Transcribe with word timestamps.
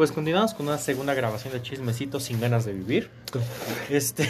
Pues 0.00 0.12
continuamos 0.12 0.54
con 0.54 0.66
una 0.66 0.78
segunda 0.78 1.12
grabación 1.12 1.52
de 1.52 1.60
Chismecito 1.60 2.20
sin 2.20 2.40
ganas 2.40 2.64
de 2.64 2.72
vivir. 2.72 3.10
Este. 3.90 4.26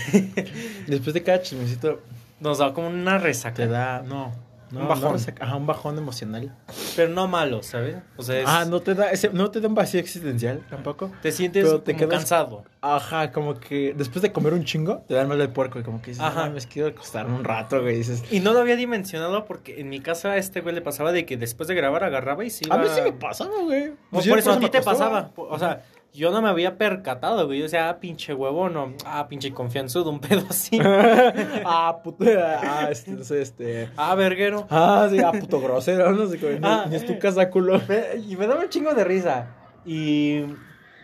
Después 0.89 1.15
de 1.15 1.23
cada 1.23 1.43
chismecito 1.43 2.01
nos 2.41 2.59
da 2.59 2.75
como 2.75 2.89
una 2.89 3.19
resaca. 3.19 3.55
Te 3.55 3.69
da. 3.69 4.03
No. 4.03 4.35
Un 4.73 4.89
bajón. 4.89 5.17
ajá, 5.41 5.57
un 5.57 5.67
bajón 5.67 5.99
emocional. 5.99 6.55
Pero 6.97 7.09
no 7.13 7.27
malo, 7.29 7.63
¿sabes? 7.63 7.97
O 8.17 8.23
sea, 8.23 8.43
Ah, 8.47 8.65
no 8.65 8.81
te 8.81 8.95
da 8.95 9.11
ese, 9.11 9.31
no 9.31 9.51
te 9.51 9.61
da 9.61 9.69
un 9.69 9.75
vacío 9.75 10.01
existencial 10.01 10.61
tampoco. 10.71 11.11
Te 11.23 11.33
sientes 11.33 11.83
te 11.85 11.95
como 11.95 12.09
cansado. 12.09 12.65
Ajá, 12.81 13.33
como 13.33 13.59
que 13.61 13.95
después 13.97 14.23
de 14.23 14.33
comer 14.33 14.55
un 14.55 14.65
chingo, 14.65 15.05
te 15.07 15.15
da 15.15 15.25
mal 15.27 15.41
el 15.41 15.51
puerco 15.51 15.79
y 15.79 15.83
como 15.83 16.01
que 16.01 16.13
dices, 16.13 16.25
ajá, 16.25 16.49
me 16.49 16.61
quiero 16.61 16.89
acostarme 16.89 17.35
un 17.37 17.45
rato, 17.45 17.81
güey. 17.83 17.97
Dices, 17.97 18.23
y 18.31 18.41
no 18.41 18.53
lo 18.53 18.61
había 18.61 18.77
dimensionado 18.77 19.45
porque 19.45 19.81
en 19.81 19.89
mi 19.89 20.01
casa 20.01 20.31
a 20.33 20.37
este 20.37 20.61
güey 20.61 20.75
le 20.75 20.81
pasaba 20.83 21.13
de 21.13 21.27
que 21.27 21.37
después 21.37 21.69
de 21.69 21.75
grabar 21.75 22.05
agarraba 22.05 22.45
y 22.45 22.51
se 22.51 22.67
iba... 22.67 22.77
A 22.77 22.79
mí 22.79 22.87
sí 22.95 23.01
me 23.03 23.13
pasaba, 23.13 23.55
güey. 23.65 23.93
Pues 24.11 24.27
por 24.27 24.39
eso 24.39 24.53
a 24.53 24.59
ti 24.61 24.69
te 24.71 24.81
pasaba. 24.83 25.31
O 25.37 25.59
sea, 25.59 25.83
yo 26.13 26.31
no 26.31 26.43
me 26.43 26.49
había 26.49 26.77
percatado, 26.77 27.47
güey. 27.47 27.59
Yo 27.59 27.65
decía, 27.65 27.89
ah, 27.89 28.01
pinche 28.01 28.35
huevón, 28.35 28.75
no. 28.75 28.95
Ah, 29.05 29.29
pinche 29.29 29.53
confianzudo, 29.53 30.11
un 30.11 30.21
pedo 30.21 30.45
así. 30.49 30.79
ah, 31.65 32.01
puto. 32.03 32.25
Ah, 32.39 32.89
este, 32.91 33.13
no 33.13 33.25
sé, 33.25 33.43
este. 33.43 33.89
Ah, 33.97 34.15
verguero. 34.15 34.67
Ah, 34.71 35.09
sí, 35.11 35.19
ah, 35.21 35.33
puto 35.33 35.61
grosero, 35.61 36.13
no 36.13 36.27
sé 36.27 36.39
cómo. 36.39 36.59
Ah, 36.63 36.87
ni 36.89 36.97
es 36.97 37.07
tu 37.07 37.19
casa, 37.19 37.49
culo. 37.51 37.81
y 38.29 38.37
me 38.37 38.47
daba 38.47 38.63
un 38.63 38.69
chingo 38.69 38.95
de 38.95 39.05
risa. 39.05 39.49
Y. 39.85 40.45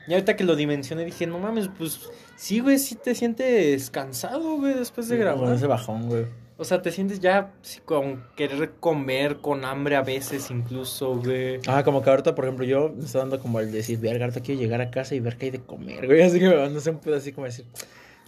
Y 0.09 0.13
ahorita 0.13 0.37
que 0.37 0.45
lo 0.45 0.55
dimensioné 0.55 1.05
dije, 1.05 1.27
no 1.27 1.41
mames, 1.41 1.69
pues 1.77 2.09
sí, 2.37 2.61
güey, 2.61 2.79
sí 2.79 2.95
te 2.95 3.15
sientes 3.17 3.91
cansado, 3.91 4.57
güey, 4.57 4.75
después 4.75 5.09
de 5.09 5.17
grabar. 5.17 5.47
Con 5.47 5.55
ese 5.55 5.67
bajón, 5.67 6.09
güey. 6.09 6.27
O 6.59 6.65
sea, 6.65 6.81
te 6.81 6.91
sientes 6.91 7.21
ya 7.21 7.53
con 7.85 8.25
querer 8.35 8.73
comer, 8.81 9.37
con 9.39 9.67
hambre 9.67 9.95
a 9.95 10.03
veces 10.03 10.51
incluso, 10.51 11.17
güey. 11.17 11.61
Ah, 11.67 11.85
como 11.85 12.01
que 12.01 12.09
ahorita, 12.09 12.35
por 12.35 12.47
ejemplo, 12.47 12.65
yo 12.65 12.95
me 12.97 13.05
estoy 13.05 13.21
dando 13.21 13.39
como 13.41 13.61
el 13.61 13.71
decir, 13.71 13.99
verga, 13.99 14.25
ahorita 14.25 14.41
quiero 14.41 14.61
llegar 14.61 14.81
a 14.81 14.91
casa 14.91 15.15
y 15.15 15.21
ver 15.21 15.37
qué 15.37 15.47
hay 15.47 15.51
de 15.51 15.61
comer, 15.61 16.07
güey. 16.07 16.23
Así 16.27 16.39
que 16.39 16.49
me 16.49 16.69
no 16.71 16.81
sé, 16.81 16.91
un 16.91 16.99
pedo 16.99 17.17
así 17.17 17.33
como 17.33 17.45
decir, 17.45 17.67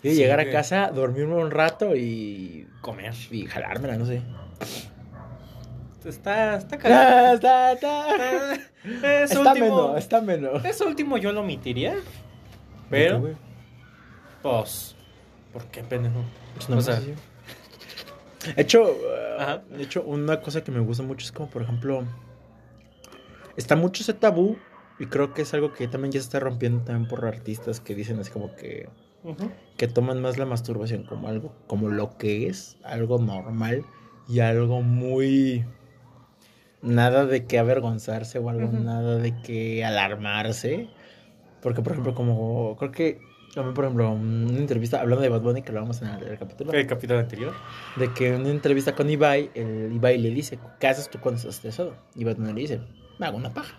quiero 0.02 0.16
llegar 0.16 0.40
a 0.40 0.50
casa, 0.50 0.90
dormirme 0.94 1.36
un 1.36 1.50
rato 1.50 1.96
y 1.96 2.66
comer. 2.82 3.14
Y 3.30 3.46
jalármela, 3.46 3.96
no 3.96 4.04
sé. 4.04 4.20
Está, 6.04 6.56
está 6.56 6.76
caliente. 6.78 7.34
está, 7.34 7.72
está. 7.72 8.54
está 9.24 9.40
último, 9.40 9.54
menos, 9.54 9.98
está 9.98 10.20
menos. 10.20 10.64
Eso 10.66 10.86
último 10.86 11.16
yo 11.16 11.32
lo 11.32 11.40
omitiría. 11.40 11.96
Pero, 12.90 13.34
pues, 14.42 14.94
¿por 15.52 15.64
qué 15.66 15.82
pendejo? 15.82 16.22
Pues 16.54 16.68
no 16.68 16.78
o 16.78 16.80
sea, 16.80 17.00
de 18.56 18.62
hecho, 18.62 18.96
de 19.70 19.82
hecho, 19.82 20.02
una 20.02 20.40
cosa 20.40 20.62
que 20.62 20.70
me 20.70 20.80
gusta 20.80 21.02
mucho 21.02 21.24
es 21.24 21.32
como, 21.32 21.48
por 21.48 21.62
ejemplo, 21.62 22.04
está 23.56 23.76
mucho 23.76 24.02
ese 24.02 24.14
tabú 24.14 24.56
y 24.98 25.06
creo 25.06 25.32
que 25.34 25.42
es 25.42 25.54
algo 25.54 25.72
que 25.72 25.88
también 25.88 26.12
ya 26.12 26.20
se 26.20 26.24
está 26.24 26.40
rompiendo 26.40 26.80
también 26.82 27.08
por 27.08 27.24
artistas 27.24 27.80
que 27.80 27.94
dicen 27.94 28.18
es 28.18 28.30
como 28.30 28.54
que 28.56 28.88
que 29.76 29.88
toman 29.88 30.22
más 30.22 30.38
la 30.38 30.46
masturbación 30.46 31.04
como 31.04 31.28
algo 31.28 31.52
como 31.66 31.88
lo 31.88 32.16
que 32.16 32.46
es, 32.46 32.78
algo 32.84 33.18
normal 33.18 33.84
y 34.28 34.40
algo 34.40 34.80
muy 34.80 35.64
nada 36.82 37.26
de 37.26 37.44
que 37.46 37.58
avergonzarse 37.58 38.38
o 38.38 38.48
algo 38.48 38.70
nada 38.72 39.16
de 39.16 39.36
que 39.42 39.84
alarmarse, 39.84 40.88
porque 41.62 41.82
por 41.82 41.92
ejemplo 41.92 42.14
como 42.14 42.76
creo 42.76 42.92
que 42.92 43.20
también, 43.54 43.74
por 43.74 43.84
ejemplo, 43.84 44.10
una 44.10 44.58
entrevista, 44.58 45.00
hablando 45.00 45.22
de 45.22 45.28
Bad 45.28 45.40
Bunny, 45.40 45.62
que 45.62 45.72
lo 45.72 45.80
vamos 45.80 46.00
en 46.02 46.08
el, 46.08 46.38
capítulo. 46.38 46.72
¿El 46.72 46.86
capítulo 46.86 47.18
anterior? 47.18 47.54
De 47.96 48.12
que 48.12 48.28
en 48.28 48.42
una 48.42 48.50
entrevista 48.50 48.94
con 48.94 49.08
Ibai, 49.08 49.50
el 49.54 49.92
Ibai 49.92 50.18
le 50.18 50.30
dice, 50.30 50.58
¿qué 50.78 50.86
haces 50.86 51.08
tú 51.10 51.18
cuando 51.20 51.38
estás 51.38 51.56
estresado? 51.56 51.94
Y 52.14 52.24
Bad 52.24 52.36
Bunny 52.36 52.52
le 52.52 52.60
dice, 52.60 52.80
me 53.18 53.26
hago 53.26 53.36
una 53.36 53.52
paja. 53.52 53.76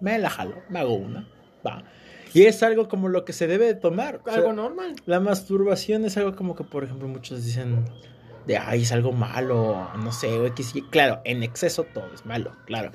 Me 0.00 0.18
la 0.18 0.30
jalo, 0.30 0.56
me 0.68 0.78
hago 0.78 0.94
una. 0.94 1.28
Va. 1.66 1.82
Y 2.34 2.42
es 2.42 2.62
algo 2.62 2.88
como 2.88 3.08
lo 3.08 3.24
que 3.24 3.32
se 3.32 3.46
debe 3.46 3.66
de 3.66 3.74
tomar. 3.74 4.20
Algo 4.26 4.52
normal. 4.52 4.96
La 5.06 5.20
masturbación 5.20 6.04
es 6.04 6.16
algo 6.16 6.36
como 6.36 6.54
que, 6.54 6.64
por 6.64 6.84
ejemplo, 6.84 7.08
muchos 7.08 7.44
dicen 7.44 7.84
de, 8.46 8.56
ay, 8.56 8.82
es 8.82 8.92
algo 8.92 9.12
malo, 9.12 9.88
no 10.02 10.10
sé, 10.10 10.30
Claro, 10.90 11.20
en 11.24 11.42
exceso 11.42 11.84
todo 11.84 12.12
es 12.14 12.24
malo, 12.24 12.52
claro. 12.64 12.90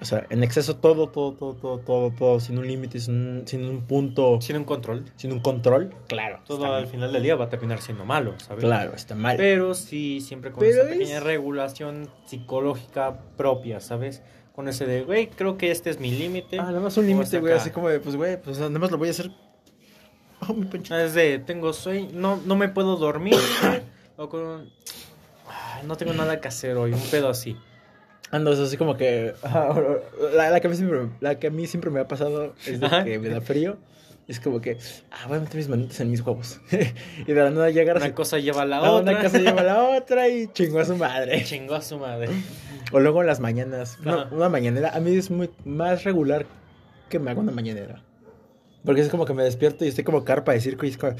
O 0.00 0.04
sea, 0.04 0.26
en 0.28 0.42
exceso 0.42 0.76
todo, 0.76 1.08
todo, 1.08 1.32
todo, 1.32 1.54
todo, 1.54 1.78
todo, 1.78 2.10
todo, 2.10 2.40
sin 2.40 2.58
un 2.58 2.66
límite, 2.66 2.98
sin, 2.98 3.44
un 3.52 3.82
punto. 3.86 4.40
Sin 4.40 4.56
un 4.56 4.64
control. 4.64 5.04
Sin 5.16 5.32
un 5.32 5.40
control, 5.40 5.94
claro. 6.08 6.40
Todo 6.46 6.74
al 6.74 6.86
final 6.88 7.12
del 7.12 7.22
día 7.22 7.36
va 7.36 7.44
a 7.44 7.48
terminar 7.48 7.80
siendo 7.80 8.04
malo, 8.04 8.34
¿sabes? 8.38 8.64
Claro, 8.64 8.94
está 8.94 9.14
mal. 9.14 9.36
Pero 9.36 9.74
sí, 9.74 10.20
siempre 10.20 10.50
con 10.50 10.64
esa 10.64 10.84
pequeña 10.88 11.20
regulación 11.20 12.08
psicológica 12.26 13.18
propia, 13.36 13.80
¿sabes? 13.80 14.22
Con 14.54 14.68
ese 14.68 14.86
de, 14.86 15.02
güey, 15.02 15.28
creo 15.28 15.56
que 15.58 15.70
este 15.70 15.90
es 15.90 16.00
mi 16.00 16.10
límite. 16.10 16.58
Ah, 16.58 16.64
nada 16.64 16.80
más 16.80 16.96
un 16.96 17.06
límite, 17.06 17.38
güey, 17.40 17.54
así 17.54 17.70
como 17.70 17.88
de, 17.88 18.00
pues, 18.00 18.16
güey, 18.16 18.40
pues 18.40 18.58
nada 18.58 18.78
más 18.78 18.90
lo 18.90 18.98
voy 18.98 19.08
a 19.08 19.10
hacer. 19.12 19.30
Oh, 20.48 20.54
mi. 20.54 20.68
Es 20.90 21.14
de, 21.14 21.38
tengo 21.38 21.72
sueño, 21.72 22.10
no, 22.12 22.40
no 22.44 22.56
me 22.56 22.68
puedo 22.68 22.96
dormir. 22.96 23.36
o 24.16 24.28
con. 24.28 24.70
no 25.86 25.96
tengo 25.96 26.12
nada 26.12 26.40
que 26.40 26.48
hacer 26.48 26.76
hoy, 26.76 26.92
un 26.92 27.00
pedo 27.10 27.28
así. 27.28 27.56
Ando, 28.30 28.52
así 28.52 28.76
como 28.76 28.96
que. 28.96 29.34
La, 30.34 30.60
que 30.60 30.66
a 30.66 30.70
mí 30.70 30.76
siempre, 30.76 31.08
la 31.20 31.38
que 31.38 31.46
a 31.48 31.50
mí 31.50 31.66
siempre 31.66 31.90
me 31.90 32.00
ha 32.00 32.08
pasado 32.08 32.54
es 32.66 32.80
de 32.80 32.88
que 33.04 33.18
me 33.18 33.28
da 33.28 33.40
frío. 33.40 33.76
Es 34.26 34.40
como 34.40 34.60
que, 34.62 34.78
ah, 35.10 35.26
voy 35.28 35.36
a 35.36 35.40
meter 35.40 35.56
mis 35.56 35.68
manitas 35.68 36.00
en 36.00 36.10
mis 36.10 36.22
huevos. 36.22 36.58
y 37.26 37.30
de 37.30 37.34
la 37.34 37.50
nada 37.50 37.68
llega 37.68 37.94
Una 37.94 38.14
cosa 38.14 38.38
lleva 38.38 38.62
a 38.62 38.66
la 38.66 38.80
otra. 38.80 39.12
Una 39.12 39.22
cosa 39.22 39.38
lleva 39.38 39.60
a 39.60 39.64
la 39.64 39.84
otra 39.98 40.28
y 40.28 40.48
chingó 40.48 40.80
a 40.80 40.84
su 40.86 40.96
madre. 40.96 41.44
Chingó 41.44 41.74
a 41.74 41.82
su 41.82 41.98
madre. 41.98 42.30
O 42.90 43.00
luego 43.00 43.20
en 43.20 43.26
las 43.26 43.40
mañanas. 43.40 43.98
Una, 44.02 44.48
mañanera. 44.48 44.90
A 44.94 45.00
mí 45.00 45.14
es 45.14 45.30
muy 45.30 45.50
más 45.64 46.04
regular 46.04 46.46
que 47.10 47.18
me 47.18 47.30
haga 47.30 47.40
una 47.40 47.52
mañanera. 47.52 48.02
Porque 48.82 49.02
es 49.02 49.08
como 49.10 49.26
que 49.26 49.34
me 49.34 49.42
despierto 49.44 49.84
y 49.84 49.88
estoy 49.88 50.04
como 50.04 50.24
carpa 50.24 50.52
de 50.52 50.60
circo 50.60 50.86
y 50.86 50.90
es 50.90 50.96
como, 50.96 51.14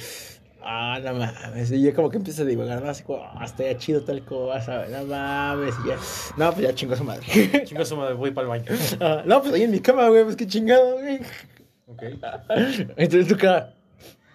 ah, 0.65 0.99
no 1.03 1.15
mames. 1.15 1.71
Y 1.71 1.83
yo 1.83 1.95
como 1.95 2.11
que 2.11 2.17
empiezo 2.17 2.43
a 2.43 2.45
divagar, 2.45 2.83
¿no? 2.83 2.91
Así 2.91 3.05
como, 3.05 3.23
ah, 3.23 3.45
está 3.45 3.65
ya 3.65 3.77
chido 3.77 4.03
tal 4.03 4.25
cosa, 4.25 4.87
no 4.89 5.05
mames. 5.05 5.75
Y 5.85 5.89
ya, 5.89 5.97
no, 6.37 6.53
pues 6.53 6.67
ya 6.67 6.75
chingo 6.75 6.95
a 6.95 6.97
su 6.97 7.05
madre. 7.05 7.25
chingo 7.65 7.83
a 7.83 7.87
su 7.87 7.97
madre, 7.97 8.15
voy 8.15 8.31
para 8.31 8.45
el 8.45 8.49
baño. 8.49 8.79
Ah, 9.01 9.23
no, 9.25 9.43
pues 9.43 9.55
ahí 9.55 9.63
en 9.63 9.71
mi 9.71 9.81
cama, 9.81 10.09
güey, 10.09 10.25
pues 10.25 10.37
qué 10.37 10.47
chingado, 10.47 10.95
güey. 10.95 11.21
Ok. 11.87 12.03
Entonces 12.97 13.29
tu 13.29 13.37
cara. 13.37 13.75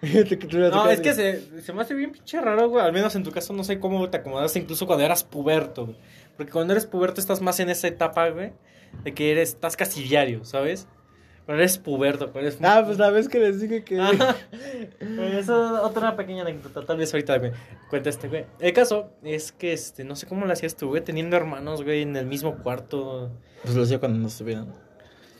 no, 0.02 0.90
es 0.90 1.00
que 1.00 1.12
se, 1.12 1.62
se 1.62 1.72
me 1.74 1.82
hace 1.82 1.94
bien 1.94 2.12
pinche 2.12 2.40
raro, 2.40 2.70
güey. 2.70 2.84
Al 2.84 2.92
menos 2.92 3.14
en 3.16 3.22
tu 3.22 3.32
caso 3.32 3.52
no 3.52 3.64
sé 3.64 3.78
cómo 3.78 4.08
te 4.08 4.16
acomodaste 4.18 4.58
incluso 4.58 4.86
cuando 4.86 5.04
eras 5.04 5.24
puberto, 5.24 5.86
güey. 5.86 5.96
Porque 6.36 6.52
cuando 6.52 6.72
eres 6.72 6.86
puberto 6.86 7.20
estás 7.20 7.42
más 7.42 7.60
en 7.60 7.68
esa 7.68 7.86
etapa, 7.88 8.30
güey, 8.30 8.52
de 9.04 9.12
que 9.12 9.30
eres, 9.32 9.50
estás 9.50 9.76
casi 9.76 10.02
diario, 10.02 10.44
¿sabes? 10.44 10.88
Pero 11.46 11.58
eres 11.58 11.78
puberto, 11.78 12.30
pero 12.32 12.46
eres... 12.46 12.58
Ah, 12.62 12.82
pues 12.84 12.98
la 12.98 13.10
vez 13.10 13.28
que 13.28 13.38
les 13.38 13.60
dije 13.60 13.82
que... 13.82 13.96
Eso 13.98 15.38
es 15.38 15.48
otra 15.50 16.16
pequeña 16.16 16.42
anécdota, 16.42 16.84
tal 16.84 16.98
vez 16.98 17.12
ahorita 17.12 17.38
me 17.38 17.52
cuenta 17.88 18.10
este 18.10 18.28
güey. 18.28 18.44
El 18.60 18.72
caso 18.72 19.10
es 19.22 19.52
que, 19.52 19.72
este, 19.72 20.04
no 20.04 20.16
sé 20.16 20.26
cómo 20.26 20.46
lo 20.46 20.52
hacías 20.52 20.76
tú, 20.76 20.88
güey, 20.88 21.02
teniendo 21.02 21.36
hermanos, 21.36 21.82
güey, 21.82 22.02
en 22.02 22.16
el 22.16 22.26
mismo 22.26 22.56
cuarto. 22.58 23.30
Pues 23.62 23.74
lo 23.74 23.82
hacía 23.82 23.98
cuando 23.98 24.18
no 24.18 24.28
estuvieran. 24.28 24.72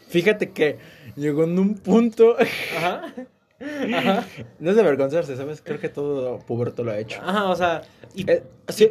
Fíjate 0.09 0.51
que 0.51 0.79
llegó 1.17 1.45
en 1.45 1.59
un 1.59 1.75
punto... 1.77 2.37
Ajá. 2.77 3.15
Ajá. 3.61 4.27
No 4.59 4.71
es 4.71 4.77
de 4.77 4.83
avergonzarse, 4.83 5.37
¿sabes? 5.37 5.61
Creo 5.63 5.79
que 5.79 5.89
todo 5.89 6.39
puberto 6.41 6.83
lo 6.83 6.93
ha 6.93 6.99
hecho. 6.99 7.21
Ajá, 7.23 7.51
o 7.51 7.57
sea, 7.57 7.83
y 8.15 8.31
eh, 8.31 8.43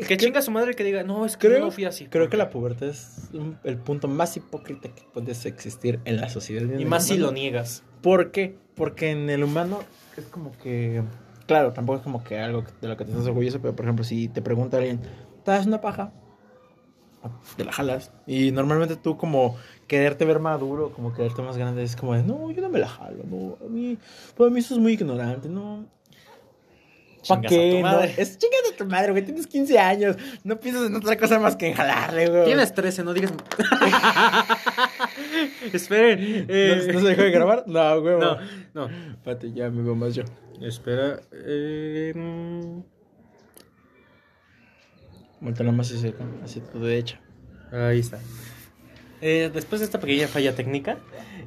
que 0.07 0.17
chinga 0.17 0.41
su 0.41 0.51
madre 0.51 0.75
que 0.75 0.83
diga, 0.83 1.03
no, 1.03 1.25
es 1.25 1.37
que 1.37 1.47
creo, 1.47 1.65
no 1.65 1.71
fui 1.71 1.85
así. 1.85 2.05
Creo 2.05 2.29
que 2.29 2.37
la 2.37 2.49
pubertad 2.49 2.89
es 2.89 3.29
el 3.63 3.77
punto 3.77 4.07
más 4.07 4.37
hipócrita 4.37 4.89
que 4.89 5.03
puedes 5.13 5.45
existir 5.45 5.99
en 6.05 6.17
la 6.17 6.29
sociedad. 6.29 6.77
Y 6.77 6.85
más 6.85 7.07
si 7.07 7.17
lo 7.17 7.31
niegas. 7.31 7.83
¿Por 8.01 8.31
qué? 8.31 8.57
Porque 8.75 9.11
en 9.11 9.29
el 9.29 9.43
humano 9.43 9.83
es 10.17 10.25
como 10.25 10.51
que. 10.57 11.03
Claro, 11.47 11.73
tampoco 11.73 11.97
es 11.97 12.03
como 12.03 12.23
que 12.23 12.37
algo 12.39 12.63
de 12.79 12.87
lo 12.87 12.95
que 12.95 13.05
te 13.05 13.11
estás 13.11 13.25
orgulloso, 13.25 13.59
pero 13.59 13.75
por 13.75 13.85
ejemplo, 13.85 14.05
si 14.05 14.27
te 14.27 14.41
pregunta 14.41 14.77
alguien, 14.77 14.99
¿te 15.43 15.51
das 15.51 15.65
una 15.65 15.81
paja? 15.81 16.13
Te 17.57 17.65
la 17.65 17.71
jalas. 17.71 18.11
Y 18.27 18.51
normalmente 18.51 18.95
tú, 18.95 19.17
como 19.17 19.57
quererte 19.89 20.23
ver 20.23 20.39
maduro, 20.39 20.93
como 20.93 21.13
quererte 21.13 21.41
más 21.41 21.57
grande, 21.57 21.83
es 21.83 21.97
como 21.97 22.13
de, 22.13 22.23
no, 22.23 22.49
yo 22.51 22.61
no 22.61 22.69
me 22.69 22.79
la 22.79 22.87
jalo, 22.87 23.23
no, 23.29 23.57
a 23.65 23.67
mí, 23.67 23.97
pues 24.35 24.49
a 24.49 24.53
mí 24.53 24.59
eso 24.59 24.75
es 24.75 24.79
muy 24.79 24.93
ignorante, 24.93 25.49
no. 25.49 25.85
¿Para 27.27 27.41
qué? 27.41 27.81
No, 27.81 28.01
es 28.01 28.37
chingada 28.37 28.77
tu 28.77 28.85
madre, 28.85 29.11
güey, 29.11 29.25
tienes 29.25 29.47
15 29.47 29.77
años, 29.77 30.15
no 30.45 30.57
piensas 30.57 30.87
en 30.87 30.95
otra 30.95 31.17
cosa 31.17 31.39
más 31.39 31.57
que 31.57 31.67
en 31.67 31.73
jalarle, 31.73 32.29
güey. 32.29 32.45
Tienes 32.45 32.73
13, 32.73 33.03
no 33.03 33.13
digas... 33.13 33.33
Esperen. 35.73 36.45
Eh... 36.47 36.89
¿No, 36.93 37.01
se 37.01 37.07
dejó 37.07 37.23
de 37.23 37.31
grabar? 37.31 37.65
No, 37.67 38.01
güey. 38.01 38.17
No, 38.17 38.37
no. 38.73 38.89
Espérate, 39.11 39.51
ya 39.51 39.69
me 39.69 39.83
veo 39.83 39.95
más 39.95 40.15
yo. 40.15 40.23
Espera, 40.61 41.19
eh... 41.33 42.13
Vuelta 45.41 45.63
más 45.63 45.91
así, 45.91 46.13
así 46.43 46.61
tu 46.61 46.79
derecha. 46.79 47.19
Ahí 47.71 47.99
está. 47.99 48.19
Eh, 49.21 49.51
después 49.53 49.81
de 49.81 49.85
esta 49.85 49.99
pequeña 49.99 50.27
falla 50.27 50.55
técnica, 50.55 50.97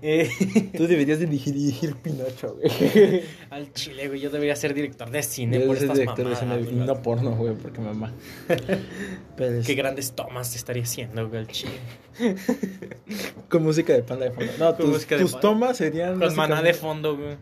eh, 0.03 0.29
tú 0.77 0.87
deberías 0.87 1.21
de 1.21 1.27
dirigir 1.27 1.97
Pinocho, 1.97 2.57
güey. 2.57 3.23
Al 3.51 3.73
chile, 3.73 4.09
güey, 4.09 4.21
yo 4.21 4.31
debería 4.31 4.55
ser 4.57 4.75
director 4.75 5.11
de 5.11 5.23
cine 5.23 5.61
por 5.61 5.77
estas 5.77 5.97
director 5.97 6.29
de 6.29 6.37
cine 6.37 6.61
y 6.61 6.75
no 6.75 7.01
porno, 7.03 7.35
güey, 7.37 7.55
porque 7.55 7.81
mamá. 7.81 8.13
Qué 9.67 9.75
grandes 9.75 10.13
tomas 10.13 10.51
te 10.51 10.59
estaría 10.59 10.83
haciendo, 10.83 11.29
güey, 11.29 11.41
al 11.41 11.49
chile. 11.49 11.73
Con 13.49 13.63
música 13.63 13.93
de 13.95 14.03
panda 14.03 14.27
de 14.27 14.33
fondo. 14.33 14.53
No, 14.59 14.75
tus, 14.75 15.07
tus 15.07 15.41
tomas 15.41 15.79
serían... 15.79 16.21
Con 16.21 16.37
maná 16.37 16.63
de 16.63 16.75
fondo, 16.75 17.17
güey. 17.17 17.37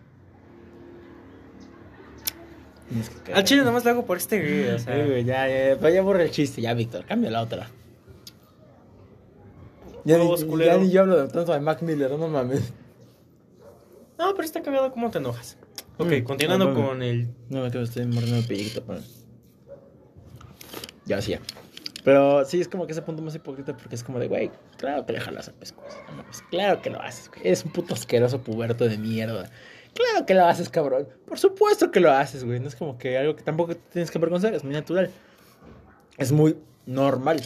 Al 3.35 3.44
chile 3.44 3.62
nomás 3.62 3.85
lo 3.85 3.91
hago 3.91 4.06
por 4.06 4.17
este 4.17 4.41
güey, 4.41 4.69
o 4.75 4.79
sea. 4.79 5.05
güey, 5.05 5.25
ya, 5.25 5.49
ya, 5.49 5.91
ya 5.91 6.03
borra 6.03 6.23
el 6.23 6.31
chiste, 6.31 6.61
ya, 6.61 6.75
Víctor, 6.75 7.05
cambia 7.05 7.31
la 7.31 7.43
otra. 7.43 7.69
Ya, 10.05 10.19
ni, 10.19 10.64
ya 10.64 10.79
ni 10.79 10.91
yo 10.91 11.02
hablo 11.02 11.23
de 11.23 11.29
tanto 11.29 11.52
de 11.52 11.61
Mac 11.61 11.82
Miller, 11.82 12.11
no 12.12 12.29
mames. 12.29 12.73
No, 14.19 14.32
pero 14.35 14.44
está 14.44 14.62
cagado 14.62 14.93
cómo 14.93 15.11
te 15.11 15.19
enojas. 15.19 15.56
Ok, 15.99 16.12
mm, 16.20 16.25
continuando 16.25 16.75
con 16.75 17.02
el. 17.02 17.29
No 17.49 17.62
me 17.62 17.70
quedo, 17.70 17.82
estoy 17.82 18.06
mordiendo 18.06 18.38
el 18.38 18.44
pellizquito 18.44 18.82
para. 18.85 19.00
Ya, 21.06 21.20
sí, 21.20 21.32
ya. 21.32 21.41
Pero 22.05 22.44
sí, 22.44 22.61
es 22.61 22.69
como 22.69 22.87
que 22.87 22.93
ese 22.93 23.02
punto 23.02 23.23
más 23.23 23.35
hipócrita 23.35 23.76
porque 23.76 23.94
es 23.94 24.05
como 24.05 24.19
de, 24.19 24.29
güey, 24.29 24.50
claro 24.79 25.05
que 25.05 25.12
le 25.12 25.20
jalas 25.20 25.49
a 25.49 25.52
pescuezo. 25.52 25.99
claro 26.50 26.81
que 26.81 26.91
lo 26.91 27.00
haces, 27.00 27.29
güey. 27.29 27.47
Eres 27.47 27.64
un 27.64 27.73
puto 27.73 27.94
asqueroso 27.94 28.41
puberto 28.41 28.88
de 28.88 28.97
mierda. 28.97 29.50
Claro 29.94 30.25
que 30.25 30.35
lo 30.35 30.47
haces, 30.47 30.69
cabrón. 30.69 31.08
Por 31.26 31.38
supuesto 31.38 31.91
que 31.91 32.00
lo 32.00 32.12
haces, 32.12 32.44
güey. 32.44 32.61
No 32.61 32.69
es 32.69 32.76
como 32.76 32.97
que 32.97 33.19
algo 33.19 33.37
que 33.37 33.43
tampoco 33.43 33.75
tienes 33.75 34.11
que 34.11 34.19
avergonzar, 34.19 34.55
es 34.55 34.64
muy 34.64 34.73
natural. 34.73 35.11
Es 36.17 36.32
muy 36.32 36.56
normal, 36.87 37.41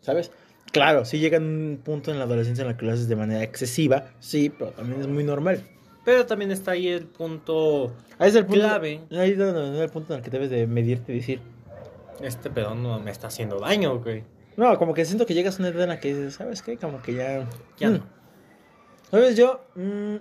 ¿sabes? 0.00 0.30
Claro, 0.72 1.04
sí 1.04 1.18
llega 1.18 1.38
un 1.38 1.80
punto 1.84 2.10
en 2.10 2.18
la 2.18 2.24
adolescencia 2.24 2.62
en 2.62 2.68
la 2.68 2.76
que 2.78 2.86
lo 2.86 2.92
haces 2.92 3.06
de 3.06 3.14
manera 3.14 3.42
excesiva, 3.42 4.06
sí, 4.20 4.48
pero 4.48 4.70
también 4.70 5.02
es 5.02 5.06
muy 5.06 5.22
normal. 5.22 5.62
Pero 6.02 6.24
también 6.24 6.50
está 6.50 6.72
ahí 6.72 6.88
el 6.88 7.06
punto 7.06 7.92
ahí 8.18 8.30
es 8.30 8.34
el 8.34 8.46
punto, 8.46 8.60
clave. 8.60 9.02
Ahí 9.10 9.32
es 9.32 9.38
el 9.38 9.90
punto 9.90 10.14
en 10.14 10.18
el 10.18 10.24
que 10.24 10.30
debes 10.30 10.50
de 10.50 10.66
medirte 10.66 11.12
y 11.12 11.16
decir... 11.16 11.40
Este 12.20 12.50
pedo 12.50 12.74
no 12.74 12.98
me 13.00 13.10
está 13.10 13.26
haciendo 13.26 13.60
daño, 13.60 13.98
güey. 13.98 14.24
No, 14.56 14.78
como 14.78 14.94
que 14.94 15.04
siento 15.04 15.26
que 15.26 15.34
llegas 15.34 15.56
a 15.56 15.62
una 15.62 15.68
edad 15.68 15.82
en 15.82 15.88
la 15.90 16.00
que 16.00 16.08
dices, 16.08 16.34
¿sabes 16.34 16.62
qué? 16.62 16.78
Como 16.78 17.02
que 17.02 17.14
ya... 17.14 17.46
Ya 17.78 17.90
mm. 17.90 17.92
no. 17.92 18.00
¿Sabes? 19.10 19.36
Yo... 19.36 19.64
Mm, 19.74 20.16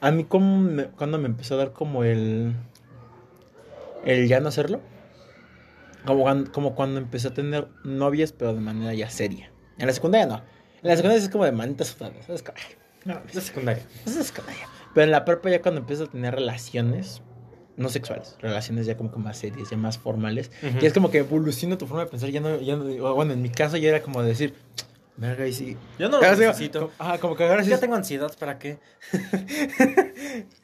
a 0.00 0.10
mí 0.12 0.24
como 0.24 0.82
cuando 0.96 1.18
me 1.18 1.26
empezó 1.26 1.54
a 1.54 1.58
dar 1.58 1.72
como 1.72 2.04
el... 2.04 2.54
El 4.04 4.28
ya 4.28 4.38
no 4.38 4.48
hacerlo 4.48 4.80
como 6.06 6.22
cuando, 6.22 6.52
como 6.52 6.74
cuando 6.74 6.98
empecé 6.98 7.28
a 7.28 7.34
tener 7.34 7.68
novias, 7.84 8.32
pero 8.32 8.54
de 8.54 8.60
manera 8.60 8.94
ya 8.94 9.10
seria. 9.10 9.50
En 9.78 9.86
la 9.86 9.92
secundaria 9.92 10.26
no. 10.26 10.36
En 10.82 10.88
la 10.88 10.96
secundaria 10.96 11.22
es 11.22 11.28
como 11.28 11.44
de 11.44 11.52
manitas 11.52 11.88
sudadas. 11.88 12.28
Es 12.28 12.42
como, 12.42 12.58
no, 13.04 13.20
es 13.32 13.44
secundaria. 13.44 13.82
Es 14.04 14.12
secundaria. 14.12 14.68
Pero 14.94 15.04
en 15.04 15.10
la 15.10 15.24
prepa 15.24 15.50
ya 15.50 15.60
cuando 15.60 15.80
empiezo 15.80 16.04
a 16.04 16.06
tener 16.06 16.34
relaciones, 16.34 17.22
no 17.76 17.88
sexuales, 17.88 18.36
relaciones 18.40 18.86
ya 18.86 18.96
como 18.96 19.12
que 19.12 19.18
más 19.18 19.36
serias, 19.36 19.70
ya 19.70 19.76
más 19.76 19.98
formales, 19.98 20.50
y 20.80 20.86
es 20.86 20.92
como 20.92 21.10
que 21.10 21.18
evoluciona 21.18 21.76
tu 21.76 21.86
forma 21.86 22.04
de 22.04 22.10
pensar, 22.10 22.30
ya 22.30 22.40
no, 22.40 22.58
ya 22.60 22.76
no, 22.76 23.14
bueno, 23.14 23.34
en 23.34 23.42
mi 23.42 23.50
caso 23.50 23.76
ya 23.76 23.90
era 23.90 24.02
como 24.02 24.22
de 24.22 24.28
decir, 24.28 24.54
verga, 25.16 25.46
y 25.46 25.52
sí. 25.52 25.76
Yo 25.98 26.08
no 26.08 26.20
lo 26.20 26.30
necesito. 26.30 26.90
Ah, 26.98 27.18
como 27.20 27.36
que 27.36 27.44
ahora 27.44 27.62
sí. 27.62 27.70
Ya 27.70 27.78
tengo 27.78 27.94
ansiedad, 27.94 28.34
¿para 28.38 28.58
qué? 28.58 28.78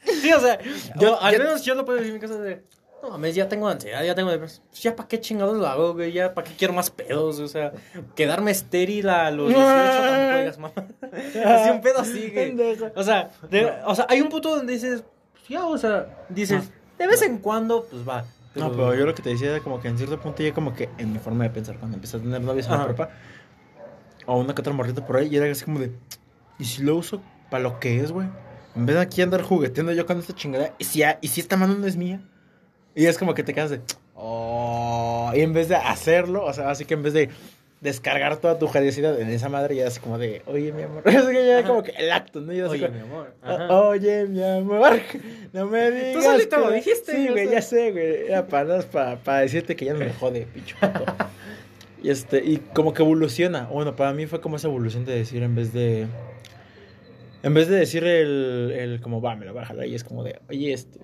sí, 0.04 0.32
o 0.32 0.40
sea, 0.40 0.58
yo, 0.98 1.20
al 1.20 1.38
menos 1.38 1.64
yo 1.64 1.74
lo 1.74 1.84
puedo 1.84 1.98
decir 1.98 2.14
en 2.14 2.20
mi 2.20 2.26
casa 2.26 2.40
de, 2.40 2.62
no 3.02 3.10
mames, 3.10 3.34
ya 3.34 3.49
tengo 3.49 3.69
ansiedad, 3.69 4.04
ya 4.04 4.14
tengo 4.14 4.31
depresión. 4.31 4.64
Pues 4.70 4.82
ya 4.82 4.94
para 4.94 5.08
qué 5.08 5.20
chingados 5.20 5.56
lo 5.56 5.66
hago, 5.66 5.94
güey. 5.94 6.12
Ya 6.12 6.32
para 6.32 6.46
qué 6.46 6.54
quiero 6.54 6.72
más 6.72 6.90
pedos. 6.90 7.40
O 7.40 7.49
sea, 7.49 7.72
quedarme 8.14 8.52
estéril 8.52 9.08
a 9.08 9.31
los 9.31 9.49
18 9.49 9.66
tampoco 9.69 10.38
digas 10.38 10.58
mamá. 10.58 10.75
así 11.44 11.70
un 11.70 11.81
pedo 11.81 11.99
así, 11.99 12.31
güey. 12.31 12.78
O 12.94 13.02
sea, 13.02 13.31
o 13.87 13.94
sea, 13.94 14.06
hay 14.08 14.20
un 14.20 14.28
punto 14.28 14.54
donde 14.56 14.72
dices, 14.72 15.02
pues 15.32 15.49
ya, 15.49 15.66
o 15.66 15.76
sea, 15.76 16.25
dices, 16.28 16.70
de 16.99 17.06
vez 17.06 17.22
en 17.22 17.38
cuando, 17.38 17.84
pues 17.90 18.08
va. 18.08 18.25
No, 18.54 18.70
pero 18.70 18.94
yo 18.94 19.06
lo 19.06 19.14
que 19.14 19.22
te 19.22 19.31
decía 19.31 19.50
era 19.50 19.60
como 19.60 19.81
que 19.81 19.88
en 19.88 19.96
cierto 19.96 20.20
punto 20.20 20.43
ya 20.43 20.52
como 20.52 20.75
que 20.75 20.90
en 20.99 21.12
mi 21.12 21.19
forma 21.19 21.44
de 21.44 21.50
pensar, 21.50 21.78
cuando 21.78 21.96
empecé 21.96 22.19
a 22.19 22.20
tener 22.20 22.40
novias 22.40 22.66
en 22.66 22.72
la 22.72 22.84
prepa, 22.84 23.10
o 24.26 24.38
una 24.38 24.54
que 24.54 24.60
otra 24.60 24.72
morrita 24.72 25.04
por 25.04 25.16
ahí, 25.16 25.28
y 25.28 25.37
era 25.37 25.50
así 25.50 25.64
como 25.64 25.81
de, 25.81 25.90
¿y 26.58 26.64
si 26.66 26.82
lo 26.82 26.96
uso 26.96 27.22
para 27.50 27.62
lo 27.62 27.81
que 27.81 28.00
es, 28.00 28.12
güey? 28.12 28.28
En 28.76 28.87
vez 28.87 28.96
de 28.96 29.02
aquí 29.02 29.22
andar 29.22 29.43
jugueteando 29.43 29.93
yo 29.93 30.06
con 30.06 30.19
esta 30.19 30.34
chingada, 30.34 30.75
¿y 30.78 30.84
si, 30.84 31.02
y 31.20 31.28
si 31.28 31.40
esta 31.40 31.56
mano 31.56 31.75
no 31.75 31.87
es 31.87 31.96
mía? 31.96 32.20
Y 32.94 33.06
es 33.06 33.18
como 33.18 33.34
que 33.34 33.42
te 33.42 33.54
quedas 33.54 33.70
de. 33.70 33.80
Oh, 34.14 35.30
y 35.34 35.40
en 35.40 35.52
vez 35.52 35.68
de 35.68 35.76
hacerlo, 35.76 36.44
o 36.44 36.52
sea, 36.52 36.70
así 36.70 36.84
que 36.84 36.94
en 36.94 37.02
vez 37.02 37.14
de 37.14 37.30
descargar 37.82 38.36
toda 38.36 38.60
tu 38.60 38.68
jadiosidad 38.68 39.20
en 39.20 39.28
esa 39.28 39.48
madre, 39.48 39.74
ya 39.74 39.88
es 39.88 39.98
como 39.98 40.16
de, 40.16 40.42
oye, 40.46 40.72
mi 40.72 40.82
amor. 40.82 41.02
Es 41.06 41.24
que 41.24 41.46
ya 41.46 41.64
como 41.64 41.82
que 41.82 41.90
el 41.90 42.12
acto, 42.12 42.40
¿no? 42.40 42.52
oye, 42.52 42.88
mi 42.88 43.00
amor. 43.00 43.34
Oye, 43.70 44.26
mi 44.26 44.42
amor. 44.42 45.00
No 45.52 45.66
me 45.66 45.90
digas. 45.90 46.14
Tú 46.14 46.22
solito 46.22 46.58
lo 46.58 46.70
dijiste. 46.70 47.12
Sí, 47.12 47.28
güey, 47.28 47.50
ya 47.50 47.60
sé, 47.60 47.90
güey. 47.90 48.26
Era 48.28 48.46
para, 48.46 48.80
para, 48.82 49.16
para 49.16 49.40
decirte 49.40 49.74
que 49.74 49.84
ya 49.84 49.94
no 49.94 49.98
me 49.98 50.12
jode, 50.12 50.46
picho. 50.46 50.76
y 52.02 52.10
este, 52.10 52.42
y 52.44 52.58
como 52.58 52.94
que 52.94 53.02
evoluciona. 53.02 53.64
Bueno, 53.64 53.96
para 53.96 54.12
mí 54.12 54.26
fue 54.26 54.40
como 54.40 54.56
esa 54.56 54.68
evolución 54.68 55.04
de 55.04 55.16
decir 55.16 55.42
en 55.42 55.56
vez 55.56 55.72
de. 55.72 56.06
En 57.42 57.54
vez 57.54 57.66
de 57.66 57.76
decir 57.76 58.04
el, 58.04 58.72
el 58.72 59.00
como, 59.00 59.20
va, 59.20 59.34
me 59.34 59.44
lo 59.44 59.52
voy 59.52 59.62
a 59.62 59.66
jalar, 59.66 59.86
y 59.88 59.96
es 59.96 60.04
como 60.04 60.22
de, 60.22 60.38
oye, 60.48 60.72
este, 60.72 61.00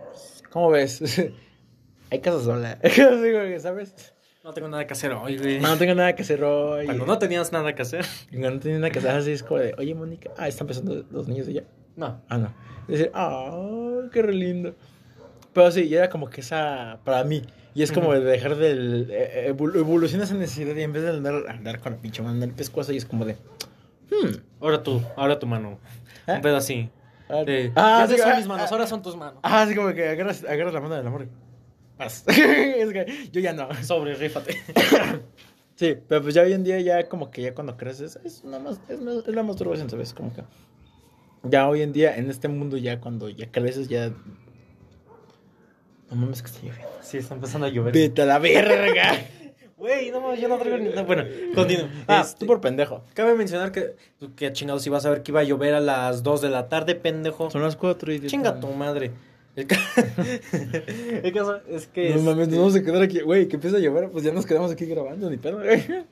¿cómo 0.50 0.70
ves? 0.70 1.02
hay 2.10 2.20
casa 2.20 2.42
sola. 2.42 2.78
¿Sabes? 3.60 3.94
No 4.44 4.52
tengo 4.52 4.68
nada 4.68 4.86
que 4.86 4.92
hacer 4.92 5.12
hoy, 5.12 5.36
güey. 5.36 5.60
No, 5.60 5.76
tengo 5.76 5.94
nada 5.94 6.14
que 6.14 6.22
hacer 6.22 6.42
hoy. 6.42 6.86
Cuando 6.86 7.04
no 7.04 7.18
tenías 7.18 7.52
nada 7.52 7.74
que 7.74 7.82
hacer. 7.82 8.06
Cuando 8.30 8.50
no 8.50 8.60
tenías 8.60 8.80
nada 8.80 8.90
que 8.90 8.98
hacer, 8.98 9.10
así 9.10 9.32
es 9.32 9.42
como 9.42 9.60
de, 9.60 9.74
oye, 9.76 9.94
Mónica, 9.94 10.30
ah, 10.38 10.48
están 10.48 10.64
empezando 10.64 11.04
los 11.10 11.28
niños 11.28 11.46
de 11.46 11.52
ella. 11.52 11.64
No. 11.96 12.20
Ah, 12.28 12.38
no. 12.38 12.54
Decir, 12.86 13.10
ah, 13.14 14.02
qué 14.12 14.22
re 14.22 14.32
lindo. 14.32 14.74
Pero 15.52 15.70
sí, 15.70 15.94
era 15.94 16.08
como 16.08 16.30
que 16.30 16.40
esa, 16.40 17.00
para 17.04 17.24
mí, 17.24 17.42
y 17.74 17.82
es 17.82 17.92
como 17.92 18.12
de 18.12 18.20
dejar 18.20 18.56
de 18.56 19.06
eh, 19.10 19.46
evolucionar 19.48 20.24
esa 20.24 20.34
necesidad 20.34 20.74
y 20.74 20.82
en 20.82 20.92
vez 20.92 21.02
de 21.02 21.10
andar, 21.10 21.44
andar 21.48 21.80
con 21.80 21.92
la 21.92 21.98
pinche 21.98 22.22
mano 22.22 22.42
el 22.44 22.52
pescuezo 22.52 22.92
y 22.92 22.96
es 22.96 23.04
como 23.04 23.24
de, 23.24 23.34
hmm. 23.34 24.36
Ahora 24.60 24.82
tú, 24.82 25.02
ahora 25.16 25.38
tu 25.38 25.46
mano. 25.46 25.78
¿Eh? 26.26 26.34
Un 26.34 26.40
pedo 26.40 26.56
así. 26.56 26.90
Ah, 27.28 27.44
ah 27.76 28.06
sí, 28.08 28.16
son 28.16 28.36
mis 28.36 28.46
manos, 28.46 28.66
ah, 28.66 28.68
ahora 28.72 28.86
son 28.86 29.02
tus 29.02 29.16
manos. 29.16 29.40
Ah, 29.42 29.62
así 29.62 29.74
como 29.74 29.92
que 29.92 30.08
agarras, 30.08 30.44
agarras 30.44 30.72
la 30.72 30.80
mano 30.80 30.94
del 30.94 31.06
amor. 31.06 31.28
yo 33.32 33.40
ya 33.40 33.52
no. 33.52 33.68
Sobre, 33.82 34.14
rífate. 34.14 34.56
sí, 35.74 35.96
pero 36.08 36.22
pues 36.22 36.34
ya 36.34 36.42
hoy 36.42 36.52
en 36.52 36.64
día, 36.64 36.80
ya 36.80 37.08
como 37.08 37.30
que 37.30 37.42
ya 37.42 37.54
cuando 37.54 37.76
creces, 37.76 38.18
es, 38.24 38.44
nada 38.44 38.60
más, 38.62 38.80
es, 38.88 39.00
es 39.00 39.34
la 39.34 39.42
masturbación, 39.42 39.90
¿sabes? 39.90 40.12
Como 40.12 40.32
que. 40.32 40.42
Ya 41.44 41.68
hoy 41.68 41.82
en 41.82 41.92
día, 41.92 42.16
en 42.16 42.30
este 42.30 42.48
mundo, 42.48 42.76
ya 42.76 43.00
cuando 43.00 43.28
ya 43.28 43.50
creces, 43.50 43.88
ya. 43.88 44.10
No 46.10 46.16
mames 46.16 46.42
que 46.42 46.48
está 46.48 46.60
lloviendo. 46.60 46.88
Sí, 47.02 47.18
está 47.18 47.34
empezando 47.34 47.66
a 47.66 47.70
llover. 47.70 47.92
Vete 47.92 48.22
a 48.22 48.26
la 48.26 48.38
verga. 48.38 49.12
Güey, 49.78 50.10
no, 50.10 50.34
yo 50.34 50.48
no 50.48 50.58
traigo 50.58 50.76
ni 50.78 50.88
nada. 50.88 51.02
Bueno, 51.02 51.24
continúo. 51.54 51.86
Ah, 52.08 52.26
tú 52.36 52.46
por 52.46 52.60
pendejo. 52.60 53.04
Cabe 53.14 53.34
mencionar 53.34 53.70
que, 53.70 53.94
que 54.34 54.52
chingados 54.52 54.84
ibas 54.86 55.06
a 55.06 55.10
ver 55.10 55.22
que 55.22 55.30
iba 55.30 55.40
a 55.40 55.44
llover 55.44 55.74
a 55.74 55.80
las 55.80 56.24
2 56.24 56.40
de 56.40 56.48
la 56.48 56.68
tarde, 56.68 56.96
pendejo. 56.96 57.48
Son 57.50 57.62
las 57.62 57.76
4 57.76 58.12
y 58.12 58.26
Chinga 58.26 58.58
tu 58.58 58.66
madre. 58.68 59.12
El, 61.22 61.32
caso 61.32 61.60
es 61.68 61.86
que. 61.88 62.14
No 62.14 62.22
mames, 62.22 62.48
nos 62.48 62.58
vamos 62.58 62.76
a 62.76 62.82
quedar 62.82 63.02
aquí. 63.02 63.20
Güey, 63.20 63.48
que 63.48 63.56
empieza 63.56 63.76
a 63.76 63.80
llover, 63.80 64.10
pues 64.10 64.24
ya 64.24 64.32
nos 64.32 64.46
quedamos 64.46 64.70
aquí 64.70 64.86
grabando, 64.86 65.28
ni 65.28 65.36
pedo, 65.36 65.58
güey. 65.58 65.84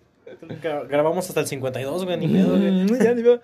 Grabamos 0.88 1.28
hasta 1.28 1.40
el 1.40 1.46
52, 1.46 2.04
güey, 2.04 2.16
ni 2.18 2.28
pedo, 2.28 2.58
güey. 2.58 2.72
Mm, 2.72 3.02
ya, 3.02 3.14
ni 3.14 3.22
pedo. 3.22 3.40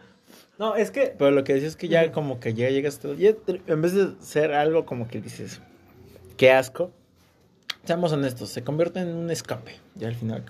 No, 0.58 0.74
es 0.74 0.90
que. 0.90 1.14
Pero 1.16 1.30
lo 1.30 1.44
que 1.44 1.54
decís 1.54 1.68
es 1.68 1.76
que 1.76 1.88
ya 1.88 2.10
como 2.10 2.40
que 2.40 2.54
ya 2.54 2.68
llegas 2.70 2.98
todo. 2.98 3.14
en 3.14 3.82
vez 3.82 3.94
de 3.94 4.12
ser 4.20 4.52
algo 4.52 4.84
como 4.86 5.06
que 5.06 5.20
dices, 5.20 5.60
qué 6.36 6.50
asco, 6.50 6.90
seamos 7.84 8.12
honestos, 8.12 8.48
se 8.48 8.64
convierte 8.64 9.00
en 9.00 9.08
un 9.08 9.30
escape, 9.30 9.76
ya 9.94 10.08
al 10.08 10.14
final. 10.14 10.44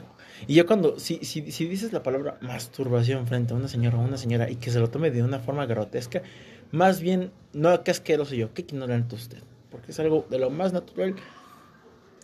Y 0.46 0.54
yo 0.54 0.66
cuando, 0.66 0.98
si, 0.98 1.18
si, 1.24 1.52
si 1.52 1.66
dices 1.66 1.92
la 1.92 2.02
palabra 2.02 2.36
masturbación 2.40 3.26
frente 3.26 3.54
a 3.54 3.56
una 3.56 3.68
señora 3.68 3.98
o 3.98 4.02
una 4.02 4.16
señora 4.16 4.50
y 4.50 4.56
que 4.56 4.70
se 4.70 4.80
lo 4.80 4.90
tome 4.90 5.10
de 5.10 5.22
una 5.22 5.38
forma 5.38 5.66
grotesca, 5.66 6.22
más 6.72 7.00
bien, 7.00 7.30
no, 7.52 7.84
qué 7.84 7.90
asqueroso 7.90 8.34
yo, 8.34 8.52
qué 8.52 8.62
ignorante 8.62 9.14
usted. 9.14 9.38
Porque 9.70 9.92
es 9.92 10.00
algo 10.00 10.26
de 10.28 10.38
lo 10.38 10.50
más 10.50 10.72
natural. 10.72 11.14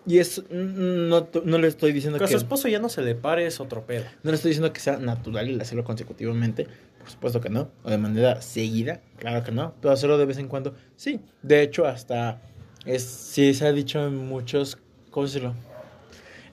Y 0.07 0.19
es, 0.19 0.43
no, 0.51 1.29
no 1.45 1.59
le 1.59 1.69
estoy 1.69 1.93
diciendo 1.93 2.19
que... 2.19 2.25
Que 2.25 2.29
a 2.29 2.33
su 2.33 2.39
esposo 2.39 2.67
ya 2.67 2.79
no 2.79 2.89
se 2.89 3.03
le 3.03 3.15
pare, 3.15 3.47
es 3.47 3.61
otro 3.61 3.87
pedo. 3.87 4.05
No 4.23 4.31
le 4.31 4.37
estoy 4.37 4.51
diciendo 4.51 4.73
que 4.73 4.81
sea 4.81 4.97
natural 4.97 5.49
el 5.49 5.61
hacerlo 5.61 5.85
consecutivamente. 5.85 6.67
Por 6.99 7.11
supuesto 7.11 7.41
que 7.43 7.51
no. 7.51 7.71
O 7.83 7.91
de 7.91 7.99
manera 7.99 8.41
seguida. 8.41 9.03
Claro 9.19 9.45
que 9.45 9.53
no. 9.53 9.75
Pero 9.81 9.93
hacerlo 9.93 10.17
de 10.17 10.25
vez 10.25 10.39
en 10.39 10.49
cuando. 10.49 10.75
Sí. 10.97 11.21
De 11.43 11.63
hecho, 11.63 11.87
hasta... 11.87 12.41
Es, 12.87 13.03
sí 13.03 13.53
se 13.53 13.67
ha 13.67 13.73
dicho 13.73 14.07
en 14.07 14.17
muchos... 14.17 14.79
¿Cómo 15.11 15.27
decirlo? 15.27 15.55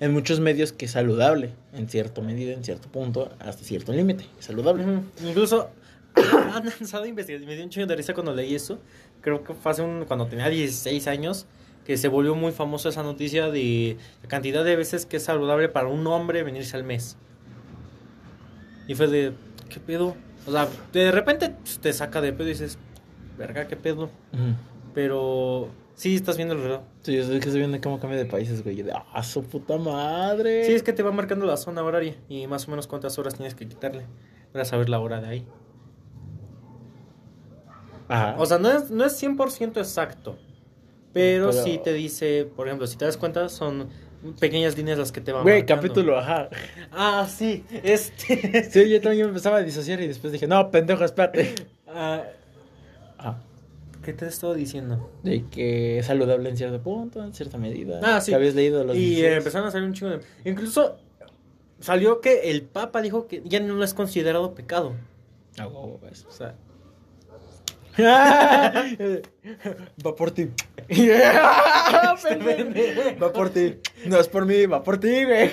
En 0.01 0.11
muchos 0.11 0.41
medios 0.41 0.73
que 0.73 0.85
es 0.85 0.91
saludable. 0.91 1.51
En 1.73 1.87
cierto 1.87 2.21
medida, 2.21 2.51
en 2.51 2.63
cierto 2.65 2.89
punto, 2.89 3.31
hasta 3.39 3.63
cierto 3.63 3.93
límite. 3.93 4.25
Es 4.37 4.45
saludable. 4.45 4.83
Incluso 5.25 5.69
han 6.53 6.65
lanzado 6.65 7.05
investigación. 7.05 7.47
Me 7.47 7.55
dio 7.55 7.63
un 7.63 7.69
chingo 7.69 7.87
de 7.87 7.95
risa 7.95 8.13
cuando 8.13 8.33
leí 8.33 8.55
eso. 8.55 8.79
Creo 9.21 9.43
que 9.43 9.53
fue 9.53 9.71
hace 9.71 9.81
un, 9.81 10.05
cuando 10.05 10.27
tenía 10.27 10.49
16 10.49 11.07
años 11.07 11.47
que 11.85 11.97
se 11.97 12.07
volvió 12.07 12.35
muy 12.35 12.51
famosa 12.51 12.89
esa 12.89 13.03
noticia 13.03 13.49
de 13.49 13.97
la 14.23 14.27
cantidad 14.27 14.63
de 14.63 14.75
veces 14.75 15.05
que 15.05 15.17
es 15.17 15.23
saludable 15.23 15.69
para 15.69 15.87
un 15.87 16.05
hombre 16.07 16.43
venirse 16.43 16.75
al 16.75 16.83
mes. 16.83 17.17
Y 18.87 18.95
fue 18.95 19.07
de, 19.07 19.33
¿qué 19.69 19.79
pedo? 19.79 20.15
O 20.47 20.51
sea, 20.51 20.67
de 20.91 21.11
repente 21.11 21.53
te 21.81 21.93
saca 21.93 22.21
de 22.21 22.33
pedo 22.33 22.47
y 22.47 22.51
dices, 22.51 22.77
verga, 23.37 23.67
¿qué 23.67 23.75
pedo? 23.75 24.09
Pero 24.93 25.69
sí, 25.95 26.15
estás 26.15 26.37
viendo 26.37 26.55
el 26.55 26.61
reloj. 26.61 26.81
Sí, 27.03 27.17
es 27.17 27.27
que 27.27 27.35
estoy 27.37 27.59
viendo 27.59 27.79
cómo 27.81 27.99
cambia 27.99 28.17
de 28.17 28.25
países, 28.25 28.63
güey. 28.63 28.81
De, 28.81 28.91
ah, 28.91 29.23
su 29.23 29.43
puta 29.43 29.77
madre. 29.77 30.65
Sí, 30.65 30.73
es 30.73 30.83
que 30.83 30.93
te 30.93 31.03
va 31.03 31.11
marcando 31.11 31.45
la 31.45 31.57
zona 31.57 31.83
horaria 31.83 32.15
y 32.29 32.47
más 32.47 32.67
o 32.67 32.71
menos 32.71 32.87
cuántas 32.87 33.17
horas 33.19 33.35
tienes 33.35 33.53
que 33.53 33.67
quitarle 33.67 34.05
para 34.51 34.65
saber 34.65 34.89
la 34.89 34.99
hora 34.99 35.21
de 35.21 35.27
ahí. 35.27 35.47
Ajá. 38.07 38.35
O 38.37 38.45
sea, 38.45 38.57
no 38.57 38.71
es, 38.71 38.91
no 38.91 39.05
es 39.05 39.21
100% 39.21 39.77
exacto. 39.77 40.37
Pero, 41.13 41.49
pero, 41.49 41.63
sí 41.63 41.79
te 41.83 41.93
dice, 41.93 42.49
por 42.55 42.67
ejemplo, 42.67 42.87
si 42.87 42.97
te 42.97 43.05
das 43.05 43.17
cuenta, 43.17 43.47
son 43.49 43.89
pequeñas 44.39 44.77
líneas 44.77 44.97
las 44.97 45.11
que 45.11 45.21
te 45.21 45.31
van 45.31 45.43
Güey, 45.43 45.65
capítulo, 45.65 46.17
ajá. 46.17 46.49
Ah, 46.91 47.27
sí, 47.29 47.63
este. 47.83 48.69
sí, 48.69 48.89
yo 48.89 49.01
también 49.01 49.27
empezaba 49.27 49.57
a 49.57 49.63
disociar 49.63 50.01
y 50.01 50.07
después 50.07 50.33
dije, 50.33 50.47
no, 50.47 50.71
pendejo, 50.71 51.03
espérate. 51.03 51.55
Ah, 51.87 52.23
ah. 53.17 53.37
¿Qué 54.03 54.13
te 54.13 54.25
he 54.25 54.27
estado 54.27 54.53
diciendo? 54.53 55.09
De 55.23 55.45
que 55.45 55.99
es 55.99 56.05
saludable 56.05 56.49
en 56.49 56.57
cierto 56.57 56.81
punto, 56.81 57.23
en 57.23 57.33
cierta 57.33 57.57
medida. 57.57 57.99
Ah, 58.03 58.21
sí. 58.21 58.31
Que 58.31 58.35
habías 58.35 58.53
leído 58.53 58.83
los 58.83 58.95
Y 58.95 59.25
empezaron 59.25 59.67
a 59.67 59.71
salir 59.71 59.87
un 59.87 59.93
chingo 59.93 60.11
de... 60.11 60.19
Incluso 60.43 60.97
salió 61.79 62.21
que 62.21 62.51
el 62.51 62.63
Papa 62.63 63.01
dijo 63.01 63.27
que 63.27 63.41
ya 63.45 63.59
no 63.59 63.73
lo 63.73 63.83
es 63.83 63.93
considerado 63.93 64.53
pecado. 64.53 64.93
Ah, 65.57 65.65
wow, 65.65 65.99
eso. 66.11 66.27
O 66.27 66.31
sea, 66.31 66.55
va 70.05 70.15
por 70.15 70.31
ti. 70.31 70.49
va 73.21 73.33
por 73.33 73.49
ti. 73.49 73.75
No 74.05 74.19
es 74.19 74.27
por 74.27 74.45
mí, 74.45 74.65
va 74.65 74.83
por 74.83 74.99
ti, 74.99 75.23
güey. 75.23 75.49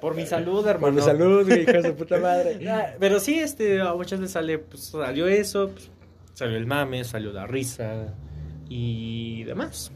Por 0.00 0.14
mi 0.14 0.26
salud, 0.26 0.66
hermano. 0.66 0.80
Por 0.80 0.92
mi 0.92 1.02
salud, 1.02 1.46
güey, 1.46 1.62
hija 1.62 1.80
de 1.82 1.92
puta 1.92 2.18
madre. 2.18 2.58
Pero 2.98 3.20
sí, 3.20 3.38
este, 3.38 3.80
a 3.80 3.94
muchas 3.94 4.20
veces 4.20 4.32
sale, 4.32 4.58
pues, 4.58 4.84
salió 4.84 5.26
eso, 5.26 5.70
pues, 5.70 5.90
salió 6.34 6.56
el 6.56 6.66
mame, 6.66 7.04
salió 7.04 7.32
la 7.32 7.46
risa 7.46 8.14
y 8.68 9.44
demás. 9.44 9.92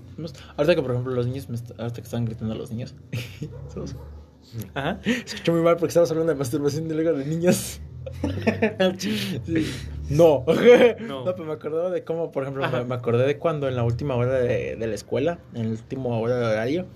Ahorita 0.56 0.74
que, 0.74 0.82
por 0.82 0.92
ejemplo, 0.92 1.12
los 1.12 1.26
niños, 1.26 1.46
ahorita 1.78 1.96
que 1.96 2.00
están 2.02 2.24
gritando 2.24 2.54
a 2.54 2.56
los 2.56 2.70
niños. 2.70 2.94
Ajá. 4.74 5.00
Escuchó 5.04 5.52
muy 5.52 5.60
mal 5.60 5.76
porque 5.76 5.88
estamos 5.88 6.10
hablando 6.10 6.32
de 6.32 6.38
masturbación 6.38 6.90
y 6.90 6.94
luego 6.94 7.12
de 7.12 7.26
niños. 7.26 7.80
No. 10.08 10.44
no. 11.00 11.24
pero 11.24 11.44
me 11.44 11.52
acordaba 11.52 11.90
de 11.90 12.04
cómo, 12.04 12.30
por 12.30 12.44
ejemplo, 12.44 12.64
me, 12.84 12.94
acordé 12.94 13.26
de 13.26 13.38
cuando 13.38 13.68
en 13.68 13.76
la 13.76 13.82
última 13.82 14.14
hora 14.14 14.34
de, 14.34 14.76
la 14.78 14.94
escuela, 14.94 15.38
en 15.54 15.64
la 15.64 15.70
última 15.70 16.16
hora 16.16 16.36
de 16.36 16.46
horario, 16.46 16.86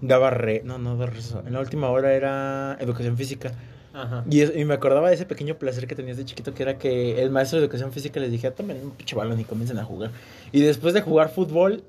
daba 0.00 0.30
re. 0.30 0.62
No, 0.64 0.78
no 0.78 0.96
daba 0.96 1.12
En 1.46 1.52
la 1.52 1.60
última 1.60 1.90
hora 1.90 2.14
era 2.14 2.78
educación 2.80 3.16
física. 3.16 3.52
Ajá. 3.92 4.24
Y, 4.30 4.42
y, 4.58 4.64
me 4.64 4.74
acordaba 4.74 5.08
de 5.08 5.16
ese 5.16 5.26
pequeño 5.26 5.56
placer 5.56 5.86
que 5.86 5.96
tenías 5.96 6.16
de 6.16 6.24
chiquito, 6.24 6.54
que 6.54 6.62
era 6.62 6.78
que 6.78 7.20
el 7.20 7.30
maestro 7.30 7.58
de 7.58 7.64
educación 7.64 7.92
física 7.92 8.20
les 8.20 8.30
dije, 8.30 8.50
tomen 8.52 8.78
un 8.82 8.90
pinche 8.92 9.16
balón 9.16 9.38
y 9.40 9.44
comiencen 9.44 9.78
a 9.78 9.84
jugar. 9.84 10.10
Y 10.52 10.60
después 10.60 10.94
de 10.94 11.00
jugar 11.00 11.30
fútbol, 11.30 11.82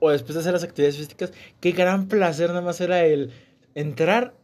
o 0.00 0.10
después 0.10 0.34
de 0.34 0.40
hacer 0.40 0.52
las 0.52 0.64
actividades 0.64 0.96
físicas, 0.96 1.32
qué 1.60 1.72
gran 1.72 2.08
placer 2.08 2.48
nada 2.48 2.60
más 2.60 2.80
era 2.80 3.04
el 3.04 3.30
entrar 3.74 4.34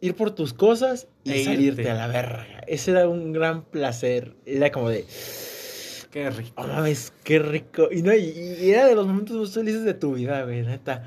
ir 0.00 0.14
por 0.14 0.30
tus 0.30 0.52
cosas 0.52 1.08
y 1.24 1.32
e 1.32 1.44
salirte 1.44 1.90
a 1.90 1.94
la 1.94 2.06
verga. 2.06 2.46
Ese 2.66 2.92
era 2.92 3.08
un 3.08 3.32
gran 3.32 3.64
placer. 3.64 4.34
Era 4.44 4.70
como 4.70 4.88
de. 4.88 5.04
Qué 6.10 6.30
rico. 6.30 6.52
Oh, 6.56 6.66
mames, 6.66 7.12
qué 7.24 7.38
rico. 7.38 7.88
Y, 7.90 8.02
no, 8.02 8.14
y, 8.14 8.70
era 8.70 8.86
de 8.86 8.94
los 8.94 9.06
momentos 9.06 9.36
más 9.36 9.52
felices 9.52 9.84
de 9.84 9.94
tu 9.94 10.14
vida, 10.14 10.44
güey, 10.44 10.62
neta. 10.62 11.04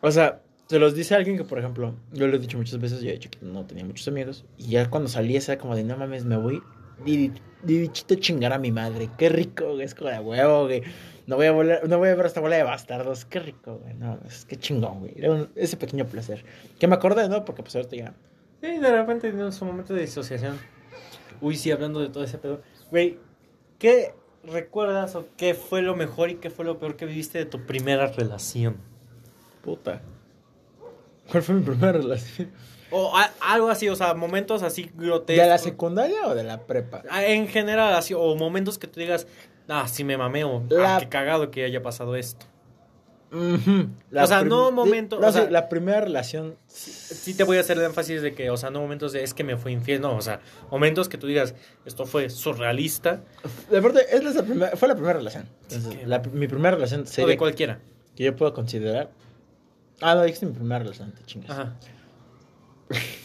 O 0.00 0.10
sea, 0.10 0.40
se 0.68 0.78
los 0.78 0.94
dice 0.94 1.14
alguien 1.14 1.36
que, 1.36 1.44
por 1.44 1.58
ejemplo, 1.58 1.94
yo 2.12 2.26
lo 2.26 2.36
he 2.36 2.38
dicho 2.38 2.56
muchas 2.56 2.78
veces, 2.80 3.00
yo 3.00 3.10
he 3.10 3.14
dicho 3.14 3.30
que 3.30 3.38
no 3.42 3.66
tenía 3.66 3.84
muchos 3.84 4.06
amigos. 4.08 4.44
Y 4.58 4.68
ya 4.68 4.88
cuando 4.88 5.08
salí, 5.08 5.36
era 5.36 5.58
como 5.58 5.74
de, 5.74 5.84
no 5.84 5.96
mames, 5.96 6.24
me 6.24 6.36
voy. 6.36 6.62
Y, 7.04 7.32
bichito 7.62 8.14
chingar 8.16 8.52
a 8.52 8.58
mi 8.58 8.70
madre. 8.70 9.10
Qué 9.18 9.28
rico, 9.28 9.72
güey. 9.72 9.82
Es 9.82 9.94
como 9.94 10.10
de 10.10 10.20
huevo, 10.20 10.64
güey. 10.66 10.82
No 11.26 11.36
voy 11.36 11.46
a 11.46 11.52
volar, 11.52 11.88
no 11.88 11.98
voy 11.98 12.10
a 12.10 12.14
ver 12.14 12.26
esta 12.26 12.40
bola 12.40 12.56
de 12.56 12.62
bastardos. 12.62 13.24
Qué 13.24 13.38
rico, 13.38 13.78
güey. 13.82 13.94
No, 13.94 14.18
es 14.26 14.44
que 14.44 14.56
chingón, 14.56 15.00
güey. 15.00 15.14
Era 15.16 15.46
ese 15.54 15.76
pequeño 15.76 16.06
placer. 16.06 16.44
Que 16.78 16.86
me 16.86 16.94
acordé, 16.94 17.28
¿no? 17.28 17.44
Porque 17.44 17.62
pues 17.62 17.74
ahorita 17.76 17.96
ya. 17.96 18.14
Sí, 18.60 18.78
de 18.78 18.90
repente 18.90 19.28
en 19.28 19.52
su 19.52 19.64
momento 19.64 19.94
de 19.94 20.02
disociación. 20.02 20.58
Uy, 21.40 21.56
sí, 21.56 21.70
hablando 21.70 22.00
de 22.00 22.08
todo 22.08 22.24
ese 22.24 22.38
pedo. 22.38 22.60
Güey, 22.90 23.18
¿qué 23.78 24.14
recuerdas 24.44 25.14
o 25.16 25.26
qué 25.36 25.54
fue 25.54 25.82
lo 25.82 25.96
mejor 25.96 26.30
y 26.30 26.36
qué 26.36 26.50
fue 26.50 26.64
lo 26.64 26.78
peor 26.78 26.96
que 26.96 27.06
viviste 27.06 27.38
de 27.38 27.46
tu 27.46 27.64
primera 27.66 28.06
relación? 28.06 28.76
Puta. 29.62 30.02
¿Cuál 31.30 31.42
fue 31.42 31.54
mi 31.54 31.62
primera 31.62 31.92
relación? 31.92 32.52
O 32.90 33.12
algo 33.40 33.70
así, 33.70 33.88
o 33.88 33.96
sea, 33.96 34.14
momentos 34.14 34.62
así 34.62 34.90
grotescos. 34.94 35.42
¿De 35.42 35.50
la 35.50 35.58
secundaria 35.58 36.28
o 36.28 36.34
de 36.34 36.44
la 36.44 36.66
prepa? 36.66 37.02
Ah, 37.10 37.24
en 37.24 37.48
general, 37.48 37.94
así, 37.94 38.14
o 38.14 38.36
momentos 38.36 38.78
que 38.78 38.86
tú 38.86 39.00
digas, 39.00 39.26
ah, 39.68 39.88
sí 39.88 40.04
me 40.04 40.16
mameo. 40.16 40.62
Ah, 40.78 40.98
qué 41.00 41.08
cagado 41.08 41.50
que 41.50 41.64
haya 41.64 41.82
pasado 41.82 42.16
esto. 42.16 42.46
o 43.32 44.26
sea, 44.26 44.44
no 44.44 44.70
momentos. 44.70 45.22
o 45.22 45.32
sea, 45.32 45.50
la 45.50 45.68
primera 45.68 46.00
relación. 46.00 46.56
Sí, 46.68 47.34
te 47.34 47.44
voy 47.44 47.56
a 47.56 47.60
hacer 47.60 47.78
el 47.78 47.84
énfasis 47.84 48.22
de 48.22 48.34
que, 48.34 48.50
o 48.50 48.56
sea, 48.56 48.70
no 48.70 48.80
momentos 48.80 49.12
de 49.12 49.22
es 49.22 49.34
que 49.34 49.44
me 49.44 49.56
fue 49.56 49.72
infiel, 49.72 50.00
no, 50.00 50.16
o 50.16 50.22
sea, 50.22 50.40
momentos 50.70 51.08
que 51.08 51.18
tú 51.18 51.26
digas, 51.26 51.54
esto 51.84 52.06
fue 52.06 52.30
surrealista. 52.30 53.22
De 53.70 53.80
verdad, 53.80 54.02
es 54.10 54.34
la 54.34 54.42
primera, 54.42 54.76
fue 54.76 54.88
la 54.88 54.94
primera 54.94 55.14
relación. 55.14 55.48
mi 56.32 56.48
primera 56.48 56.76
relación 56.76 57.06
sería. 57.06 57.26
O 57.26 57.28
de 57.28 57.38
cualquiera. 57.38 57.80
Que 58.14 58.24
yo 58.24 58.36
puedo 58.36 58.54
considerar. 58.54 59.10
Ah, 60.00 60.14
no, 60.14 60.22
dijiste 60.22 60.46
mi 60.46 60.52
primera 60.52 60.80
relación, 60.80 61.12
te 61.12 61.24
chingas. 61.24 61.50
Ajá. 61.50 61.76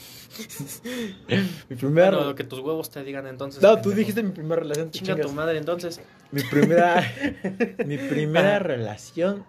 mi 1.69 1.75
primera. 1.75 2.17
Bueno, 2.17 2.35
que 2.35 2.43
tus 2.43 2.59
huevos 2.59 2.89
te 2.89 3.03
digan 3.03 3.27
entonces. 3.27 3.61
No, 3.61 3.81
tú 3.81 3.91
dijiste 3.91 4.23
mi 4.23 4.31
primera 4.31 4.61
relación. 4.61 4.91
Chinga 4.91 5.15
tu 5.15 5.31
madre 5.31 5.57
entonces. 5.57 6.01
Mi 6.31 6.43
primera. 6.43 7.03
mi 7.85 7.97
primera 7.97 8.59
relación. 8.59 9.45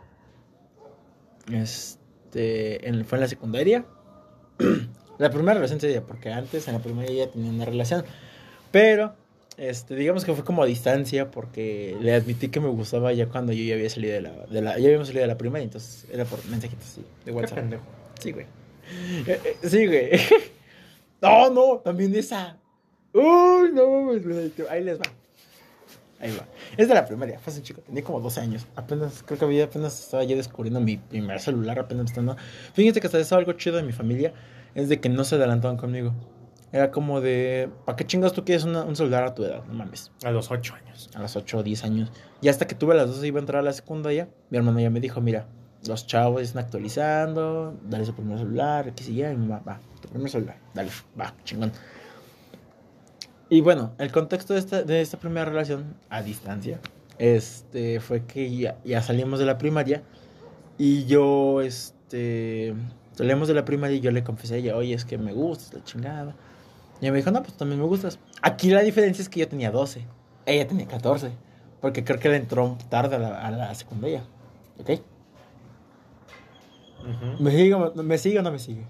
Este. 1.53 2.89
En, 2.89 3.05
fue 3.05 3.19
en 3.19 3.23
la 3.23 3.29
secundaria. 3.29 3.85
la 5.19 5.31
primera 5.31 5.55
relación 5.55 5.81
sería 5.81 6.03
porque 6.03 6.33
antes 6.33 6.69
en 6.69 6.75
la 6.75 6.81
primaria 6.81 7.27
ya 7.27 7.31
tenía 7.31 7.51
una 7.51 7.65
relación. 7.65 8.05
Pero. 8.71 9.15
Este, 9.57 9.95
digamos 9.95 10.25
que 10.25 10.33
fue 10.33 10.43
como 10.43 10.63
a 10.63 10.67
distancia 10.67 11.31
porque 11.31 11.95
le 12.01 12.15
admití 12.15 12.49
que 12.49 12.61
me 12.61 12.69
gustaba 12.69 13.13
ya 13.13 13.27
cuando 13.27 13.53
yo 13.53 13.63
ya 13.63 13.75
había 13.75 13.91
salido 13.91 14.15
de 14.15 14.23
la, 14.23 14.31
de 14.47 14.63
la 14.63 14.79
ya 14.79 14.87
habíamos 14.87 15.09
salido 15.09 15.21
de 15.21 15.27
la 15.27 15.37
primaria, 15.37 15.65
entonces 15.65 16.07
era 16.11 16.25
por 16.25 16.43
mensajitos 16.47 16.87
así, 16.87 17.05
de 17.27 17.33
WhatsApp. 17.33 17.59
Sí, 18.21 18.33
güey. 18.33 18.47
Eh, 19.27 19.41
eh, 19.45 19.69
sí, 19.69 19.87
güey. 19.87 20.11
No, 21.21 21.51
no, 21.51 21.79
también 21.79 22.15
esa. 22.15 22.57
Uy, 23.13 23.73
no, 23.73 24.11
ahí 24.71 24.85
les 24.85 24.99
va. 24.99 25.05
Ahí 26.21 26.37
va. 26.37 26.45
Es 26.77 26.89
de 26.89 26.95
la 26.95 27.07
primaria, 27.07 27.39
fue 27.39 27.53
hace 27.53 27.63
chico, 27.63 27.81
tenía 27.81 28.05
como 28.05 28.21
12 28.21 28.41
años. 28.41 28.67
Apenas, 28.77 29.23
creo 29.25 29.39
que 29.39 29.45
había, 29.45 29.65
apenas 29.65 29.99
estaba 29.99 30.23
yo 30.25 30.37
descubriendo 30.37 30.81
mi 30.81 30.99
primer 30.99 31.41
celular, 31.41 31.79
apenas 31.79 32.07
estando. 32.07 32.37
Fíjense 32.75 33.01
que 33.01 33.07
hasta 33.07 33.19
eso 33.19 33.37
algo 33.37 33.53
chido 33.55 33.77
de 33.77 33.83
mi 33.83 33.93
familia 33.93 34.33
es 34.75 34.89
de 34.89 35.01
que 35.01 35.09
no 35.09 35.25
se 35.25 35.37
adelantaban 35.37 35.77
conmigo. 35.77 36.13
Era 36.73 36.91
como 36.91 37.21
de, 37.21 37.69
¿para 37.85 37.97
qué 37.97 38.07
chingas 38.07 38.33
tú 38.33 38.45
quieres 38.45 38.65
un 38.65 38.95
celular 38.95 39.25
a 39.25 39.35
tu 39.35 39.45
edad? 39.45 39.65
No 39.65 39.75
mames. 39.75 40.13
A 40.23 40.31
los 40.31 40.51
8 40.51 40.75
años. 40.75 41.11
A 41.15 41.21
los 41.21 41.35
8 41.35 41.59
o 41.59 41.63
10 41.63 41.85
años. 41.85 42.13
Y 42.41 42.49
hasta 42.49 42.67
que 42.67 42.77
tuve 42.77 42.95
las 42.95 43.09
12 43.09 43.27
iba 43.27 43.39
a 43.39 43.41
entrar 43.41 43.61
a 43.61 43.65
la 43.65 43.73
secundaria, 43.73 44.29
mi 44.51 44.59
hermano 44.59 44.79
ya 44.79 44.91
me 44.91 45.01
dijo, 45.01 45.21
mira, 45.21 45.49
los 45.87 46.07
chavos 46.07 46.43
están 46.43 46.65
actualizando, 46.65 47.79
dale 47.85 48.05
su 48.05 48.15
primer 48.15 48.39
celular, 48.39 48.93
mi 49.09 49.37
mamá, 49.37 49.63
va, 49.67 49.81
tu 50.01 50.09
primer 50.09 50.31
celular, 50.31 50.57
dale, 50.75 50.91
va, 51.19 51.35
chingón. 51.45 51.73
Y 53.49 53.63
bueno, 53.63 53.93
el 53.99 54.13
contexto 54.13 54.55
de 54.55 54.61
esta, 54.61 54.83
de 54.83 55.01
esta 55.01 55.19
primera 55.19 55.45
relación 55.45 55.97
a 56.09 56.23
distancia 56.23 56.79
este, 57.19 58.01
fue 58.01 58.25
que 58.25 58.55
ya, 58.57 58.79
ya 58.85 59.03
salimos 59.03 59.39
de 59.41 59.47
la 59.47 59.59
primaria 59.59 60.03
y 60.79 61.05
yo, 61.07 61.61
este, 61.61 62.75
salimos 63.15 63.49
de 63.49 63.55
la 63.55 63.65
primaria 63.65 63.97
y 63.97 64.01
yo 64.01 64.11
le 64.11 64.23
confesé 64.23 64.55
a 64.55 64.57
ella, 64.59 64.77
oye, 64.77 64.95
es 64.95 65.05
que 65.05 65.19
me 65.19 65.33
gustas, 65.33 65.75
la 65.75 65.85
chingada. 65.85 66.37
Y 67.01 67.07
ella 67.07 67.13
me 67.13 67.19
dijo, 67.19 67.31
no, 67.31 67.43
pues 67.43 67.57
también 67.57 67.81
me 67.81 67.87
gustas. 67.87 68.19
Aquí 68.43 68.71
la 68.71 68.83
diferencia 68.83 69.23
es 69.23 69.29
que 69.29 69.41
yo 69.41 69.49
tenía 69.49 69.71
12, 69.71 70.07
ella 70.47 70.69
tenía 70.69 70.87
14, 70.87 71.33
porque 71.81 72.05
creo 72.05 72.21
que 72.21 72.29
le 72.29 72.37
entró 72.37 72.79
tarde 72.89 73.17
a 73.17 73.19
la, 73.19 73.47
a 73.47 73.51
la 73.51 73.75
secundaria, 73.75 74.23
¿ok? 74.79 75.01
¿Me, 77.39 77.51
sigue, 77.51 77.77
¿Me 77.95 78.19
sigue 78.19 78.39
o 78.39 78.43
no 78.43 78.53
me 78.53 78.59
sigue? 78.59 78.85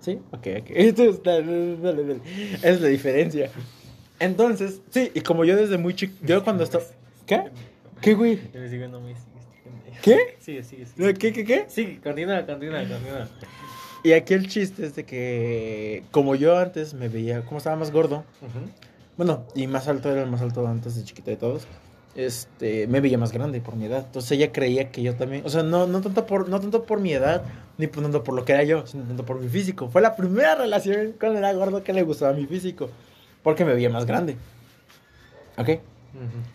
¿Sí? 0.00 0.18
Ok, 0.32 0.46
ok. 0.60 0.70
Es 2.62 2.80
la 2.80 2.88
diferencia. 2.88 3.50
Entonces, 4.18 4.80
sí, 4.90 5.10
y 5.14 5.20
como 5.20 5.44
yo 5.44 5.56
desde 5.56 5.78
muy 5.78 5.94
chico, 5.94 6.14
yo 6.22 6.44
cuando 6.44 6.64
estaba... 6.64 6.84
¿Qué? 7.26 7.44
¿Qué, 8.00 8.14
güey? 8.14 8.38
¿Qué? 10.02 10.36
Sigue, 10.38 10.62
sigue, 10.62 10.86
sigue. 10.86 11.14
¿Qué, 11.14 11.32
qué, 11.32 11.44
qué? 11.44 11.64
Sí, 11.68 12.00
continúa, 12.02 12.44
continúa, 12.46 12.80
continúa. 12.80 13.28
Y 14.02 14.12
aquí 14.12 14.34
el 14.34 14.48
chiste 14.48 14.86
es 14.86 14.94
de 14.94 15.04
que, 15.04 16.04
como 16.10 16.34
yo 16.34 16.58
antes 16.58 16.94
me 16.94 17.08
veía, 17.08 17.42
como 17.42 17.58
estaba 17.58 17.76
más 17.76 17.90
gordo, 17.90 18.24
bueno, 19.18 19.46
y 19.54 19.66
más 19.66 19.88
alto 19.88 20.10
era 20.10 20.22
el 20.22 20.30
más 20.30 20.40
alto 20.40 20.66
antes 20.66 20.96
de 20.96 21.04
chiquito 21.04 21.30
de 21.30 21.36
todos, 21.36 21.66
este, 22.14 22.86
me 22.86 23.00
veía 23.00 23.18
más 23.18 23.32
grande 23.32 23.60
por 23.60 23.76
mi 23.76 23.86
edad. 23.86 24.04
Entonces 24.06 24.32
ella 24.32 24.52
creía 24.52 24.90
que 24.90 25.02
yo 25.02 25.14
también, 25.14 25.42
o 25.44 25.48
sea, 25.48 25.62
no, 25.62 25.86
no, 25.86 26.00
tanto, 26.00 26.26
por, 26.26 26.48
no 26.48 26.60
tanto 26.60 26.84
por 26.84 27.00
mi 27.00 27.12
edad, 27.12 27.42
ni 27.78 27.86
tanto 27.86 28.24
por 28.24 28.34
lo 28.34 28.44
que 28.44 28.52
era 28.52 28.64
yo, 28.64 28.86
sino 28.86 29.04
tanto 29.04 29.24
por 29.24 29.40
mi 29.40 29.48
físico. 29.48 29.88
Fue 29.88 30.02
la 30.02 30.16
primera 30.16 30.54
relación 30.54 31.12
con 31.12 31.36
el 31.36 31.56
gordo 31.56 31.82
que 31.82 31.92
le 31.92 32.02
gustaba 32.02 32.32
mi 32.32 32.46
físico. 32.46 32.90
Porque 33.42 33.64
me 33.64 33.74
veía 33.74 33.88
más 33.88 34.04
grande. 34.04 34.36
¿Ok? 35.56 35.80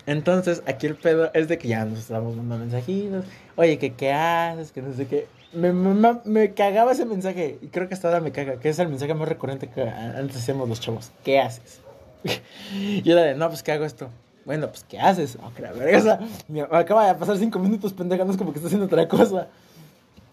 Entonces, 0.05 0.61
aquí 0.67 0.85
el 0.85 0.95
pedo 0.95 1.31
es 1.33 1.47
de 1.47 1.57
que 1.57 1.67
ya 1.67 1.85
nos 1.85 1.99
estábamos 1.99 2.35
mandando 2.35 2.65
mensajitos. 2.65 3.25
Oye, 3.55 3.79
que 3.79 3.93
qué 3.93 4.11
haces, 4.11 4.71
que 4.71 4.81
no 4.81 4.93
sé 4.93 5.07
qué. 5.07 5.27
Me, 5.53 5.71
me, 5.71 6.19
me, 6.25 6.53
cagaba 6.53 6.91
ese 6.91 7.05
mensaje. 7.05 7.57
Y 7.61 7.67
creo 7.67 7.87
que 7.87 7.93
hasta 7.93 8.09
ahora 8.09 8.19
me 8.19 8.31
caga. 8.31 8.59
Que 8.59 8.69
es 8.69 8.77
el 8.79 8.89
mensaje 8.89 9.13
más 9.13 9.27
recurrente 9.27 9.69
que 9.69 9.81
antes 9.81 10.37
hacíamos 10.37 10.67
los 10.67 10.79
chavos. 10.81 11.11
¿Qué 11.23 11.39
haces? 11.39 11.79
y 12.73 13.09
era 13.09 13.23
de, 13.23 13.35
no, 13.35 13.47
pues, 13.47 13.63
¿qué 13.63 13.71
hago 13.71 13.85
esto? 13.85 14.09
Bueno, 14.45 14.69
pues, 14.69 14.85
¿qué 14.87 14.99
haces? 14.99 15.37
Oh, 15.41 15.47
o 15.47 16.01
sea, 16.01 16.19
me 16.47 16.61
acaba 16.61 17.07
de 17.07 17.15
pasar 17.15 17.37
cinco 17.37 17.59
minutos, 17.59 17.93
pendeja. 17.93 18.23
No 18.23 18.31
es 18.31 18.37
como 18.37 18.53
que 18.53 18.59
está 18.59 18.67
haciendo 18.67 18.85
otra 18.85 19.07
cosa. 19.07 19.47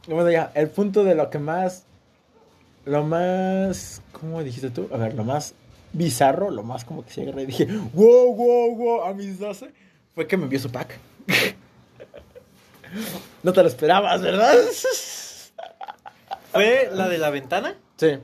Y 0.07 0.13
bueno, 0.13 0.31
ya, 0.31 0.53
el 0.55 0.69
punto 0.69 1.03
de 1.03 1.15
lo 1.15 1.31
que 1.31 1.39
más. 1.39 1.85
Lo 2.85 3.05
más. 3.05 4.03
¿Cómo 4.13 4.43
dijiste 4.43 4.71
tú? 4.71 4.89
A 4.93 4.99
ver, 4.99 5.15
lo 5.15 5.25
más 5.25 5.55
bizarro, 5.93 6.51
lo 6.51 6.63
más 6.63 6.85
como 6.85 7.05
que 7.05 7.13
se 7.13 7.23
agarré 7.23 7.43
y 7.43 7.47
dije, 7.47 7.67
wow, 7.93 8.35
wow, 8.35 8.77
wow, 8.77 9.05
a 9.05 9.15
mis 9.15 9.39
12, 9.39 9.71
fue 10.15 10.27
que 10.27 10.37
me 10.37 10.45
envió 10.45 10.59
su 10.59 10.71
pack. 10.71 10.99
no 13.43 13.53
te 13.53 13.63
lo 13.63 13.69
esperabas, 13.69 14.21
¿verdad? 14.21 14.55
¿Fue 16.53 16.91
la 16.93 17.09
de 17.09 17.19
la 17.19 17.31
ventana? 17.31 17.77
Sí. 17.97 18.19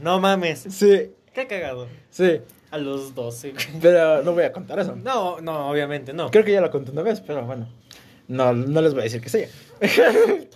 No 0.00 0.20
mames. 0.20 0.66
Sí. 0.70 1.12
Qué 1.32 1.46
cagado. 1.46 1.88
Sí. 2.10 2.40
A 2.70 2.78
los 2.78 3.14
12. 3.14 3.54
Pero 3.80 4.22
no 4.22 4.32
voy 4.32 4.44
a 4.44 4.52
contar 4.52 4.78
eso. 4.80 4.96
No, 4.96 5.40
no, 5.40 5.70
obviamente 5.70 6.12
no. 6.12 6.30
Creo 6.30 6.44
que 6.44 6.52
ya 6.52 6.60
lo 6.60 6.70
conté 6.70 6.90
una 6.90 7.02
vez, 7.02 7.20
pero 7.20 7.44
bueno. 7.44 7.68
No, 8.28 8.52
no 8.52 8.82
les 8.82 8.92
voy 8.92 9.02
a 9.02 9.04
decir 9.04 9.20
que 9.20 9.28
sea. 9.28 9.48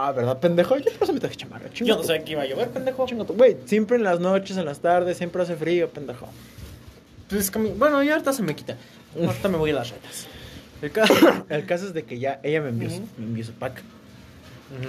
Ah, 0.00 0.12
¿verdad, 0.12 0.38
pendejo? 0.38 0.76
Yo 0.76 0.92
por 0.92 1.02
eso 1.02 1.12
me 1.12 1.18
traje 1.18 1.34
chamarra. 1.34 1.70
Yo 1.74 1.96
no 1.96 2.04
sé 2.04 2.22
qué 2.22 2.30
iba 2.30 2.42
a 2.42 2.46
llover, 2.46 2.68
pendejo. 2.68 3.04
Güey, 3.34 3.56
siempre 3.64 3.96
en 3.96 4.04
las 4.04 4.20
noches, 4.20 4.56
en 4.56 4.64
las 4.64 4.78
tardes, 4.78 5.16
siempre 5.16 5.42
hace 5.42 5.56
frío, 5.56 5.90
pendejo. 5.90 6.28
Pues, 7.28 7.50
bueno, 7.76 8.00
ya 8.04 8.12
ahorita 8.12 8.32
se 8.32 8.44
me 8.44 8.54
quita. 8.54 8.76
Ahorita 9.20 9.48
me 9.48 9.56
voy 9.56 9.70
a 9.70 9.74
las 9.74 9.90
retas. 9.90 10.28
El 10.82 10.92
caso, 10.92 11.14
el 11.48 11.66
caso 11.66 11.86
es 11.86 11.94
de 11.94 12.04
que 12.04 12.20
ya 12.20 12.38
ella 12.44 12.60
me 12.60 12.68
envió, 12.68 12.90
me 13.16 13.24
envió 13.24 13.44
su 13.44 13.52
pack. 13.54 13.82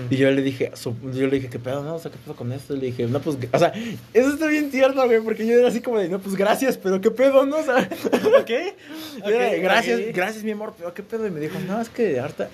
Y 0.09 0.17
yo 0.17 0.29
le 0.31 0.41
dije, 0.41 0.71
yo 1.13 1.27
le 1.27 1.35
dije, 1.37 1.49
¿qué 1.49 1.59
pedo? 1.59 1.83
No, 1.83 1.95
o 1.95 1.99
sea, 1.99 2.11
¿qué 2.11 2.17
pedo 2.17 2.35
con 2.35 2.51
esto? 2.51 2.75
Y 2.75 2.79
le 2.79 2.85
dije, 2.87 3.05
no, 3.07 3.21
pues, 3.21 3.37
o 3.51 3.59
sea, 3.59 3.71
eso 4.13 4.33
está 4.33 4.47
bien 4.47 4.71
cierto, 4.71 5.05
güey, 5.05 5.21
porque 5.21 5.45
yo 5.45 5.57
era 5.57 5.69
así 5.69 5.81
como 5.81 5.99
de, 5.99 6.09
no, 6.09 6.19
pues, 6.19 6.35
gracias, 6.35 6.77
pero 6.77 6.99
¿qué 6.99 7.11
pedo, 7.11 7.45
no? 7.45 7.57
O 7.57 7.63
sea, 7.63 7.87
¿qué? 8.45 8.75
Okay, 9.23 9.61
gracias, 9.61 10.01
gracias, 10.13 10.43
mi 10.43 10.51
amor, 10.51 10.73
pero 10.77 10.93
¿qué 10.93 11.03
pedo? 11.03 11.25
Y 11.25 11.31
me 11.31 11.39
dijo, 11.39 11.57
no, 11.67 11.79
es 11.79 11.89
que 11.89 12.19
ahorita, 12.19 12.49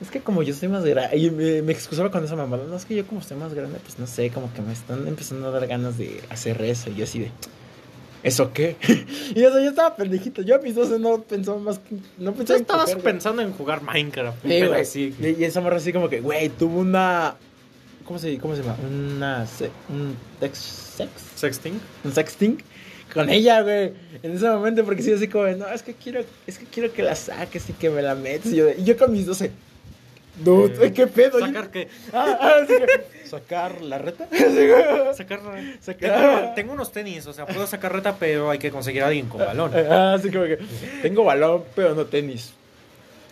es 0.00 0.10
que 0.10 0.20
como 0.20 0.42
yo 0.42 0.52
estoy 0.52 0.68
más 0.68 0.84
grande, 0.84 1.16
y 1.16 1.30
me, 1.30 1.72
excusaba 1.72 2.10
con 2.10 2.22
esa 2.24 2.36
mamada, 2.36 2.64
no, 2.68 2.76
es 2.76 2.84
que 2.84 2.94
yo 2.94 3.06
como 3.06 3.20
estoy 3.20 3.38
más 3.38 3.54
grande, 3.54 3.78
pues 3.82 3.98
no 3.98 4.06
sé, 4.06 4.30
como 4.30 4.52
que 4.52 4.60
me 4.60 4.72
están 4.72 5.06
empezando 5.08 5.48
a 5.48 5.50
dar 5.50 5.66
ganas 5.66 5.96
de 5.96 6.20
hacer 6.28 6.60
eso, 6.62 6.90
y 6.90 6.96
yo 6.96 7.04
así 7.04 7.20
de, 7.20 7.30
¿eso 8.26 8.52
qué? 8.52 8.76
y 9.34 9.42
eso, 9.42 9.60
yo 9.60 9.70
estaba 9.70 9.94
pendejito, 9.94 10.42
yo 10.42 10.56
a 10.56 10.58
mis 10.58 10.74
12 10.74 10.98
no 10.98 11.22
pensaba 11.22 11.58
más 11.58 11.78
que, 11.78 11.96
no 12.18 12.34
pensaba 12.34 12.58
estabas 12.58 12.94
pensando 12.96 13.40
en 13.40 13.52
jugar 13.52 13.82
Minecraft. 13.82 14.42
Sí, 14.42 14.66
güey, 14.66 14.84
sí. 14.84 15.14
Y, 15.20 15.44
esa 15.44 15.60
morra 15.60 15.76
así 15.76 15.92
como 15.92 16.08
que, 16.08 16.20
güey, 16.20 16.48
tuvo 16.48 16.80
una, 16.80 17.36
¿cómo 18.04 18.18
se, 18.18 18.36
cómo 18.38 18.56
se 18.56 18.62
llama? 18.62 18.76
Una, 18.84 19.46
un 19.88 20.16
text, 20.40 20.62
sex? 20.96 21.10
Sexting. 21.36 21.80
Un 22.04 22.12
sexting 22.12 22.58
con 23.14 23.30
ella, 23.30 23.62
güey, 23.62 23.92
en 24.24 24.32
ese 24.32 24.48
momento, 24.48 24.84
porque 24.84 25.02
sí, 25.02 25.12
así 25.12 25.28
como, 25.28 25.46
no, 25.46 25.68
es 25.68 25.82
que 25.82 25.94
quiero, 25.94 26.24
es 26.48 26.58
que 26.58 26.66
quiero 26.66 26.92
que 26.92 27.04
la 27.04 27.14
saques 27.14 27.70
y 27.70 27.74
que 27.74 27.90
me 27.90 28.02
la 28.02 28.16
metes. 28.16 28.52
Y 28.52 28.56
yo, 28.56 28.70
y 28.76 28.82
yo 28.82 28.96
con 28.98 29.12
mis 29.12 29.24
12, 29.24 29.52
no, 30.44 30.66
eh, 30.66 30.92
¿qué 30.92 31.06
pedo? 31.06 31.40
¿Sacar 31.40 31.70
qué? 31.70 31.88
Ah, 32.12 32.38
ah, 32.40 32.66
¿Sacar 33.24 33.80
la 33.80 33.98
reta? 33.98 34.28
sacar, 35.14 35.40
sacar... 35.80 36.54
Tengo, 36.54 36.72
unos 36.72 36.92
tenis, 36.92 37.26
o 37.26 37.32
sea, 37.32 37.46
puedo 37.46 37.66
sacar 37.66 37.92
reta, 37.92 38.16
pero 38.18 38.50
hay 38.50 38.58
que 38.58 38.70
conseguir 38.70 39.02
a 39.02 39.08
alguien 39.08 39.28
con 39.28 39.40
balón. 39.40 39.72
Ah, 39.74 40.16
sí, 40.20 40.30
como 40.30 40.44
que 40.44 40.58
tengo 41.02 41.24
balón, 41.24 41.64
pero 41.74 41.94
no 41.94 42.06
tenis. 42.06 42.52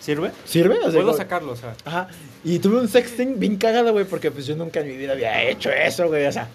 ¿Sirve? 0.01 0.33
¿Sirve? 0.45 0.79
O 0.81 0.91
sea, 0.91 1.01
Puedo 1.01 1.15
sacarlo, 1.15 1.53
o 1.53 1.57
sea. 1.57 1.75
Ajá. 1.87 2.09
Y 2.45 2.59
tuve 2.59 2.79
un 2.79 2.89
sexting 2.89 3.39
bien 3.39 3.57
cagado, 3.57 3.91
güey, 3.93 4.05
porque 4.05 4.31
pues 4.31 4.47
yo 4.47 4.55
nunca 4.55 4.81
en 4.81 4.89
mi 4.89 4.97
vida 4.99 5.13
había 5.13 5.43
hecho 5.45 5.71
eso, 5.71 6.09
güey. 6.09 6.27
O 6.27 6.33
sea, 6.33 6.47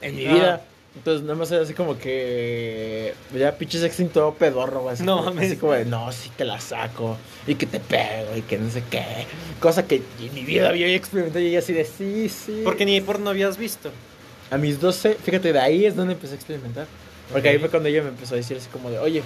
en 0.00 0.14
mi 0.14 0.26
vida. 0.26 0.62
Entonces, 0.98 1.22
nada 1.22 1.36
más 1.36 1.50
era 1.52 1.62
así 1.62 1.74
como 1.74 1.96
que. 1.96 3.14
Ya 3.32 3.56
pinche 3.56 3.78
sexting 3.78 4.08
todo 4.08 4.34
pedorro, 4.34 4.80
güey. 4.80 4.96
no, 5.00 5.28
así 5.28 5.56
como 5.56 5.72
de, 5.72 5.84
no, 5.84 6.10
sí 6.10 6.30
te 6.36 6.44
la 6.44 6.60
saco. 6.60 7.16
Y 7.46 7.54
que 7.54 7.66
te 7.66 7.78
pego 7.78 8.36
y 8.36 8.42
que 8.42 8.58
no 8.58 8.68
sé 8.68 8.82
qué. 8.90 9.04
Cosa 9.60 9.86
que 9.86 10.02
en 10.20 10.34
mi 10.34 10.42
vida 10.42 10.68
había 10.68 10.88
experimentado 10.88 11.44
y 11.44 11.56
así 11.56 11.72
de, 11.72 11.84
sí, 11.84 12.28
sí. 12.28 12.62
Porque 12.64 12.84
ni 12.84 13.00
por 13.00 13.20
no 13.20 13.30
habías 13.30 13.56
visto. 13.56 13.90
A 14.50 14.58
mis 14.58 14.80
12, 14.80 15.14
fíjate, 15.14 15.52
de 15.52 15.60
ahí 15.60 15.86
es 15.86 15.94
donde 15.94 16.14
empecé 16.14 16.32
a 16.32 16.36
experimentar. 16.36 16.88
Porque 17.32 17.48
ahí 17.48 17.58
fue 17.58 17.68
cuando 17.68 17.88
ella 17.88 18.02
me 18.02 18.08
empezó 18.08 18.34
a 18.34 18.38
decir 18.38 18.56
así 18.56 18.68
como 18.70 18.90
de, 18.90 18.98
oye, 18.98 19.22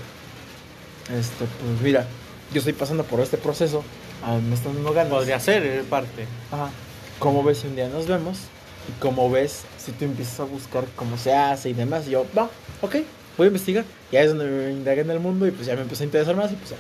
este, 1.19 1.47
pues 1.47 1.81
mira, 1.83 2.07
yo 2.53 2.59
estoy 2.59 2.75
pasando 2.75 3.05
por 3.05 3.21
este 3.21 3.39
proceso. 3.39 3.83
A 4.23 4.35
mí 4.35 4.43
me 4.43 4.55
están 4.55 4.75
dando 4.75 4.93
ganas. 4.93 5.11
Podría 5.11 5.41
ser 5.41 5.65
eh, 5.65 5.85
parte. 5.89 6.27
Ajá. 6.51 6.71
¿Cómo 7.19 7.43
ves 7.43 7.59
si 7.59 7.69
un 7.69 7.77
día 7.77 7.89
nos 7.89 8.07
vemos? 8.07 8.41
Y 8.89 9.01
como 9.01 9.31
ves, 9.31 9.63
si 9.85 9.93
tú 9.93 10.05
empiezas 10.05 10.41
a 10.41 10.45
buscar 10.45 10.85
cómo 10.97 11.17
se 11.17 11.35
hace 11.35 11.71
y 11.71 11.73
demás, 11.73 12.07
yo, 12.07 12.25
va, 12.37 12.49
ok, 12.81 12.97
voy 13.37 13.45
a 13.45 13.49
investigar. 13.49 13.85
Y 14.11 14.17
ahí 14.17 14.25
es 14.25 14.31
donde 14.31 14.47
me 14.47 14.71
indagué 14.71 15.01
en 15.01 15.11
el 15.11 15.21
mundo 15.21 15.47
y 15.47 15.51
pues 15.51 15.67
ya 15.67 15.75
me 15.75 15.83
empezó 15.83 16.03
a 16.03 16.07
interesar 16.07 16.37
más 16.37 16.53
y 16.53 16.55
pues 16.55 16.71
ya. 16.71 16.77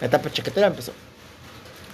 La 0.00 0.08
etapa 0.08 0.30
chaquetera 0.30 0.66
empezó. 0.66 0.92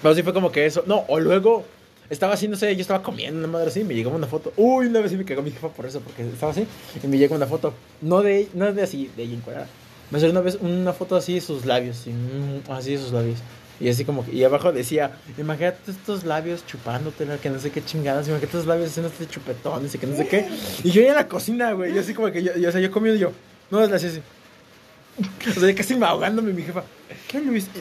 Pero 0.03 0.15
sí 0.15 0.23
fue 0.23 0.33
como 0.33 0.51
que 0.51 0.67
eso. 0.67 0.83
No, 0.87 1.05
o 1.09 1.21
luego 1.21 1.65
estaba 2.09 2.35
así, 2.35 2.49
no 2.49 2.57
sé, 2.57 2.75
yo 2.75 2.81
estaba 2.81 3.03
comiendo 3.03 3.39
una 3.39 3.49
madre 3.49 3.69
así 3.69 3.81
y 3.81 3.85
me 3.85 3.95
llegó 3.95 4.11
una 4.11 4.27
foto. 4.27 4.53
Uy, 4.57 4.87
una 4.87 5.01
vez 5.01 5.13
sí 5.13 5.17
me 5.17 5.25
cagó 5.25 5.43
mi 5.43 5.53
jefa 5.53 5.69
por 5.69 5.87
eso, 5.87 6.01
porque 6.01 6.23
estaba 6.23 6.53
así 6.53 6.67
y 7.03 7.07
me 7.07 7.19
llegó 7.19 7.37
una 7.37 7.47
foto. 7.47 7.73
No 8.01 8.23
de, 8.23 8.49
no 8.55 8.73
de 8.73 8.83
así, 8.83 9.11
de 9.17 9.23
ella 9.23 9.35
encuadrada. 9.35 9.69
Me 10.11 10.19
salió 10.19 10.33
una 10.33 10.41
vez 10.41 10.59
una 10.61 10.93
foto 10.93 11.15
así 11.15 11.35
de 11.35 11.41
sus 11.41 11.67
labios, 11.67 12.05
así 12.69 12.93
de 12.93 12.99
sus 12.99 13.13
labios. 13.13 13.39
Y 13.81 13.89
así 13.89 14.05
como 14.05 14.27
y 14.31 14.45
abajo 14.45 14.73
decía, 14.73 15.17
imagínate 15.39 15.91
estos 15.91 16.25
labios 16.25 16.67
chupándote, 16.67 17.27
que 17.43 17.49
no 17.49 17.59
sé 17.59 17.71
qué 17.71 17.83
chingadas, 17.83 18.29
imagínate 18.29 18.47
estos 18.47 18.67
labios 18.67 18.91
haciendo 18.91 19.09
este 19.09 19.27
chupetón, 19.27 19.87
y 19.87 19.99
que 19.99 20.07
no 20.07 20.17
sé 20.17 20.29
qué. 20.29 20.49
Y 20.85 20.91
yo 20.91 21.01
en 21.01 21.15
la 21.15 21.27
cocina, 21.27 21.73
güey, 21.73 21.95
y 21.95 21.99
así 21.99 22.13
como 22.13 22.31
que 22.31 22.43
yo, 22.43 22.55
yo 22.57 22.69
o 22.69 22.73
sea, 22.73 22.81
yo 22.81 22.91
comiendo 22.91 23.17
y 23.17 23.21
yo, 23.21 23.33
no, 23.71 23.83
es 23.83 23.91
así, 23.91 24.09
así. 24.09 24.21
O 25.57 25.61
sea, 25.61 25.75
casi 25.75 25.97
me 25.97 26.05
ahogándome 26.05 26.53
mi 26.53 26.63
jefa. 26.63 26.85
¿Qué 27.27 27.41
Luis? 27.41 27.69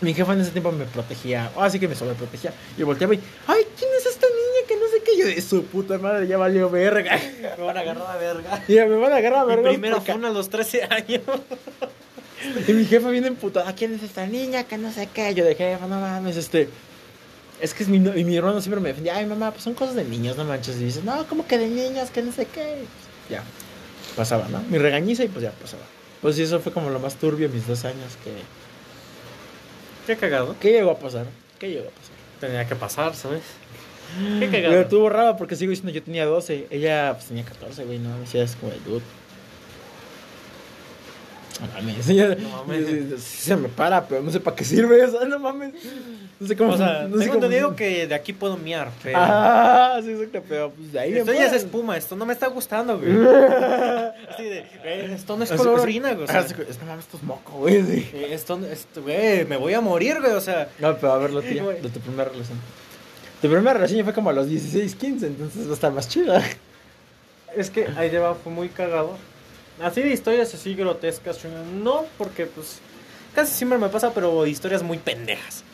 Mi 0.00 0.14
jefa 0.14 0.32
en 0.32 0.42
ese 0.42 0.52
tiempo 0.52 0.70
me 0.70 0.84
protegía, 0.84 1.50
o 1.56 1.62
así 1.62 1.80
que 1.80 1.88
me 1.88 1.96
sobreprotegía. 1.96 2.52
Y 2.76 2.84
volteaba 2.84 3.14
y, 3.14 3.20
ay, 3.48 3.62
¿quién 3.76 3.90
es 3.98 4.06
esta 4.06 4.28
niña 4.28 4.68
que 4.68 4.76
no 4.76 4.86
sé 4.86 5.02
qué? 5.04 5.18
Yo 5.18 5.26
de 5.26 5.40
su 5.42 5.64
puta 5.64 5.98
madre, 5.98 6.28
ya 6.28 6.36
valió 6.38 6.70
verga. 6.70 7.18
Me 7.58 7.64
van 7.64 7.76
a 7.76 7.80
agarrar 7.80 8.06
a 8.06 8.16
verga. 8.16 8.62
Y 8.68 8.74
me 8.74 8.96
van 8.96 9.12
a 9.12 9.16
agarrar 9.16 9.40
a 9.40 9.44
verga. 9.44 9.70
Mi 9.70 9.76
primera 9.76 10.00
fue 10.00 10.14
a 10.14 10.30
los 10.30 10.48
13 10.48 10.84
años. 10.84 11.22
Y 12.66 12.72
mi 12.72 12.84
jefa 12.84 13.10
viene 13.10 13.28
emputada, 13.28 13.74
¿quién 13.74 13.94
es 13.94 14.02
esta 14.02 14.26
niña? 14.26 14.64
Que 14.64 14.78
no 14.78 14.92
sé 14.92 15.08
qué. 15.12 15.34
Yo 15.34 15.44
de 15.44 15.54
jefa, 15.54 15.86
no 15.86 16.00
mames, 16.00 16.36
este. 16.36 16.68
Es 17.60 17.74
que 17.74 17.82
es 17.82 17.88
mi, 17.88 17.96
y 17.96 18.24
mi 18.24 18.36
hermano 18.36 18.60
siempre 18.60 18.80
me 18.80 18.88
defendía, 18.90 19.16
ay 19.16 19.26
mamá, 19.26 19.50
pues 19.50 19.64
son 19.64 19.74
cosas 19.74 19.96
de 19.96 20.04
niños, 20.04 20.36
no 20.36 20.44
manches. 20.44 20.76
Y 20.76 20.84
dice, 20.84 21.00
no, 21.04 21.26
como 21.26 21.46
que 21.46 21.58
de 21.58 21.66
niños, 21.66 22.10
que 22.10 22.22
no 22.22 22.30
sé 22.30 22.46
qué. 22.46 22.76
Ya, 23.28 23.42
pasaba, 24.14 24.46
¿no? 24.48 24.62
Mi 24.70 24.78
regañiza 24.78 25.24
y 25.24 25.28
pues 25.28 25.42
ya 25.42 25.50
pasaba. 25.50 25.82
Pues 26.22 26.36
sí, 26.36 26.42
eso 26.42 26.60
fue 26.60 26.72
como 26.72 26.90
lo 26.90 27.00
más 27.00 27.16
turbio 27.16 27.48
mis 27.48 27.66
dos 27.66 27.84
años 27.84 28.16
que... 28.22 28.32
Qué 30.06 30.16
cagado. 30.18 30.54
¿Qué 30.60 30.72
llegó 30.72 30.92
a 30.92 30.98
pasar? 30.98 31.26
¿Qué 31.58 31.68
llegó 31.68 31.88
a 31.88 31.90
pasar? 31.90 32.14
Tenía 32.40 32.66
que 32.66 32.76
pasar, 32.76 33.14
¿sabes? 33.14 33.42
Qué 34.38 34.46
cagado. 34.46 34.70
Pero 34.70 34.80
estuvo 34.82 35.08
raro 35.08 35.36
porque 35.36 35.56
sigo 35.56 35.70
diciendo 35.70 35.92
yo 35.92 36.02
tenía 36.02 36.26
12, 36.26 36.68
ella 36.70 37.12
pues 37.14 37.26
tenía 37.26 37.44
14, 37.44 37.84
güey, 37.84 37.98
no, 37.98 38.18
decía 38.20 38.44
es 38.44 38.56
como 38.56 38.72
de 38.72 38.78
dude. 38.80 39.02
No 41.60 41.66
mames, 41.74 42.40
no 42.40 42.64
mames. 42.64 43.22
se 43.22 43.56
me 43.56 43.68
para, 43.68 44.06
pero 44.06 44.22
no 44.22 44.30
sé 44.30 44.38
para 44.38 44.54
qué 44.54 44.64
sirve 44.64 45.02
eso, 45.02 45.24
no 45.24 45.38
mames. 45.38 45.74
No 46.38 46.46
sé 46.46 46.56
cómo. 46.56 46.72
O 46.72 46.76
sea, 46.76 47.08
no 47.08 47.16
sé 47.16 47.24
tengo 47.24 47.34
entendido 47.34 47.74
que 47.74 48.06
de 48.06 48.14
aquí 48.14 48.32
puedo 48.32 48.56
miar, 48.56 48.90
pero. 49.02 49.18
Ah, 49.20 50.00
sí, 50.02 50.12
exacto, 50.12 50.42
pero 50.48 50.70
pues 50.70 50.92
de 50.92 51.00
ahí. 51.00 51.14
Esto 51.14 51.32
ya 51.32 51.46
es 51.46 51.52
espuma, 51.52 51.96
esto 51.96 52.14
no 52.14 52.24
me 52.26 52.32
está 52.32 52.46
gustando, 52.46 52.98
güey. 52.98 53.10
Así 54.30 54.44
de, 54.44 54.64
esto 55.12 55.36
no 55.36 55.44
es 55.44 55.50
color 55.50 55.80
orina, 55.80 56.14
güey. 56.14 56.28
es, 56.28 56.52
que 56.52 56.84
mames, 56.84 57.06
esto 57.06 57.16
es 57.16 57.22
moco, 57.24 57.52
güey. 57.58 57.82
Sí. 57.82 58.10
Eh, 58.12 58.28
esto, 58.30 58.60
esto, 58.70 59.02
güey, 59.02 59.44
me 59.44 59.56
voy 59.56 59.74
a 59.74 59.80
morir, 59.80 60.20
güey, 60.20 60.32
o 60.32 60.40
sea. 60.40 60.68
No, 60.78 60.94
pero 60.96 61.12
a 61.12 61.18
ver, 61.18 61.32
lo 61.32 61.42
tía, 61.42 61.64
de 61.64 61.88
tu 61.88 62.00
primera 62.00 62.30
relación. 62.30 62.58
Tu 63.42 63.48
primera 63.48 63.72
relación 63.72 63.98
ya 63.98 64.04
fue 64.04 64.14
como 64.14 64.30
a 64.30 64.32
los 64.32 64.48
16, 64.48 64.94
15, 64.94 65.26
entonces 65.26 65.66
va 65.66 65.70
a 65.70 65.74
estar 65.74 65.92
más 65.92 66.08
chida. 66.08 66.42
Es 67.56 67.70
que 67.70 67.88
ahí 67.96 68.10
lleva 68.10 68.34
fue 68.34 68.52
muy 68.52 68.68
cagado 68.68 69.16
Así 69.82 70.02
de 70.02 70.10
historias 70.10 70.52
así 70.54 70.74
grotescas, 70.74 71.38
no, 71.82 72.04
porque 72.16 72.46
pues 72.46 72.80
casi 73.34 73.54
siempre 73.54 73.78
me 73.78 73.88
pasa, 73.88 74.12
pero 74.12 74.46
historias 74.46 74.82
muy 74.82 74.98
pendejas. 74.98 75.64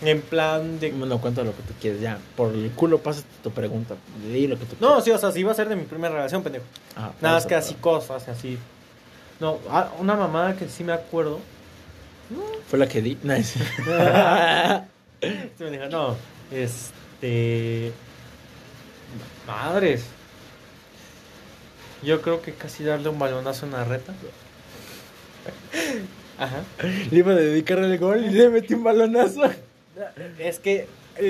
En 0.00 0.22
plan 0.22 0.78
de... 0.78 0.92
Bueno, 0.92 1.20
cuenta 1.20 1.42
lo 1.42 1.54
que 1.54 1.62
tú 1.62 1.74
quieres, 1.80 2.00
ya. 2.00 2.18
Por 2.36 2.54
el 2.54 2.70
culo 2.70 2.98
pasa 2.98 3.22
tu 3.42 3.50
pregunta. 3.50 3.96
Di 4.32 4.46
lo 4.46 4.58
que 4.58 4.64
tú 4.64 4.76
No, 4.80 5.00
sí, 5.00 5.10
o 5.10 5.18
sea, 5.18 5.32
sí 5.32 5.40
iba 5.40 5.52
a 5.52 5.54
ser 5.54 5.68
de 5.68 5.76
mi 5.76 5.84
primera 5.84 6.14
relación, 6.14 6.42
pendejo. 6.42 6.64
Ah, 6.96 7.10
Nada 7.20 7.34
más 7.34 7.46
que 7.46 7.54
así 7.54 7.74
cosas, 7.74 8.28
así. 8.28 8.58
No, 9.40 9.58
ah, 9.70 9.90
una 9.98 10.14
mamada 10.14 10.56
que 10.56 10.68
sí 10.68 10.84
me 10.84 10.92
acuerdo. 10.92 11.40
Fue 12.68 12.78
la 12.78 12.88
que 12.88 13.02
di. 13.02 13.18
Nice. 13.22 13.58
no, 15.90 16.16
este... 16.52 17.92
Madres. 19.46 20.04
Yo 22.02 22.22
creo 22.22 22.42
que 22.42 22.52
casi 22.52 22.84
darle 22.84 23.08
un 23.08 23.18
balonazo 23.18 23.66
a 23.66 23.68
una 23.68 23.84
reta. 23.84 24.14
Ajá. 26.38 26.62
Le 27.10 27.18
iba 27.18 27.32
a 27.32 27.36
dedicar 27.36 27.78
el 27.78 27.98
gol 27.98 28.24
y 28.24 28.30
le 28.30 28.48
metí 28.48 28.74
un 28.74 28.84
balonazo. 28.84 29.42
Es 30.38 30.58
que 30.58 30.86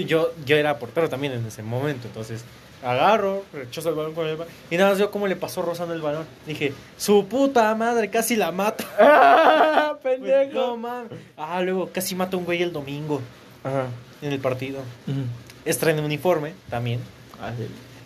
yo, 0.06 0.32
yo 0.44 0.56
era 0.56 0.78
portero 0.78 1.08
también 1.08 1.32
en 1.32 1.46
ese 1.46 1.62
momento, 1.62 2.06
entonces 2.06 2.44
agarro, 2.84 3.44
rechazo 3.52 3.88
el 3.88 3.94
balón 3.94 4.14
con 4.14 4.26
el 4.26 4.36
balón. 4.36 4.52
Y 4.70 4.76
nada 4.76 4.90
más 4.90 4.98
veo 4.98 5.10
cómo 5.10 5.26
le 5.26 5.36
pasó 5.36 5.62
rozando 5.62 5.94
el 5.94 6.02
balón. 6.02 6.26
Dije, 6.46 6.74
su 6.96 7.26
puta 7.26 7.74
madre, 7.74 8.10
casi 8.10 8.36
la 8.36 8.52
mata. 8.52 8.84
¡Ah, 8.98 9.98
pendejo! 10.02 10.52
No, 10.54 10.76
man. 10.76 11.08
Ah, 11.36 11.60
luego 11.62 11.90
casi 11.90 12.14
mata 12.14 12.36
a 12.36 12.38
un 12.38 12.44
güey 12.44 12.62
el 12.62 12.72
domingo. 12.72 13.20
Ajá. 13.64 13.86
En 14.22 14.32
el 14.32 14.40
partido. 14.40 14.80
Uh 15.06 15.22
en 15.68 16.00
uniforme 16.00 16.54
también. 16.70 16.98
Ah, 17.42 17.52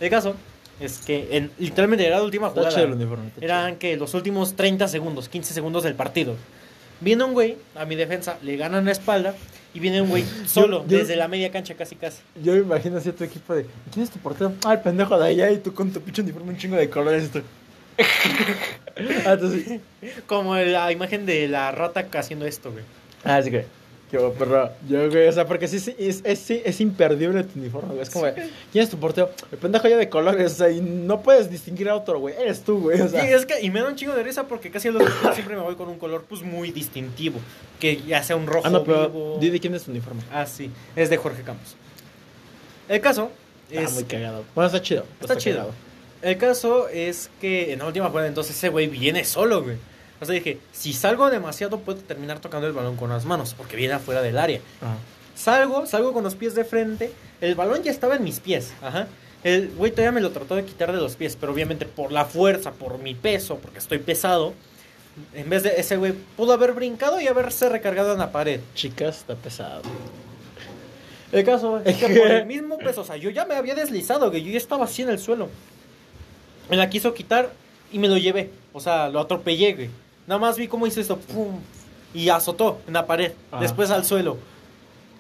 El 0.01 0.11
caso 0.11 0.35
es 0.82 0.98
que 0.98 1.36
en, 1.36 1.50
literalmente 1.58 2.06
era 2.06 2.18
la 2.18 2.24
última 2.24 2.50
jugada. 2.50 2.80
El 2.80 2.92
uniforme, 2.92 3.30
eran 3.40 3.76
que 3.76 3.96
los 3.96 4.14
últimos 4.14 4.54
30 4.54 4.88
segundos, 4.88 5.28
15 5.28 5.54
segundos 5.54 5.82
del 5.84 5.94
partido. 5.94 6.36
Viene 7.00 7.24
un 7.24 7.32
güey 7.32 7.56
a 7.74 7.84
mi 7.84 7.96
defensa, 7.96 8.38
le 8.42 8.56
ganan 8.56 8.84
la 8.84 8.92
espalda 8.92 9.34
y 9.74 9.80
viene 9.80 10.02
un 10.02 10.08
güey 10.08 10.24
solo, 10.46 10.84
desde 10.86 11.16
la 11.16 11.26
media 11.28 11.50
cancha 11.50 11.74
casi 11.74 11.96
casi. 11.96 12.22
Yo 12.42 12.52
me 12.52 12.60
imagino 12.60 12.98
así 12.98 13.08
a 13.08 13.14
tu 13.14 13.24
equipo 13.24 13.54
de, 13.54 13.66
¿quién 13.92 14.04
es 14.04 14.10
tu 14.10 14.18
portero? 14.18 14.52
Ah, 14.64 14.74
el 14.74 14.80
pendejo 14.80 15.18
de 15.18 15.28
allá 15.28 15.50
y 15.50 15.58
tú 15.58 15.74
con 15.74 15.90
tu 15.92 16.00
pinche 16.00 16.22
uniforme 16.22 16.50
un 16.50 16.58
chingo 16.58 16.76
de 16.76 16.88
colores. 16.88 17.24
Esto. 17.24 17.42
ah. 19.26 19.36
Como 20.26 20.54
la 20.56 20.92
imagen 20.92 21.26
de 21.26 21.48
la 21.48 21.72
rata 21.72 22.06
haciendo 22.14 22.46
esto, 22.46 22.70
güey. 22.70 22.84
Ah, 23.24 23.42
sí, 23.42 23.50
Yo, 24.12 24.31
perro. 24.35 24.70
Yo, 24.87 25.09
güey, 25.11 25.27
o 25.27 25.33
sea, 25.33 25.46
porque 25.46 25.66
sí, 25.66 25.81
sí 25.81 25.96
es, 25.98 26.20
es, 26.25 26.51
es, 26.51 26.81
imperdible 26.83 27.42
tu 27.44 27.59
uniforme, 27.59 27.92
güey. 27.92 28.03
Es 28.03 28.11
como, 28.11 28.27
¿quién 28.70 28.85
es 28.85 28.90
tu 28.90 28.98
portero? 28.98 29.31
El 29.51 29.57
pendejo 29.57 29.88
ya 29.88 29.96
de 29.96 30.11
colores, 30.11 30.53
o 30.53 30.55
sea, 30.55 30.70
y 30.70 30.83
no 30.83 31.22
puedes 31.22 31.51
distinguir 31.51 31.88
a 31.88 31.96
otro, 31.96 32.20
güey. 32.20 32.35
Eres 32.38 32.62
tú, 32.62 32.79
güey, 32.79 33.01
o 33.01 33.09
sea. 33.09 33.22
Sí, 33.22 33.33
es 33.33 33.46
que, 33.46 33.62
y 33.62 33.70
me 33.70 33.81
da 33.81 33.88
un 33.88 33.96
chingo 33.96 34.14
de 34.14 34.22
risa 34.22 34.46
porque 34.46 34.70
casi 34.70 34.90
los 34.90 35.03
siempre 35.35 35.57
me 35.57 35.62
voy 35.62 35.77
con 35.77 35.88
un 35.88 35.98
color, 35.98 36.27
pues, 36.29 36.42
muy 36.42 36.72
distintivo. 36.72 37.40
Que 37.81 38.03
ya 38.03 38.22
sea 38.22 38.37
un 38.37 38.46
rojo 38.46 38.66
Ah, 38.66 38.70
no, 38.70 38.85
pero 38.85 39.38
de 39.40 39.61
quién 39.61 39.75
es 39.75 39.85
tu 39.85 39.90
uniforme. 39.90 40.22
Ah, 40.31 40.44
sí, 40.44 40.70
es 40.94 41.09
de 41.09 41.16
Jorge 41.16 41.42
Campos. 41.42 41.77
El 42.90 43.01
caso 43.01 43.31
ah, 43.70 43.81
es... 43.81 43.92
muy 43.94 44.05
cagado. 44.05 44.44
Bueno, 44.55 44.66
está 44.66 44.83
chido. 44.83 45.07
Está, 45.22 45.38
chido. 45.38 45.70
El 46.20 46.37
caso 46.37 46.88
es 46.88 47.31
que 47.40 47.72
en 47.72 47.79
la 47.79 47.87
última 47.87 48.11
jugada, 48.11 48.29
entonces, 48.29 48.55
ese 48.55 48.68
güey 48.68 48.88
viene 48.88 49.25
solo, 49.25 49.62
güey. 49.62 49.77
O 50.22 50.24
sea, 50.24 50.37
dije, 50.37 50.61
si 50.70 50.92
salgo 50.92 51.28
demasiado 51.30 51.80
puedo 51.80 51.98
terminar 51.98 52.38
tocando 52.38 52.68
el 52.68 52.72
balón 52.72 52.96
con 52.96 53.11
las 53.11 53.24
manos, 53.24 53.54
porque 53.54 53.74
viene 53.74 53.94
afuera 53.94 54.22
del 54.22 54.38
área. 54.38 54.61
Salgo, 55.35 55.85
salgo 55.85 56.12
con 56.12 56.22
los 56.22 56.37
pies 56.37 56.54
de 56.54 56.64
frente, 56.64 57.12
el 57.40 57.56
balón 57.56 57.82
ya 57.82 57.90
estaba 57.90 58.14
en 58.14 58.22
mis 58.22 58.38
pies, 58.38 58.72
ajá. 58.80 59.08
El 59.42 59.70
güey 59.70 59.90
todavía 59.90 60.12
me 60.12 60.20
lo 60.20 60.30
trató 60.30 60.54
de 60.54 60.64
quitar 60.64 60.92
de 60.92 60.98
los 60.98 61.16
pies, 61.16 61.37
pero 61.40 61.52
obviamente 61.52 61.87
por 61.87 62.12
la 62.12 62.24
fuerza, 62.24 62.70
por 62.70 62.98
mi 62.98 63.16
peso, 63.16 63.56
porque 63.56 63.80
estoy 63.80 63.98
pesado, 63.98 64.54
en 65.35 65.50
vez 65.50 65.64
de 65.64 65.70
ese 65.76 65.96
güey 65.96 66.12
pudo 66.37 66.52
haber 66.52 66.72
brincado 66.72 67.20
y 67.20 67.26
haberse 67.26 67.68
recargado 67.68 68.12
en 68.12 68.20
la 68.20 68.30
pared. 68.30 68.61
Chicas, 68.76 69.18
está 69.18 69.35
pesado. 69.35 69.82
El 71.32 71.44
caso 71.44 71.78
es 71.85 71.96
que 71.96 72.06
por 72.11 72.30
el 72.30 72.46
mismo 72.46 72.78
peso, 72.78 73.00
o 73.00 73.04
sea, 73.04 73.16
yo 73.16 73.30
ya 73.30 73.44
me 73.44 73.56
había 73.56 73.74
deslizado, 73.74 74.30
que 74.30 74.40
yo 74.40 74.52
ya 74.52 74.58
estaba 74.58 74.85
así 74.85 75.02
en 75.02 75.08
el 75.08 75.18
suelo. 75.18 75.48
Me 76.70 76.76
la 76.76 76.88
quiso 76.88 77.12
quitar 77.12 77.50
y 77.90 77.98
me 77.98 78.06
lo 78.06 78.16
llevé. 78.18 78.50
O 78.72 78.78
sea, 78.78 79.08
lo 79.08 79.18
atropellé, 79.18 79.74
güey. 79.74 79.90
Nada 80.26 80.38
más 80.38 80.56
vi 80.56 80.68
cómo 80.68 80.87
hizo 80.87 81.00
esto, 81.00 81.18
pum, 81.18 81.58
y 82.14 82.28
azotó 82.28 82.80
en 82.87 82.94
la 82.94 83.06
pared, 83.06 83.32
después 83.61 83.90
al 83.90 84.04
suelo. 84.04 84.38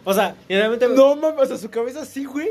O 0.04 0.14
sea, 0.14 0.34
y 0.48 0.54
realmente... 0.54 0.88
No 0.88 1.16
mames, 1.16 1.50
a 1.50 1.58
su 1.58 1.70
cabeza 1.70 2.04
sí, 2.04 2.24
güey. 2.24 2.48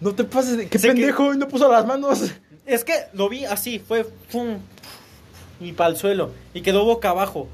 No 0.00 0.14
te 0.14 0.24
pases 0.24 0.56
de... 0.56 0.68
¡Qué 0.68 0.78
pendejo! 0.78 1.32
Y 1.34 1.38
no 1.38 1.48
puso 1.48 1.70
las 1.70 1.86
manos. 1.86 2.32
Es 2.66 2.84
que 2.84 2.94
lo 3.12 3.28
vi 3.28 3.44
así, 3.44 3.78
fue 3.78 4.04
pum, 4.30 4.58
y 5.60 5.72
para 5.72 5.90
el 5.90 5.96
suelo. 5.96 6.30
Y 6.54 6.62
quedó 6.62 6.84
boca 6.84 7.10
abajo. 7.10 7.48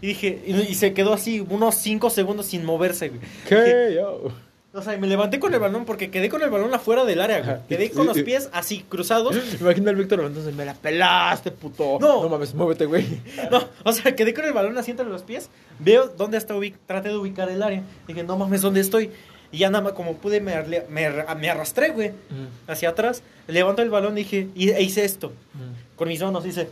Y 0.00 0.08
dije, 0.08 0.42
y, 0.46 0.74
se 0.74 0.94
quedó 0.94 1.12
así 1.12 1.40
unos 1.40 1.74
5 1.76 2.10
segundos 2.10 2.46
sin 2.46 2.64
moverse, 2.64 3.08
güey. 3.08 3.20
¿Qué? 3.48 3.94
Yo. 3.96 4.30
O 4.76 4.82
sea, 4.82 4.98
me 4.98 5.06
levanté 5.06 5.40
con 5.40 5.54
el 5.54 5.60
balón 5.60 5.86
porque 5.86 6.10
quedé 6.10 6.28
con 6.28 6.42
el 6.42 6.50
balón 6.50 6.72
afuera 6.74 7.06
del 7.06 7.22
área, 7.22 7.62
Quedé 7.66 7.90
con 7.90 8.06
los 8.06 8.20
pies 8.20 8.50
así, 8.52 8.84
cruzados. 8.86 9.34
Imagina 9.60 9.90
al 9.90 9.96
Víctor 9.96 10.20
entonces 10.20 10.54
me 10.54 10.66
la 10.66 10.74
pelaste, 10.74 11.50
puto. 11.50 11.98
No. 11.98 12.22
No 12.22 12.28
mames, 12.28 12.54
muévete, 12.54 12.84
güey. 12.84 13.06
No, 13.50 13.64
o 13.84 13.92
sea, 13.92 14.14
quedé 14.14 14.34
con 14.34 14.44
el 14.44 14.52
balón 14.52 14.76
así 14.76 14.90
entre 14.90 15.06
los 15.06 15.22
pies. 15.22 15.48
Veo 15.78 16.08
dónde 16.08 16.36
está 16.36 16.54
ubicado, 16.54 16.82
traté 16.86 17.08
de 17.08 17.16
ubicar 17.16 17.48
el 17.48 17.62
área. 17.62 17.82
Dije, 18.06 18.22
no 18.22 18.36
mames, 18.36 18.60
¿dónde 18.60 18.80
estoy? 18.80 19.10
Y 19.50 19.58
ya 19.58 19.70
nada 19.70 19.82
más 19.82 19.92
como 19.94 20.16
pude, 20.16 20.40
me, 20.40 20.54
me, 20.90 21.48
arrastré, 21.48 21.90
güey, 21.90 22.12
hacia 22.66 22.90
atrás. 22.90 23.22
Levanto 23.46 23.80
el 23.80 23.88
balón 23.88 24.18
y 24.18 24.24
dije, 24.24 24.48
y, 24.54 24.70
e 24.70 24.82
hice 24.82 25.04
esto. 25.04 25.32
Con 25.96 26.08
mis 26.08 26.20
manos 26.20 26.44
hice... 26.44 26.68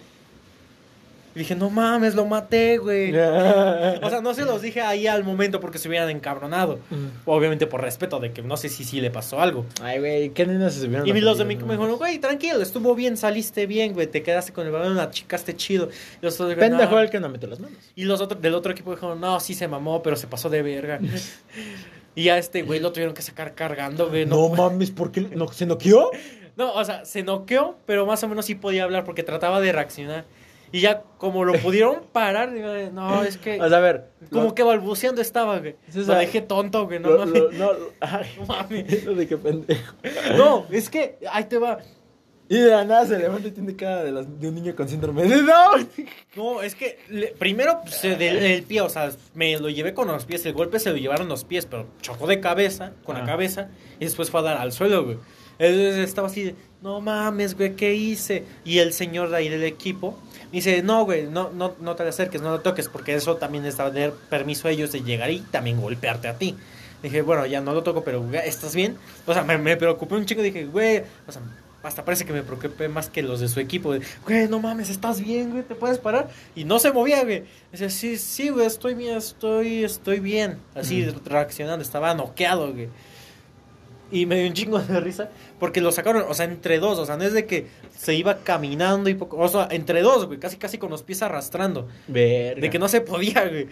Y 1.35 1.41
dije, 1.41 1.57
no 1.57 1.69
mames, 1.69 2.15
lo 2.15 2.27
maté, 2.27 2.79
güey. 2.79 3.11
o 3.17 4.11
sea, 4.11 4.21
no 4.23 4.35
se 4.35 4.45
los 4.45 4.63
dije 4.63 4.81
ahí 4.81 5.07
al 5.07 5.25
momento 5.25 5.61
porque 5.61 5.79
se 5.79 5.89
hubieran 5.89 6.09
encabronado. 6.11 6.79
Obviamente 7.25 7.67
por 7.67 7.81
respeto 7.81 8.21
de 8.21 8.33
que 8.33 8.43
no 8.43 8.57
sé 8.57 8.69
si 8.69 8.85
sí 8.85 9.01
le 9.01 9.11
pasó 9.11 9.41
algo. 9.41 9.67
Ay, 9.83 9.99
güey, 9.99 10.31
¿qué 10.31 10.47
nenas 10.47 10.75
se 10.75 10.87
Y 10.87 11.21
los 11.21 11.39
de 11.39 11.45
mí 11.45 11.57
me 11.57 11.75
dijeron, 11.75 11.97
güey, 11.97 12.19
tranquilo, 12.19 12.63
estuvo 12.63 12.95
bien, 12.95 13.17
saliste 13.17 13.67
bien, 13.67 13.95
güey, 13.95 14.07
te 14.07 14.23
quedaste 14.23 14.53
con 14.53 14.67
el 14.67 14.73
balón, 14.73 14.97
la 14.97 15.11
chicaste 15.11 15.57
chido. 15.57 15.89
Y 16.23 16.25
los 16.25 16.41
otros, 16.41 16.57
Pendejo 16.57 17.01
el 17.01 17.11
que 17.11 17.19
no 17.19 17.29
metió 17.29 17.49
las 17.49 17.59
manos. 17.59 17.79
Y 17.97 18.05
los 18.05 18.21
otros 18.21 18.41
del 18.41 18.55
otro 18.55 18.73
equipo 18.73 18.93
dijeron, 18.95 19.21
no, 19.21 19.41
sí 19.41 19.55
se 19.55 19.67
mamó, 19.67 20.03
pero 20.03 20.17
se 20.17 20.27
pasó 20.29 20.49
de 20.49 20.63
verga. 20.63 21.01
y 22.15 22.29
a 22.29 22.39
este 22.39 22.63
güey 22.63 22.79
lo 22.79 22.93
tuvieron 22.93 23.15
que 23.15 23.23
sacar 23.23 23.55
cargando, 23.55 24.09
güey. 24.09 24.25
No, 24.25 24.51
mames, 24.51 24.93
¿por 24.93 25.11
qué? 25.11 25.21
¿No, 25.21 25.49
¿Se 25.49 25.67
noqueó? 25.67 26.11
No, 26.57 26.73
o 26.73 26.85
sea, 26.85 27.05
se 27.05 27.25
noqueó, 27.25 27.77
pero 27.85 28.07
más 28.07 28.23
o 28.23 28.29
menos 28.29 28.47
sí 28.47 28.55
podía 28.55 28.85
hablar 28.85 29.05
porque 29.05 29.25
trataba 29.25 29.61
de 29.61 29.73
reaccionar. 29.73 30.25
Y 30.75 30.81
ya 30.81 31.05
como 31.19 31.45
lo 31.45 31.53
pudieron 31.63 32.03
parar, 32.11 32.53
digo, 32.53 32.69
no, 32.93 33.23
es 33.23 33.37
que. 33.39 33.61
a 33.61 33.79
ver. 33.79 34.09
Como 34.33 34.57
que 34.57 34.65
balbuceando 34.65 35.23
estaba, 35.23 35.61
güey. 35.61 35.77
Lo 35.95 36.15
dejé 36.17 36.41
tonto, 36.41 36.87
güey. 36.87 36.99
No 36.99 37.17
mames. 37.17 37.43
no, 37.53 37.71
ay, 38.01 38.27
no 38.41 38.47
mames. 38.47 39.07
de 39.17 39.29
qué 39.29 39.37
pendejo. 39.37 39.95
No, 40.37 40.67
es 40.73 40.91
que 40.91 41.17
ahí 41.31 41.45
te 41.45 41.59
va. 41.59 41.79
Y 42.49 42.59
de 42.59 42.71
la 42.71 42.85
nada 42.85 43.07
se 43.07 43.19
levanta 43.19 43.49
y 43.49 43.53
tiene 43.53 43.75
cara 43.75 44.05
de, 44.05 44.13
de 44.13 44.49
un 44.49 44.55
niño 44.55 44.77
con 44.77 44.89
síndrome 44.89 45.25
de 45.25 45.43
Down. 45.43 45.89
No, 46.37 46.63
es 46.63 46.75
que 46.75 46.99
primero 47.39 47.81
se 47.87 48.17
del 48.17 48.65
pie, 48.65 48.81
o 48.81 48.89
sea, 48.89 49.11
me 49.35 49.57
lo 49.59 49.69
llevé 49.71 49.95
con 49.95 50.09
los 50.09 50.25
pies. 50.25 50.45
El 50.47 50.53
golpe 50.53 50.81
se 50.81 50.91
lo 50.91 50.97
llevaron 50.97 51.29
los 51.29 51.45
pies, 51.45 51.65
pero 51.65 51.87
chocó 52.03 52.27
de 52.27 52.41
cabeza, 52.41 52.93
con 53.05 53.17
la 53.17 53.25
cabeza, 53.25 53.69
y 54.01 54.05
después 54.05 54.31
fue 54.31 54.41
a 54.41 54.43
dar 54.43 54.57
al 54.59 54.73
suelo, 54.73 55.05
güey. 55.05 55.17
Él 55.59 55.81
estaba 56.01 56.27
así 56.27 56.43
de, 56.43 56.55
no 56.83 57.01
mames, 57.01 57.57
güey, 57.57 57.77
¿qué 57.77 57.95
hice? 57.95 58.45
Y 58.65 58.79
el 58.79 58.93
señor 58.93 59.31
de 59.31 59.37
ahí 59.37 59.49
del 59.49 59.63
equipo 59.63 60.19
dice, 60.51 60.83
no, 60.83 61.05
güey, 61.05 61.27
no, 61.27 61.51
no, 61.51 61.75
no 61.81 61.95
te 61.95 62.03
acerques, 62.03 62.43
no 62.43 62.51
lo 62.51 62.61
toques, 62.61 62.89
porque 62.89 63.15
eso 63.15 63.37
también 63.37 63.65
es 63.65 63.77
tener 63.77 64.13
permiso 64.13 64.69
a 64.69 64.73
ellos 64.73 64.91
de 64.93 65.03
llegar 65.03 65.31
y 65.31 65.41
también 65.41 65.81
golpearte 65.81 66.29
a 66.29 66.35
ti. 66.37 66.57
Dije, 67.03 67.23
bueno, 67.23 67.45
ya 67.47 67.61
no 67.61 67.75
lo 67.75 67.83
toco, 67.83 68.03
pero 68.03 68.25
¿estás 68.33 68.75
bien? 68.75 68.97
O 69.27 69.35
sea, 69.35 69.45
me, 69.45 69.77
preocupé 69.77 70.15
un 70.15 70.25
chico, 70.25 70.43
dije, 70.43 70.65
güey, 70.65 71.03
o 71.27 71.33
sea, 71.33 71.43
hasta 71.85 72.05
parece 72.05 72.25
que 72.25 72.33
me 72.33 72.43
preocupé 72.43 72.89
más 72.89 73.09
que 73.09 73.23
los 73.23 73.41
de 73.41 73.49
su 73.49 73.61
equipo. 73.61 73.95
Güey, 74.27 74.49
no 74.49 74.61
mames, 74.61 74.91
¿estás 74.91 75.21
bien, 75.21 75.51
güey? 75.51 75.63
¿Te 75.63 75.75
puedes 75.75 75.99
parar? 75.99 76.29
Y 76.55 76.65
no 76.65 76.79
se 76.79 76.93
movía, 76.93 77.23
güey. 77.25 77.45
Dice, 77.71 77.91
sí, 77.91 78.17
sí, 78.17 78.49
güey, 78.49 78.67
estoy 78.67 78.95
bien, 78.95 79.17
estoy, 79.17 79.85
estoy 79.85 80.21
bien. 80.21 80.59
Así 80.75 81.07
reaccionando, 81.25 81.83
estaba 81.83 82.15
noqueado, 82.15 82.73
güey. 82.73 82.89
Y 84.11 84.27
me 84.27 84.37
dio 84.37 84.49
un 84.49 84.55
chingo 84.55 84.79
de 84.79 85.01
risa 85.01 85.31
porque 85.59 85.81
lo 85.81 85.91
sacaron, 85.91 86.25
o 86.29 86.35
sea, 86.35 86.47
entre 86.47 86.79
dos, 86.79 86.99
o 86.99 87.07
sea, 87.07 87.17
no 87.17 87.25
es 87.25 87.33
de 87.33 87.47
que 87.47 87.67
se 87.97 88.15
iba 88.15 88.39
caminando 88.39 89.11
y 89.11 89.15
poco, 89.15 89.39
o 89.39 89.49
sea, 89.49 89.69
entre 89.71 90.03
dos, 90.03 90.27
güey, 90.27 90.39
casi 90.39 90.57
casi 90.57 90.79
con 90.79 90.91
los 90.91 91.03
pies 91.03 91.23
arrastrando. 91.23 91.89
Verga. 92.07 92.61
De 92.61 92.71
que 92.71 92.79
no 92.79 92.89
se 92.89 93.01
podía, 93.01 93.49
güey. 93.49 93.69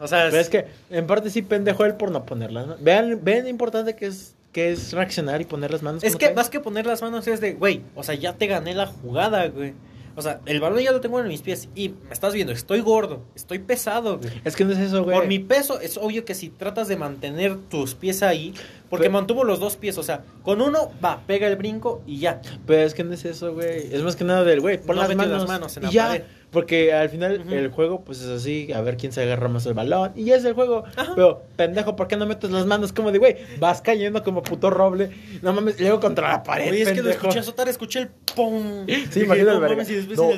O 0.00 0.06
sea, 0.06 0.28
es... 0.28 0.48
que 0.48 0.66
en 0.90 1.06
parte 1.06 1.30
sí 1.30 1.42
pendejo 1.42 1.84
él 1.84 1.94
por 1.94 2.10
no 2.10 2.24
ponerlas. 2.26 2.82
Vean, 2.82 3.20
vean 3.22 3.44
lo 3.44 3.48
importante 3.48 3.96
que 3.96 4.06
es 4.06 4.34
que 4.52 4.72
es 4.72 4.92
reaccionar 4.92 5.40
y 5.40 5.44
poner 5.44 5.70
las 5.70 5.82
manos. 5.82 6.04
Es 6.04 6.16
que 6.16 6.32
más 6.32 6.50
que 6.50 6.60
poner 6.60 6.86
las 6.86 7.02
manos 7.02 7.26
es 7.26 7.40
de, 7.40 7.54
güey, 7.54 7.82
o 7.94 8.02
sea, 8.02 8.14
ya 8.14 8.34
te 8.34 8.46
gané 8.46 8.74
la 8.74 8.86
jugada, 8.86 9.46
güey. 9.48 9.74
O 10.18 10.22
sea, 10.22 10.40
el 10.46 10.58
balón 10.58 10.80
ya 10.80 10.90
lo 10.90 11.00
tengo 11.00 11.20
en 11.20 11.28
mis 11.28 11.42
pies 11.42 11.68
y 11.76 11.90
me 11.90 12.12
estás 12.12 12.34
viendo, 12.34 12.52
estoy 12.52 12.80
gordo, 12.80 13.22
estoy 13.36 13.60
pesado, 13.60 14.18
güey. 14.18 14.32
Es 14.44 14.56
que 14.56 14.64
no 14.64 14.72
es 14.72 14.78
eso, 14.78 15.04
güey. 15.04 15.16
Por 15.16 15.28
mi 15.28 15.38
peso, 15.38 15.80
es 15.80 15.96
obvio 15.96 16.24
que 16.24 16.34
si 16.34 16.48
tratas 16.48 16.88
de 16.88 16.96
mantener 16.96 17.56
tus 17.56 17.94
pies 17.94 18.24
ahí, 18.24 18.52
porque 18.90 19.10
mantuvo 19.10 19.44
los 19.44 19.60
dos 19.60 19.76
pies, 19.76 19.96
o 19.96 20.02
sea, 20.02 20.24
con 20.42 20.60
uno 20.60 20.90
va, 21.04 21.22
pega 21.24 21.46
el 21.46 21.54
brinco 21.54 22.02
y 22.04 22.18
ya. 22.18 22.40
Pero 22.66 22.82
es 22.82 22.94
que 22.94 23.04
no 23.04 23.14
es 23.14 23.24
eso, 23.24 23.54
güey. 23.54 23.94
Es 23.94 24.02
más 24.02 24.16
que 24.16 24.24
nada 24.24 24.42
del, 24.42 24.60
güey, 24.60 24.78
pon 24.78 24.96
las, 24.96 25.14
manos, 25.14 25.38
las 25.38 25.48
manos 25.48 25.76
en 25.76 25.84
la 25.84 25.90
ya. 25.90 26.24
Porque 26.50 26.94
al 26.94 27.10
final 27.10 27.44
el 27.52 27.68
juego, 27.68 28.02
pues 28.04 28.22
es 28.22 28.28
así, 28.28 28.72
a 28.72 28.80
ver 28.80 28.96
quién 28.96 29.12
se 29.12 29.22
agarra 29.22 29.48
más 29.48 29.66
el 29.66 29.74
balón. 29.74 30.12
Y 30.16 30.30
es 30.30 30.44
el 30.44 30.54
juego. 30.54 30.84
Pero, 31.14 31.42
pendejo, 31.56 31.94
¿por 31.94 32.08
qué 32.08 32.16
no 32.16 32.26
metes 32.26 32.50
las 32.50 32.64
manos? 32.64 32.92
Como 32.92 33.12
de, 33.12 33.18
güey, 33.18 33.36
vas 33.58 33.82
cayendo 33.82 34.22
como 34.22 34.42
puto 34.42 34.70
roble. 34.70 35.10
No 35.42 35.52
mames, 35.52 35.78
llego 35.78 36.00
contra 36.00 36.30
la 36.30 36.42
pared. 36.42 36.70
Oye, 36.70 36.82
es 36.82 36.92
que 36.92 37.02
lo 37.02 37.10
escuché 37.10 37.40
azotar, 37.40 37.68
escuché 37.68 38.00
el 38.00 38.08
pum. 38.34 38.86
Sí, 39.10 39.20
imagínate 39.20 39.56
el. 39.56 40.16
No, 40.16 40.30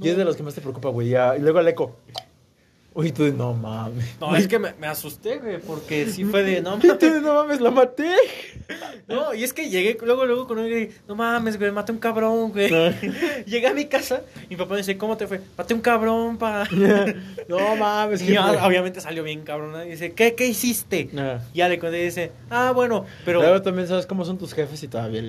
y, 0.00 0.08
es 0.08 0.16
de 0.16 0.24
los 0.24 0.36
que 0.36 0.42
más 0.44 0.54
te 0.54 0.60
preocupa, 0.60 0.90
güey. 0.90 1.08
Y 1.08 1.40
luego 1.40 1.58
el 1.58 1.68
eco. 1.68 1.96
Uy, 2.94 3.12
tú, 3.12 3.32
no 3.32 3.54
mames. 3.54 4.16
No, 4.20 4.34
es 4.34 4.48
que 4.48 4.58
me, 4.58 4.72
me 4.74 4.86
asusté, 4.86 5.38
güey, 5.38 5.58
porque 5.60 6.06
sí 6.06 6.24
fue 6.24 6.42
de, 6.42 6.60
no 6.60 6.70
mames. 6.78 6.98
Tú, 6.98 7.20
no 7.20 7.34
mames, 7.34 7.60
la 7.60 7.70
maté. 7.70 8.12
No, 9.06 9.32
y 9.34 9.44
es 9.44 9.52
que 9.52 9.70
llegué 9.70 9.96
luego, 10.02 10.26
luego 10.26 10.46
con 10.46 10.58
güey, 10.58 10.90
no 11.06 11.14
mames, 11.14 11.58
güey, 11.58 11.70
maté 11.70 11.92
un 11.92 11.98
cabrón, 11.98 12.50
güey. 12.50 12.70
llegué 13.46 13.66
a 13.66 13.74
mi 13.74 13.84
casa, 13.84 14.22
y 14.46 14.50
mi 14.50 14.56
papá 14.56 14.72
me 14.72 14.78
dice, 14.78 14.98
¿cómo 14.98 15.16
te 15.16 15.26
fue? 15.26 15.40
Maté 15.56 15.74
un 15.74 15.80
cabrón, 15.80 16.38
pa. 16.38 16.64
no 17.48 17.76
mames. 17.76 18.22
Y 18.22 18.36
obviamente 18.36 19.00
salió 19.00 19.22
bien 19.22 19.42
cabrón, 19.42 19.86
y 19.86 19.90
dice, 19.90 20.12
¿qué, 20.12 20.34
qué 20.34 20.46
hiciste? 20.46 21.08
Y 21.54 21.58
ya 21.58 21.68
le 21.68 21.78
conté 21.78 22.00
y 22.00 22.04
dice, 22.06 22.32
ah, 22.50 22.72
bueno, 22.74 23.04
pero... 23.24 23.40
Luego 23.40 23.62
también 23.62 23.86
sabes 23.86 24.06
cómo 24.06 24.24
son 24.24 24.38
tus 24.38 24.54
jefes 24.54 24.82
y 24.82 24.88
todavía... 24.88 25.22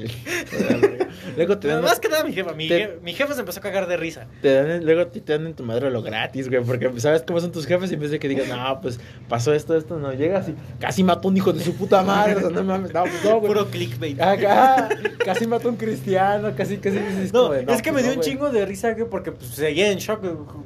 luego 1.35 1.57
te 1.57 1.67
dan... 1.67 1.81
Más 1.81 1.99
que 1.99 2.09
nada 2.09 2.23
mi 2.23 2.33
jefa, 2.33 2.53
mi, 2.53 2.67
jefe, 2.67 2.99
mi 3.01 3.13
jefe 3.13 3.33
se 3.33 3.39
empezó 3.39 3.59
a 3.59 3.63
cagar 3.63 3.87
de 3.87 3.97
risa. 3.97 4.27
Te 4.41 4.53
dan, 4.53 4.85
luego 4.85 5.07
te 5.07 5.19
dan 5.21 5.45
en 5.47 5.53
tu 5.53 5.63
madre 5.63 5.89
lo 5.89 6.01
gratis, 6.01 6.49
güey, 6.49 6.63
porque 6.63 6.91
sabes 6.99 7.23
cómo 7.23 7.39
son 7.39 7.51
tus 7.51 7.65
jefes 7.65 7.91
y 7.91 7.95
en 7.95 7.99
vez 7.99 8.11
de 8.11 8.19
que 8.19 8.27
digas, 8.27 8.47
no, 8.47 8.79
pues 8.81 8.99
pasó 9.27 9.53
esto, 9.53 9.75
esto, 9.75 9.99
no, 9.99 10.13
llegas 10.13 10.49
y 10.49 10.55
casi 10.79 11.03
mató 11.03 11.27
un 11.27 11.37
hijo 11.37 11.53
de 11.53 11.63
su 11.63 11.75
puta 11.75 12.03
madre, 12.03 12.35
o 12.35 12.39
sea, 12.39 12.49
no 12.49 12.63
mames, 12.63 12.93
no, 12.93 13.03
pues 13.03 13.23
no, 13.23 13.39
güey. 13.39 13.47
Puro 13.47 13.69
clickbait. 13.69 14.21
Acá, 14.21 14.89
casi 15.23 15.47
mató 15.47 15.69
un 15.69 15.75
cristiano, 15.75 16.53
casi, 16.55 16.77
casi. 16.77 16.97
Es, 16.97 17.33
no, 17.33 17.53
es 17.53 17.81
que 17.81 17.91
me 17.91 18.01
pues 18.01 18.05
dio 18.05 18.13
un 18.15 18.21
chingo 18.21 18.49
de 18.49 18.65
risa, 18.65 18.93
güey, 18.93 19.09
porque 19.09 19.31
pues, 19.31 19.51
seguía 19.51 19.91
en 19.91 19.99
shock, 19.99 20.21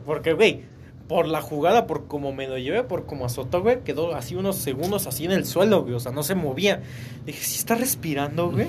porque, 0.05 0.33
güey, 0.33 0.63
por 1.07 1.27
la 1.27 1.41
jugada, 1.41 1.85
por 1.85 2.07
como 2.07 2.33
me 2.33 2.47
lo 2.47 2.57
llevé, 2.57 2.83
por 2.83 3.05
como 3.05 3.25
azotó, 3.25 3.61
güey, 3.61 3.81
quedó 3.83 4.15
así 4.15 4.35
unos 4.35 4.57
segundos 4.57 5.05
así 5.07 5.25
en 5.25 5.31
el 5.31 5.45
suelo, 5.45 5.83
güey, 5.83 5.93
o 5.95 5.99
sea, 5.99 6.11
no 6.11 6.23
se 6.23 6.35
movía. 6.35 6.81
Dije, 7.25 7.43
¿sí 7.43 7.57
está 7.57 7.75
respirando, 7.75 8.51
güey? 8.51 8.67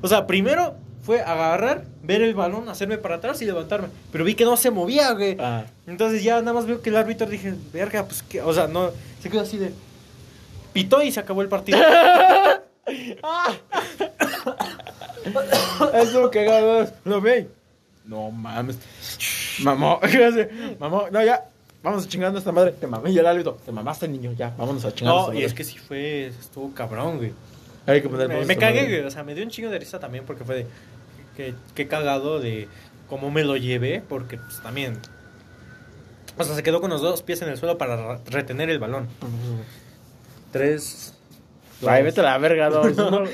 O 0.00 0.08
sea, 0.08 0.26
primero 0.26 0.76
fue 1.02 1.20
agarrar, 1.20 1.84
ver 2.02 2.22
el 2.22 2.34
balón, 2.34 2.68
hacerme 2.68 2.96
para 2.96 3.16
atrás 3.16 3.42
y 3.42 3.44
levantarme. 3.44 3.88
Pero 4.12 4.24
vi 4.24 4.34
que 4.34 4.44
no 4.44 4.56
se 4.56 4.70
movía, 4.70 5.12
güey. 5.12 5.36
Ah. 5.38 5.64
Entonces 5.86 6.22
ya 6.22 6.40
nada 6.40 6.52
más 6.52 6.66
veo 6.66 6.80
que 6.80 6.90
el 6.90 6.96
árbitro 6.96 7.26
dije, 7.26 7.54
verga, 7.72 8.04
pues 8.04 8.22
que, 8.22 8.40
o 8.40 8.52
sea, 8.52 8.68
no, 8.68 8.90
se 9.20 9.28
quedó 9.28 9.40
así 9.42 9.58
de. 9.58 9.72
Pitó 10.72 11.02
y 11.02 11.12
se 11.12 11.20
acabó 11.20 11.42
el 11.42 11.48
partido. 11.48 11.78
Eso 15.94 16.30
cagado. 16.30 16.90
¿Lo 17.04 17.20
ve? 17.20 17.48
No 18.04 18.30
mames. 18.30 18.78
Mamá, 19.62 19.98
mamá, 20.78 21.04
no, 21.10 21.24
ya. 21.24 21.44
Vamos 21.82 22.06
a 22.06 22.08
chingando 22.08 22.38
a 22.38 22.40
esta 22.40 22.52
madre. 22.52 22.72
Te 22.72 22.86
mamé, 22.86 23.12
ya 23.12 23.20
el 23.20 23.26
árbitro. 23.26 23.58
Te 23.64 23.72
mamaste, 23.72 24.06
niño. 24.06 24.32
Ya, 24.32 24.54
vámonos 24.56 24.84
a 24.84 24.94
chingar. 24.94 25.14
No, 25.14 25.32
y 25.32 25.42
es 25.42 25.52
que 25.52 25.64
sí 25.64 25.78
fue. 25.78 26.26
Estuvo 26.26 26.72
cabrón, 26.72 27.18
güey. 27.18 27.32
Hay 27.86 28.00
que 28.00 28.08
poner 28.08 28.28
Me, 28.28 28.44
me 28.44 28.56
cagué, 28.56 28.84
güey. 28.84 29.00
O 29.00 29.10
sea, 29.10 29.24
me 29.24 29.34
dio 29.34 29.42
un 29.44 29.50
chingo 29.50 29.68
de 29.68 29.78
risa 29.78 29.98
también 29.98 30.24
porque 30.24 30.44
fue 30.44 30.54
de. 30.56 30.66
Qué, 31.36 31.54
qué 31.74 31.88
cagado 31.88 32.40
de 32.40 32.68
cómo 33.08 33.30
me 33.30 33.44
lo 33.44 33.56
llevé. 33.56 34.02
Porque, 34.06 34.38
pues 34.38 34.60
también. 34.62 34.98
O 36.38 36.44
sea, 36.44 36.54
se 36.54 36.62
quedó 36.62 36.80
con 36.80 36.90
los 36.90 37.02
dos 37.02 37.22
pies 37.22 37.42
en 37.42 37.48
el 37.48 37.58
suelo 37.58 37.78
para 37.78 38.18
retener 38.24 38.70
el 38.70 38.78
balón. 38.78 39.08
Tres, 40.50 41.14
Ay, 41.86 42.02
vete 42.02 42.20
a 42.20 42.24
la 42.24 42.38
verga, 42.38 42.70
dos. 42.70 42.94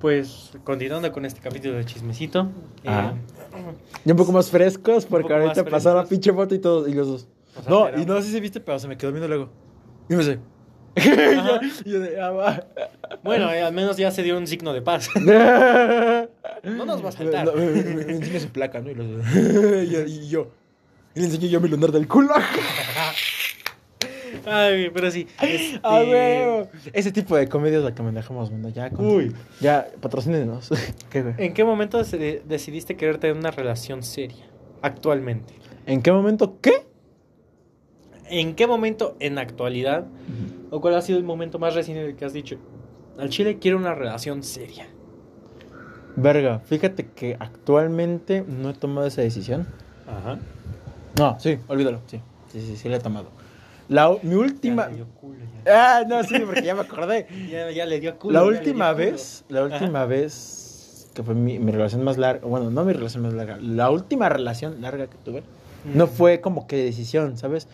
Pues 0.00 0.50
continuando 0.64 1.12
con 1.12 1.24
este 1.24 1.40
capítulo 1.40 1.76
de 1.76 1.84
chismecito. 1.84 2.50
Eh, 2.82 3.12
y 4.04 4.10
un 4.10 4.16
poco 4.16 4.32
más 4.32 4.50
frescos, 4.50 5.06
porque 5.06 5.32
ahorita 5.32 5.64
pasaron 5.64 6.08
pinche 6.08 6.32
foto 6.32 6.56
y 6.56 6.58
todos, 6.58 6.88
y 6.88 6.92
los 6.92 7.06
dos. 7.06 7.28
no, 7.68 7.88
y 7.96 8.04
no 8.04 8.20
sé 8.20 8.32
si 8.32 8.40
viste, 8.40 8.58
pero 8.58 8.80
se 8.80 8.88
me 8.88 8.96
quedó 8.96 9.12
viendo 9.12 9.28
luego. 9.28 9.50
Y 10.08 10.16
me 10.16 10.24
sé. 10.24 10.40
bueno, 13.22 13.52
eh, 13.52 13.62
al 13.62 13.72
menos 13.72 13.96
ya 13.96 14.10
se 14.10 14.24
dio 14.24 14.36
un 14.36 14.48
signo 14.48 14.72
de 14.72 14.82
paz. 14.82 15.08
no 16.84 16.92
nos 16.92 17.04
va 17.04 17.08
a 17.08 17.12
saltar. 17.12 17.54
me, 17.54 18.02
enseña 18.12 18.40
su 18.40 18.48
placa, 18.48 18.80
¿no? 18.80 18.90
Y, 18.90 18.94
los, 18.94 19.06
y, 20.08 20.28
yo. 20.28 20.50
Y 21.14 21.20
le 21.20 21.26
enseño 21.26 21.48
yo 21.48 21.60
mi 21.60 21.68
lunar 21.68 21.92
del 21.92 22.08
culo. 22.08 22.34
Ay, 24.46 24.90
pero 24.92 25.10
sí. 25.10 25.26
Este... 25.40 26.68
Ese 26.92 27.12
tipo 27.12 27.36
de 27.36 27.48
comedia 27.48 27.78
es 27.78 27.84
la 27.84 27.94
que 27.94 28.02
manejamos, 28.02 28.50
bueno, 28.50 28.68
ya. 28.70 28.90
Uy. 28.98 29.34
Ya, 29.60 29.88
patrocínenos. 30.00 30.70
¿En 31.12 31.54
qué 31.54 31.64
momento 31.64 32.02
decidiste 32.02 32.96
querer 32.96 33.18
tener 33.18 33.36
una 33.36 33.50
relación 33.50 34.02
seria? 34.02 34.46
Actualmente. 34.80 35.54
¿En 35.86 36.02
qué 36.02 36.12
momento 36.12 36.58
qué? 36.60 36.86
¿En 38.28 38.54
qué 38.54 38.66
momento 38.66 39.16
en 39.20 39.38
actualidad? 39.38 40.06
¿O 40.70 40.80
cuál 40.80 40.94
ha 40.94 41.02
sido 41.02 41.18
el 41.18 41.24
momento 41.24 41.58
más 41.58 41.74
reciente 41.74 42.16
que 42.16 42.24
has 42.24 42.32
dicho? 42.32 42.56
Al 43.18 43.28
Chile 43.28 43.58
quiero 43.58 43.76
una 43.76 43.94
relación 43.94 44.42
seria. 44.42 44.86
Verga, 46.16 46.60
fíjate 46.60 47.06
que 47.06 47.36
actualmente 47.40 48.44
no 48.46 48.70
he 48.70 48.74
tomado 48.74 49.06
esa 49.06 49.22
decisión. 49.22 49.66
Ajá. 50.06 50.38
No, 51.18 51.38
sí, 51.40 51.58
olvídalo, 51.68 52.00
sí. 52.06 52.20
Sí, 52.52 52.60
sí, 52.60 52.76
sí, 52.76 52.88
la 52.88 52.96
he 52.96 53.00
tomado. 53.00 53.28
La, 53.88 54.14
mi 54.22 54.34
última. 54.34 54.88
Ah, 55.66 56.02
no, 56.06 56.22
sí, 56.22 56.38
porque 56.40 56.62
ya 56.62 56.74
me 56.74 56.82
acordé. 56.82 57.26
ya, 57.74 57.86
le 57.86 58.00
dio 58.00 58.18
culo. 58.18 58.34
La 58.34 58.44
última 58.44 58.92
vez, 58.92 59.44
la 59.48 59.64
última 59.64 60.06
vez 60.06 61.08
que 61.14 61.22
fue 61.22 61.34
mi, 61.34 61.58
relación 61.58 62.02
más 62.04 62.16
larga, 62.18 62.46
bueno, 62.46 62.70
no 62.70 62.84
mi 62.84 62.92
relación 62.92 63.22
más 63.22 63.34
larga, 63.34 63.58
la 63.60 63.90
última 63.90 64.28
relación 64.28 64.80
larga 64.80 65.06
que 65.08 65.16
tuve, 65.18 65.42
no 65.84 66.06
fue 66.06 66.40
como 66.40 66.66
que 66.66 66.76
decisión, 66.76 67.36
¿sabes? 67.36 67.68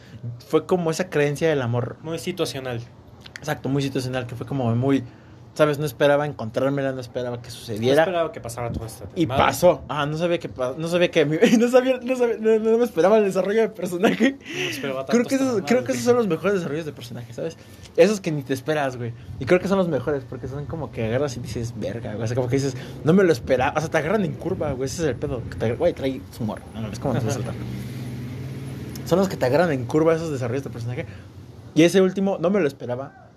Fue 0.46 0.66
como 0.66 0.90
esa 0.90 1.11
creencia 1.11 1.48
del 1.48 1.62
amor. 1.62 1.96
Muy 2.03 2.18
situacional. 2.18 2.81
Exacto, 3.38 3.68
muy 3.68 3.83
situacional, 3.83 4.27
que 4.27 4.35
fue 4.35 4.46
como 4.46 4.74
muy 4.74 5.05
¿Sabes? 5.59 5.81
No 5.81 5.87
esperaba 5.87 6.25
encontrármela, 6.25 6.92
no 6.92 7.01
esperaba 7.01 7.42
que 7.42 7.51
sucediera. 7.51 7.97
No 7.97 8.03
esperaba 8.03 8.31
que 8.31 8.40
pasara 8.40 8.71
todo 8.71 8.87
esto. 8.87 9.09
Y 9.16 9.27
pasó. 9.27 9.83
Ah, 9.88 10.07
no 10.07 10.16
sabía 10.16 10.38
que 10.38 10.49
no 10.77 10.87
sabía 10.87 11.11
que 11.11 11.27
no 11.59 11.68
sabía, 11.68 11.99
no, 12.01 12.14
sabía, 12.14 12.37
no, 12.38 12.79
me 12.79 12.85
esperaba 12.85 13.18
el 13.18 13.25
desarrollo 13.25 13.62
de 13.62 13.68
personaje. 13.68 14.38
No 14.38 14.71
esperaba 14.71 15.05
tanto 15.05 15.11
creo 15.11 15.25
que 15.27 15.35
esos, 15.35 15.62
creo 15.66 15.83
que 15.83 15.90
esos 15.90 16.05
son 16.05 16.14
los 16.14 16.29
mejores 16.29 16.55
desarrollos 16.55 16.87
de 16.87 16.92
personaje, 16.92 17.33
¿sabes? 17.33 17.57
Esos 17.97 18.21
que 18.21 18.31
ni 18.31 18.44
te 18.44 18.55
esperas, 18.55 18.97
güey. 18.97 19.12
Y 19.40 19.47
creo 19.47 19.59
que 19.59 19.66
son 19.66 19.79
los 19.79 19.88
mejores 19.88 20.23
porque 20.31 20.47
son 20.47 20.64
como 20.66 20.92
que 20.92 21.07
agarras 21.07 21.37
y 21.37 21.40
dices, 21.40 21.75
verga, 21.77 22.12
güey. 22.12 22.23
O 22.23 22.27
sea, 22.29 22.37
como 22.37 22.49
que 22.49 22.55
dices, 22.55 22.77
no 23.03 23.12
me 23.12 23.25
lo 23.25 23.33
esperaba. 23.33 23.73
O 23.77 23.81
sea, 23.81 23.90
te 23.90 23.99
agarran 23.99 24.25
en 24.25 24.35
curva, 24.35 24.71
güey. 24.75 24.87
Ese 24.87 25.03
es 25.03 25.09
el 25.09 25.16
pedo. 25.16 25.42
Güey, 25.77 25.92
trae 25.92 26.21
su 26.31 26.44
humor. 26.44 26.61
No, 26.73 26.87
es 26.87 27.01
como 27.01 27.14
te 27.14 27.33
saltar. 27.33 27.55
Son 29.07 29.18
los 29.18 29.29
que 29.29 29.37
te 29.37 29.44
agarran 29.44 29.73
en 29.73 29.87
curva 29.87 30.14
esos 30.14 30.31
desarrollos 30.31 30.62
de 30.62 30.71
personaje. 30.71 31.07
Y 31.75 31.83
ese 31.83 32.01
último 32.01 32.38
no 32.38 32.49
me 32.49 32.61
lo 32.61 32.68
esperaba 32.68 33.27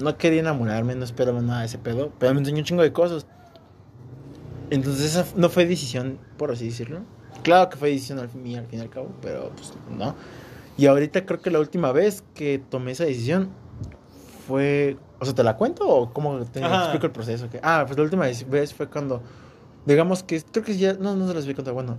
no 0.00 0.16
quería 0.16 0.40
enamorarme, 0.40 0.94
no 0.94 1.04
esperaba 1.04 1.40
nada 1.40 1.60
de 1.60 1.66
ese 1.66 1.78
pedo, 1.78 2.12
pero 2.18 2.34
me 2.34 2.40
enseñó 2.40 2.58
un 2.58 2.64
chingo 2.64 2.82
de 2.82 2.92
cosas. 2.92 3.26
Entonces 4.70 5.16
esa 5.16 5.26
no 5.36 5.48
fue 5.48 5.66
decisión, 5.66 6.18
por 6.36 6.52
así 6.52 6.66
decirlo. 6.66 7.00
Claro 7.42 7.70
que 7.70 7.76
fue 7.76 7.90
decisión 7.90 8.18
al 8.18 8.28
fin, 8.28 8.56
al 8.56 8.66
fin 8.66 8.78
y 8.78 8.82
al 8.82 8.90
cabo, 8.90 9.08
pero 9.20 9.50
pues 9.50 9.72
no. 9.90 10.14
Y 10.76 10.86
ahorita 10.86 11.26
creo 11.26 11.40
que 11.40 11.50
la 11.50 11.58
última 11.58 11.92
vez 11.92 12.24
que 12.34 12.62
tomé 12.70 12.92
esa 12.92 13.04
decisión 13.04 13.50
fue... 14.46 14.96
O 15.18 15.24
sea, 15.26 15.34
¿te 15.34 15.42
la 15.42 15.56
cuento 15.56 15.86
o 15.86 16.12
cómo 16.12 16.38
te 16.46 16.60
explico 16.60 17.06
el 17.06 17.12
proceso? 17.12 17.48
Ah, 17.62 17.84
pues 17.86 17.98
la 17.98 18.04
última 18.04 18.24
vez 18.24 18.74
fue 18.74 18.88
cuando... 18.88 19.20
Digamos 19.84 20.22
que... 20.22 20.40
Creo 20.42 20.64
que 20.64 20.76
ya... 20.76 20.94
No, 20.94 21.14
no 21.16 21.28
se 21.28 21.34
las 21.34 21.44
voy 21.44 21.52
a 21.52 21.56
contar. 21.56 21.74
Bueno. 21.74 21.98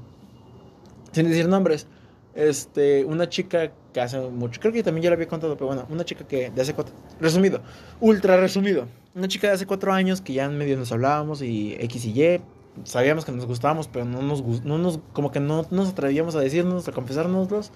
Sin 1.12 1.28
decir 1.28 1.48
nombres. 1.48 1.86
Este, 2.34 3.06
una 3.06 3.30
chica 3.30 3.72
que 3.94 4.02
hace 4.02 4.20
mucho, 4.20 4.60
creo 4.60 4.74
que 4.74 4.84
también 4.84 5.04
ya 5.04 5.10
lo 5.10 5.16
había 5.16 5.28
contado, 5.28 5.56
pero 5.56 5.68
bueno, 5.68 5.86
una 5.90 6.06
chica 6.06 6.26
que 6.26 6.50
de 6.50 6.62
hace 6.62 6.74
cuatro, 6.74 6.94
resumido, 7.20 7.62
ultra 8.00 8.38
resumido, 8.38 8.88
una 9.16 9.28
chica 9.28 9.48
de 9.48 9.54
hace 9.54 9.66
cuatro 9.66 9.94
años 9.94 10.22
que 10.22 10.34
ya 10.34 10.46
en 10.46 10.58
medio 10.58 10.78
nos 10.78 10.92
hablábamos 10.92 11.42
y 11.42 11.76
X 11.80 12.06
y 12.06 12.24
Y, 12.24 12.42
sabíamos 12.84 13.26
que 13.26 13.32
nos 13.32 13.46
gustábamos, 13.46 13.88
pero 13.88 14.06
no 14.06 14.22
nos, 14.22 14.44
no 14.64 14.78
nos 14.78 15.00
como 15.14 15.32
que 15.32 15.40
no 15.40 15.66
nos 15.72 15.90
atrevíamos 15.90 16.36
a 16.36 16.40
decirnos, 16.40 16.88
a 16.88 16.92
confesárnoslos, 16.92 17.72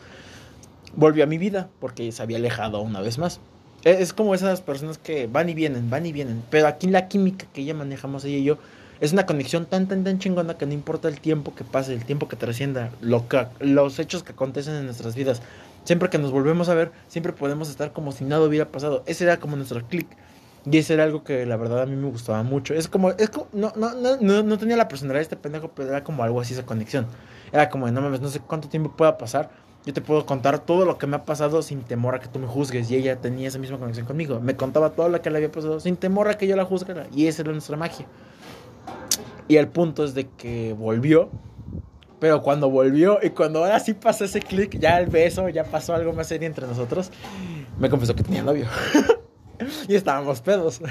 volvió 0.95 1.23
a 1.23 1.27
mi 1.27 1.37
vida 1.37 1.69
porque 1.79 2.11
se 2.11 2.21
había 2.21 2.37
alejado 2.37 2.81
una 2.81 3.01
vez 3.01 3.17
más. 3.17 3.39
E, 3.83 4.01
es 4.01 4.13
como 4.13 4.33
esas 4.33 4.61
personas 4.61 4.97
que 4.97 5.27
van 5.27 5.49
y 5.49 5.53
vienen, 5.53 5.89
van 5.89 6.05
y 6.05 6.11
vienen, 6.11 6.43
pero 6.49 6.67
aquí 6.67 6.87
la 6.87 7.07
química 7.07 7.45
que 7.53 7.65
ya 7.65 7.73
manejamos 7.73 8.25
ella 8.25 8.37
y 8.37 8.43
yo, 8.43 8.57
es 9.01 9.11
una 9.11 9.25
conexión 9.25 9.65
tan, 9.65 9.87
tan, 9.87 10.03
tan 10.03 10.19
chingona 10.19 10.57
que 10.57 10.65
no 10.65 10.73
importa 10.73 11.09
el 11.09 11.19
tiempo 11.19 11.53
que 11.53 11.63
pase, 11.63 11.93
el 11.93 12.05
tiempo 12.05 12.27
que 12.27 12.35
trascienda, 12.35 12.91
lo 13.01 13.25
los 13.59 13.99
hechos 13.99 14.23
que 14.23 14.31
acontecen 14.31 14.75
en 14.75 14.85
nuestras 14.85 15.15
vidas. 15.15 15.41
Siempre 15.85 16.09
que 16.09 16.17
nos 16.17 16.31
volvemos 16.31 16.67
a 16.67 16.73
ver, 16.73 16.91
siempre 17.07 17.31
podemos 17.31 17.69
estar 17.69 17.93
como 17.93 18.11
si 18.11 18.25
nada 18.25 18.43
hubiera 18.43 18.67
pasado. 18.67 19.03
Ese 19.05 19.23
era 19.23 19.37
como 19.37 19.55
nuestro 19.55 19.85
click. 19.87 20.07
Y 20.69 20.79
ese 20.79 20.95
era 20.95 21.03
algo 21.03 21.23
que 21.23 21.45
la 21.45 21.57
verdad 21.57 21.83
a 21.83 21.85
mí 21.85 21.95
me 21.95 22.09
gustaba 22.09 22.41
mucho. 22.41 22.73
Es 22.73 22.87
como, 22.87 23.11
es 23.11 23.29
como, 23.29 23.47
no, 23.53 23.71
no, 23.75 23.93
no, 24.19 24.43
no 24.43 24.57
tenía 24.57 24.77
la 24.77 24.87
personalidad 24.87 25.19
de 25.19 25.23
este 25.23 25.35
pendejo, 25.35 25.69
pero 25.69 25.89
era 25.89 26.03
como 26.03 26.23
algo 26.23 26.41
así 26.41 26.53
esa 26.53 26.65
conexión. 26.65 27.05
Era 27.53 27.69
como, 27.69 27.89
no 27.89 28.01
mames, 28.01 28.19
no 28.19 28.29
sé 28.29 28.39
cuánto 28.39 28.67
tiempo 28.67 28.91
pueda 28.97 29.17
pasar. 29.17 29.51
Yo 29.85 29.93
te 29.93 30.01
puedo 30.01 30.25
contar 30.25 30.57
todo 30.57 30.83
lo 30.83 30.97
que 30.97 31.05
me 31.05 31.17
ha 31.17 31.25
pasado 31.25 31.61
sin 31.61 31.81
temor 31.81 32.15
a 32.15 32.19
que 32.19 32.27
tú 32.27 32.39
me 32.39 32.47
juzgues. 32.47 32.89
Y 32.89 32.95
ella 32.95 33.17
tenía 33.17 33.47
esa 33.47 33.59
misma 33.59 33.77
conexión 33.77 34.07
conmigo. 34.07 34.39
Me 34.39 34.55
contaba 34.55 34.89
todo 34.89 35.09
lo 35.09 35.21
que 35.21 35.29
le 35.29 35.37
había 35.37 35.51
pasado 35.51 35.79
sin 35.79 35.97
temor 35.97 36.27
a 36.27 36.37
que 36.39 36.47
yo 36.47 36.55
la 36.55 36.65
juzgara. 36.65 37.05
Y 37.13 37.27
esa 37.27 37.43
era 37.43 37.51
nuestra 37.51 37.77
magia. 37.77 38.07
Y 39.47 39.57
el 39.57 39.67
punto 39.67 40.03
es 40.03 40.15
de 40.15 40.27
que 40.27 40.73
volvió. 40.73 41.29
Pero 42.19 42.41
cuando 42.41 42.69
volvió 42.69 43.19
y 43.21 43.31
cuando 43.31 43.59
ahora 43.59 43.79
sí 43.79 43.93
pasó 43.93 44.25
ese 44.25 44.39
clic, 44.39 44.79
ya 44.79 44.99
el 44.99 45.07
beso, 45.07 45.49
ya 45.49 45.63
pasó 45.63 45.93
algo 45.93 46.13
más 46.13 46.27
serio 46.27 46.47
entre 46.47 46.65
nosotros, 46.65 47.11
me 47.77 47.89
confesó 47.89 48.15
que 48.15 48.23
tenía 48.23 48.41
novio. 48.41 48.67
y 49.87 49.95
estábamos 49.95 50.41
pedos. 50.41 50.81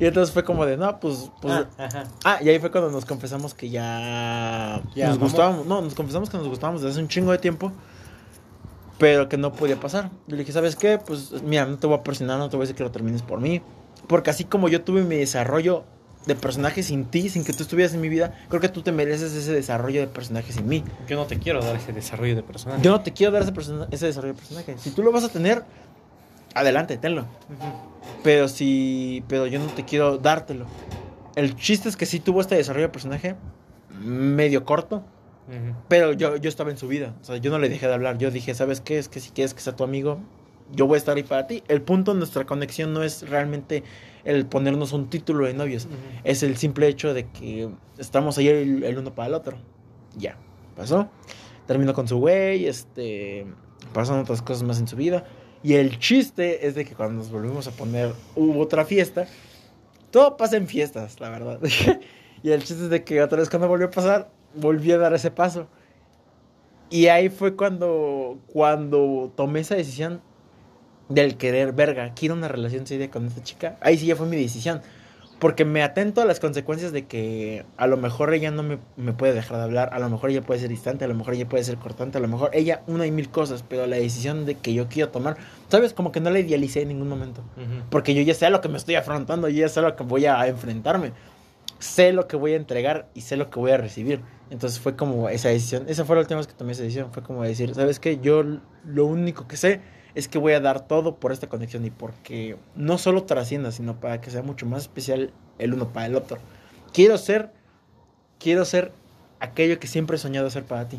y 0.00 0.04
entonces 0.06 0.32
fue 0.32 0.44
como 0.44 0.64
de, 0.66 0.76
no, 0.76 0.98
pues. 1.00 1.30
pues 1.40 1.66
ah, 1.78 2.04
ah, 2.24 2.38
y 2.42 2.48
ahí 2.48 2.58
fue 2.58 2.70
cuando 2.70 2.90
nos 2.90 3.04
confesamos 3.04 3.54
que 3.54 3.68
ya. 3.70 4.82
ya 4.94 5.08
nos 5.08 5.18
gustábamos. 5.18 5.66
No, 5.66 5.80
nos 5.80 5.94
confesamos 5.94 6.30
que 6.30 6.38
nos 6.38 6.48
gustábamos 6.48 6.82
desde 6.82 6.92
hace 6.92 7.02
un 7.02 7.08
chingo 7.08 7.32
de 7.32 7.38
tiempo. 7.38 7.72
pero 8.98 9.28
que 9.28 9.36
no 9.36 9.52
podía 9.52 9.78
pasar. 9.78 10.10
Yo 10.26 10.36
le 10.36 10.38
dije, 10.38 10.52
¿sabes 10.52 10.76
qué? 10.76 10.98
Pues 10.98 11.42
mira, 11.42 11.66
no 11.66 11.78
te 11.78 11.86
voy 11.86 11.98
a 11.98 12.02
presionar, 12.02 12.38
no 12.38 12.48
te 12.48 12.56
voy 12.56 12.62
a 12.62 12.64
decir 12.64 12.76
que 12.76 12.84
lo 12.84 12.90
termines 12.90 13.22
por 13.22 13.40
mí. 13.40 13.62
Porque 14.06 14.30
así 14.30 14.44
como 14.44 14.68
yo 14.68 14.82
tuve 14.82 15.02
mi 15.02 15.16
desarrollo 15.16 15.84
de 16.26 16.34
personaje 16.34 16.82
sin 16.82 17.06
ti, 17.06 17.28
sin 17.28 17.44
que 17.44 17.52
tú 17.52 17.62
estuvieras 17.62 17.94
en 17.94 18.00
mi 18.00 18.08
vida, 18.08 18.34
creo 18.48 18.60
que 18.60 18.68
tú 18.68 18.82
te 18.82 18.92
mereces 18.92 19.32
ese 19.32 19.52
desarrollo 19.52 20.00
de 20.00 20.06
personaje 20.06 20.52
sin 20.52 20.68
mí. 20.68 20.84
Yo 21.08 21.16
no 21.16 21.26
te 21.26 21.38
quiero 21.38 21.62
dar 21.62 21.76
ese 21.76 21.92
desarrollo 21.92 22.36
de 22.36 22.42
personaje. 22.42 22.82
Yo 22.82 22.90
no 22.90 23.00
te 23.00 23.12
quiero 23.12 23.32
dar 23.32 23.42
ese, 23.42 23.52
ese 23.90 24.06
desarrollo 24.06 24.34
de 24.34 24.38
personaje. 24.38 24.76
Si 24.78 24.90
tú 24.90 25.02
lo 25.02 25.10
vas 25.10 25.24
a 25.24 25.30
tener, 25.30 25.64
adelante, 26.54 26.96
tenlo. 26.98 27.26
Pero 28.22 28.48
si. 28.48 29.24
Pero 29.28 29.46
yo 29.46 29.58
no 29.58 29.66
te 29.66 29.84
quiero 29.84 30.18
dártelo. 30.18 30.66
El 31.34 31.56
chiste 31.56 31.88
es 31.88 31.96
que 31.96 32.04
sí 32.04 32.20
tuvo 32.20 32.40
este 32.40 32.56
desarrollo 32.56 32.86
de 32.86 32.92
personaje 32.92 33.36
medio 34.00 34.64
corto. 34.64 35.04
Pero 35.88 36.12
yo, 36.12 36.36
yo 36.36 36.50
estaba 36.50 36.70
en 36.70 36.76
su 36.76 36.88
vida. 36.88 37.14
O 37.22 37.24
sea, 37.24 37.38
yo 37.38 37.50
no 37.50 37.58
le 37.58 37.70
dejé 37.70 37.86
de 37.86 37.94
hablar. 37.94 38.18
Yo 38.18 38.30
dije, 38.30 38.54
¿sabes 38.54 38.82
qué? 38.82 38.98
Es 38.98 39.08
que 39.08 39.18
si 39.18 39.30
quieres 39.30 39.54
que 39.54 39.62
sea 39.62 39.74
tu 39.74 39.82
amigo, 39.82 40.20
yo 40.72 40.86
voy 40.86 40.96
a 40.96 40.98
estar 40.98 41.16
ahí 41.16 41.22
para 41.22 41.46
ti. 41.46 41.62
El 41.68 41.80
punto 41.80 42.12
de 42.12 42.18
nuestra 42.18 42.44
conexión 42.44 42.92
no 42.92 43.02
es 43.02 43.26
realmente 43.28 43.82
el 44.24 44.46
ponernos 44.46 44.92
un 44.92 45.10
título 45.10 45.46
de 45.46 45.54
novios. 45.54 45.88
Es 46.24 46.42
el 46.42 46.56
simple 46.56 46.88
hecho 46.88 47.14
de 47.14 47.26
que 47.26 47.68
estamos 47.98 48.38
ahí 48.38 48.48
el, 48.48 48.98
uno 48.98 49.14
para 49.14 49.28
el 49.28 49.34
otro. 49.34 49.58
Ya, 50.16 50.36
pasó. 50.76 51.08
Terminó 51.66 51.92
con 51.92 52.08
su 52.08 52.18
güey, 52.18 52.66
este, 52.66 53.46
pasaron 53.92 54.22
otras 54.22 54.42
cosas 54.42 54.62
más 54.62 54.78
en 54.80 54.88
su 54.88 54.96
vida. 54.96 55.24
Y 55.62 55.74
el 55.74 55.98
chiste 55.98 56.66
es 56.66 56.74
de 56.74 56.84
que 56.84 56.94
cuando 56.94 57.16
nos 57.16 57.30
volvimos 57.30 57.66
a 57.66 57.72
poner, 57.72 58.12
hubo 58.36 58.60
otra 58.60 58.84
fiesta. 58.84 59.26
Todo 60.10 60.36
pasa 60.36 60.56
en 60.56 60.66
fiestas, 60.66 61.20
la 61.20 61.30
verdad. 61.30 61.60
y 62.42 62.50
el 62.50 62.60
chiste 62.60 62.84
es 62.84 62.90
de 62.90 63.04
que 63.04 63.22
otra 63.22 63.38
vez 63.38 63.50
cuando 63.50 63.68
volvió 63.68 63.88
a 63.88 63.90
pasar, 63.90 64.30
volví 64.54 64.92
a 64.92 64.98
dar 64.98 65.12
ese 65.14 65.30
paso. 65.30 65.68
Y 66.90 67.08
ahí 67.08 67.28
fue 67.28 67.54
cuando, 67.54 68.38
cuando 68.46 69.32
tomé 69.36 69.60
esa 69.60 69.74
decisión 69.74 70.22
del 71.08 71.36
querer, 71.36 71.72
verga, 71.72 72.12
quiero 72.14 72.34
una 72.34 72.48
relación 72.48 72.86
seria 72.86 73.10
con 73.10 73.26
esta 73.26 73.42
chica. 73.42 73.76
Ahí 73.80 73.98
sí 73.98 74.06
ya 74.06 74.16
fue 74.16 74.26
mi 74.26 74.36
decisión. 74.36 74.80
Porque 75.38 75.64
me 75.64 75.84
atento 75.84 76.20
a 76.20 76.24
las 76.24 76.40
consecuencias 76.40 76.90
de 76.90 77.06
que 77.06 77.64
a 77.76 77.86
lo 77.86 77.96
mejor 77.96 78.34
ella 78.34 78.50
no 78.50 78.64
me, 78.64 78.78
me, 78.96 79.12
puede 79.12 79.34
dejar 79.34 79.58
de 79.58 79.62
hablar, 79.62 79.90
a 79.92 80.00
lo 80.00 80.10
mejor 80.10 80.30
ella 80.30 80.42
puede 80.42 80.58
ser 80.58 80.68
distante, 80.68 81.04
a 81.04 81.08
lo 81.08 81.14
mejor 81.14 81.34
ella 81.34 81.48
puede 81.48 81.62
ser 81.62 81.76
cortante, 81.76 82.18
a 82.18 82.20
lo 82.20 82.26
mejor 82.26 82.50
ella 82.54 82.82
una 82.88 83.06
y 83.06 83.12
mil 83.12 83.28
cosas, 83.28 83.62
pero 83.66 83.86
la 83.86 83.96
decisión 83.96 84.46
de 84.46 84.56
que 84.56 84.74
yo 84.74 84.88
quiero 84.88 85.10
tomar, 85.10 85.36
¿sabes? 85.68 85.92
Como 85.92 86.10
que 86.10 86.18
no 86.18 86.30
la 86.30 86.40
idealicé 86.40 86.82
en 86.82 86.88
ningún 86.88 87.08
momento. 87.08 87.44
Porque 87.88 88.14
yo 88.14 88.22
ya 88.22 88.34
sé 88.34 88.46
a 88.46 88.50
lo 88.50 88.60
que 88.60 88.68
me 88.68 88.78
estoy 88.78 88.96
afrontando, 88.96 89.48
yo 89.48 89.60
ya 89.60 89.68
sé 89.68 89.78
a 89.78 89.84
lo 89.84 89.94
que 89.94 90.02
voy 90.02 90.26
a 90.26 90.44
enfrentarme. 90.48 91.12
Sé 91.78 92.12
lo 92.12 92.26
que 92.26 92.34
voy 92.34 92.54
a 92.54 92.56
entregar 92.56 93.08
y 93.14 93.20
sé 93.20 93.36
lo 93.36 93.48
que 93.48 93.60
voy 93.60 93.70
a 93.70 93.76
recibir. 93.76 94.20
Entonces 94.50 94.80
fue 94.80 94.96
como 94.96 95.28
esa 95.28 95.50
decisión, 95.50 95.84
esa 95.86 96.04
fue 96.04 96.16
la 96.16 96.22
última 96.22 96.38
vez 96.38 96.48
que 96.48 96.54
tomé 96.54 96.72
esa 96.72 96.82
decisión, 96.82 97.12
fue 97.12 97.22
como 97.22 97.44
decir, 97.44 97.72
¿sabes 97.76 98.00
qué? 98.00 98.18
Yo 98.18 98.42
lo 98.84 99.04
único 99.04 99.46
que 99.46 99.56
sé 99.56 99.80
es 100.14 100.28
que 100.28 100.38
voy 100.38 100.52
a 100.52 100.60
dar 100.60 100.86
todo 100.86 101.16
por 101.16 101.32
esta 101.32 101.48
conexión 101.48 101.84
y 101.84 101.90
porque 101.90 102.56
no 102.74 102.98
solo 102.98 103.24
trascienda, 103.24 103.72
sino 103.72 104.00
para 104.00 104.20
que 104.20 104.30
sea 104.30 104.42
mucho 104.42 104.66
más 104.66 104.82
especial 104.82 105.32
el 105.58 105.74
uno 105.74 105.88
para 105.88 106.06
el 106.06 106.16
otro. 106.16 106.38
Quiero 106.92 107.18
ser, 107.18 107.50
quiero 108.38 108.64
ser 108.64 108.92
aquello 109.40 109.78
que 109.78 109.86
siempre 109.86 110.16
he 110.16 110.18
soñado 110.18 110.50
ser 110.50 110.64
para 110.64 110.88
ti, 110.88 110.98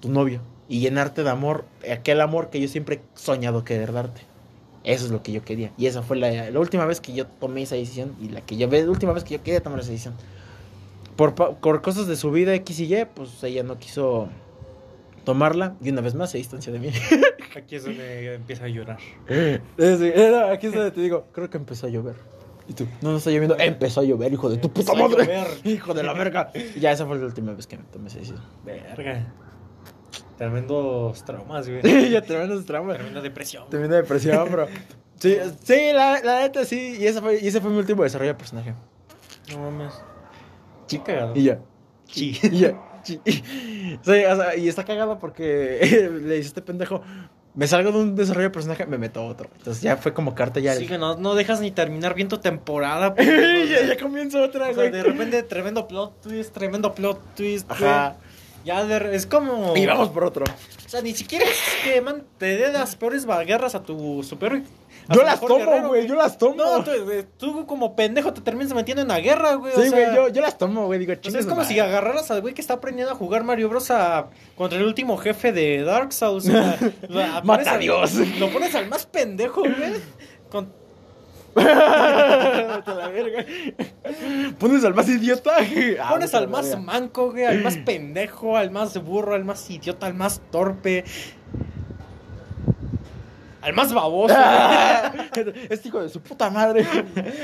tu 0.00 0.08
novio, 0.08 0.40
y 0.68 0.80
llenarte 0.80 1.22
de 1.22 1.30
amor, 1.30 1.64
aquel 1.90 2.20
amor 2.20 2.50
que 2.50 2.60
yo 2.60 2.68
siempre 2.68 2.96
he 2.96 3.18
soñado 3.18 3.64
querer 3.64 3.92
darte. 3.92 4.22
Eso 4.84 5.06
es 5.06 5.10
lo 5.10 5.22
que 5.22 5.32
yo 5.32 5.42
quería. 5.42 5.72
Y 5.78 5.86
esa 5.86 6.02
fue 6.02 6.16
la, 6.16 6.58
última 6.60 6.84
vez 6.84 7.00
que 7.00 7.14
yo 7.14 7.26
tomé 7.26 7.62
esa 7.62 7.74
decisión 7.74 8.14
y 8.20 8.28
la 8.28 8.42
que 8.42 8.56
yo 8.56 8.68
la 8.68 8.90
última 8.90 9.12
vez 9.12 9.24
que 9.24 9.34
yo 9.34 9.42
quería 9.42 9.62
tomar 9.62 9.80
esa 9.80 9.90
decisión. 9.90 10.14
Por, 11.16 11.34
por 11.34 11.80
cosas 11.80 12.06
de 12.06 12.16
su 12.16 12.30
vida 12.30 12.54
X 12.54 12.80
y 12.80 12.94
Y, 12.94 13.04
pues 13.06 13.42
ella 13.44 13.62
no 13.62 13.78
quiso 13.78 14.28
tomarla 15.24 15.76
y 15.80 15.90
una 15.90 16.00
vez 16.00 16.14
más 16.14 16.30
se 16.30 16.38
distancia 16.38 16.72
de 16.72 16.78
mí. 16.78 16.90
Aquí 17.56 17.76
es 17.76 17.84
donde 17.84 18.34
empieza 18.34 18.64
a 18.64 18.68
llorar. 18.68 18.98
aquí 19.26 20.66
es 20.66 20.72
donde 20.72 20.90
te 20.90 21.00
digo, 21.00 21.26
creo 21.32 21.48
que 21.50 21.56
empezó 21.56 21.86
a 21.86 21.90
llover. 21.90 22.16
¿Y 22.68 22.72
tú? 22.72 22.86
No, 23.02 23.12
no 23.12 23.18
está 23.18 23.30
lloviendo. 23.30 23.56
Empezó 23.58 24.00
a 24.00 24.04
llover, 24.04 24.32
hijo 24.32 24.48
de 24.48 24.56
tu 24.56 24.72
puta 24.72 24.94
madre. 24.94 25.44
Hijo 25.64 25.92
de 25.92 26.02
la 26.02 26.14
verga. 26.14 26.50
ya, 26.78 26.92
esa 26.92 27.06
fue 27.06 27.18
la 27.18 27.26
última 27.26 27.52
vez 27.52 27.66
que 27.66 27.76
me 27.76 27.84
tomé 27.84 28.08
esa 28.08 28.18
decisión. 28.18 28.40
Verga. 28.64 29.32
Tremendos 30.38 31.24
traumas, 31.24 31.68
güey. 31.68 31.82
Sí, 31.82 32.10
ya 32.10 32.22
tremendos 32.22 32.64
traumas. 32.64 32.96
Tremenda 32.96 33.20
depresión. 33.20 33.68
Tremenda 33.68 33.96
depresión, 33.96 34.50
bro. 34.50 34.66
Sí, 35.20 35.36
sí 35.62 35.92
la, 35.92 36.20
la 36.24 36.40
neta 36.40 36.64
sí. 36.64 36.96
Y, 36.98 37.06
esa 37.06 37.20
fue, 37.20 37.38
y 37.40 37.46
ese 37.46 37.60
fue 37.60 37.70
mi 37.70 37.78
último 37.78 38.02
desarrollo 38.02 38.32
de 38.32 38.38
personaje. 38.38 38.74
No 39.50 39.58
mames. 39.70 39.92
Chica. 40.86 41.32
Y 41.34 41.44
ya. 41.44 41.60
Sí. 42.06 42.38
Y 42.42 42.58
ya. 42.60 42.93
Sí, 44.02 44.24
o 44.24 44.36
sea, 44.36 44.56
y 44.56 44.68
está 44.68 44.84
cagado 44.84 45.18
porque 45.18 45.78
le 46.22 46.36
dice 46.36 46.48
este 46.48 46.62
pendejo, 46.62 47.02
me 47.54 47.66
salgo 47.66 47.92
de 47.92 47.98
un 47.98 48.16
desarrollo 48.16 48.48
de 48.48 48.50
personaje, 48.50 48.86
me 48.86 48.98
meto 48.98 49.20
a 49.20 49.24
otro. 49.24 49.48
Entonces 49.58 49.82
ya 49.82 49.96
fue 49.96 50.12
como 50.12 50.34
carta 50.34 50.60
ya. 50.60 50.74
Sí, 50.74 50.86
que 50.86 50.98
no, 50.98 51.16
no 51.16 51.34
dejas 51.34 51.60
ni 51.60 51.70
terminar 51.70 52.14
bien 52.14 52.28
tu 52.28 52.38
temporada. 52.38 53.14
ya, 53.18 53.86
ya 53.86 53.96
comienza 53.98 54.42
otra, 54.42 54.70
o 54.70 54.74
sea, 54.74 54.90
de 54.90 55.02
repente, 55.02 55.42
tremendo 55.42 55.86
plot 55.86 56.20
twist, 56.22 56.52
tremendo 56.52 56.94
plot 56.94 57.34
twist. 57.34 57.70
Ajá. 57.70 58.16
Ya 58.64 58.82
es 58.98 59.26
como. 59.26 59.76
Y 59.76 59.86
vamos 59.86 60.08
por 60.08 60.24
otro. 60.24 60.44
O 60.44 60.88
sea, 60.88 61.02
ni 61.02 61.12
siquiera 61.12 61.44
es 61.44 61.60
que 61.84 62.00
man, 62.00 62.24
te 62.38 62.56
dé 62.56 62.72
las 62.72 62.96
peores 62.96 63.26
guerras 63.26 63.74
a 63.74 63.82
tu 63.82 64.22
superhéroe. 64.22 64.64
Yo 65.12 65.22
las 65.22 65.40
tomo, 65.40 65.88
güey, 65.88 66.06
yo 66.06 66.14
las 66.14 66.38
tomo. 66.38 66.54
No, 66.56 66.84
tú, 67.38 67.66
como 67.66 67.94
pendejo 67.94 68.32
te 68.32 68.40
terminas 68.40 68.72
metiendo 68.74 69.02
en 69.02 69.08
la 69.08 69.20
guerra, 69.20 69.54
güey. 69.54 69.72
Sí, 69.74 69.90
güey, 69.90 70.14
yo, 70.14 70.28
yo, 70.28 70.40
las 70.40 70.56
tomo, 70.56 70.86
güey. 70.86 70.98
Digo, 70.98 71.12
o 71.12 71.30
sea, 71.30 71.40
es 71.40 71.46
como 71.46 71.64
si 71.64 71.78
agarraras 71.78 72.30
al 72.30 72.40
güey 72.40 72.54
que 72.54 72.60
está 72.60 72.74
aprendiendo 72.74 73.12
a 73.12 73.16
jugar 73.16 73.44
Mario 73.44 73.68
Bros. 73.68 73.90
A, 73.90 74.28
contra 74.56 74.78
el 74.78 74.86
último 74.86 75.16
jefe 75.18 75.52
de 75.52 75.82
Dark 75.82 76.12
Souls. 76.12 76.46
Mata 77.44 77.74
a 77.74 77.78
Dios. 77.78 78.14
Lo 78.38 78.50
pones 78.50 78.74
al 78.74 78.88
más 78.88 79.06
pendejo, 79.06 79.60
güey. 79.60 79.94
Con, 80.50 80.72
la 81.56 83.10
verga. 83.12 83.44
Pones 84.58 84.84
al 84.84 84.94
más 84.94 85.08
idiota. 85.08 85.56
Ah, 86.00 86.10
Pones 86.10 86.34
al 86.34 86.48
más 86.48 86.78
manco, 86.80 87.30
güey, 87.30 87.44
al 87.44 87.62
más 87.62 87.76
pendejo, 87.78 88.56
al 88.56 88.70
más 88.70 89.02
burro, 89.02 89.34
al 89.34 89.44
más 89.44 89.68
idiota, 89.70 90.06
al 90.06 90.14
más 90.14 90.40
torpe. 90.50 91.04
Al 93.64 93.72
más 93.72 93.94
baboso. 93.94 94.34
este 95.70 95.88
hijo 95.88 96.02
de 96.02 96.10
su 96.10 96.20
puta 96.20 96.50
madre. 96.50 96.86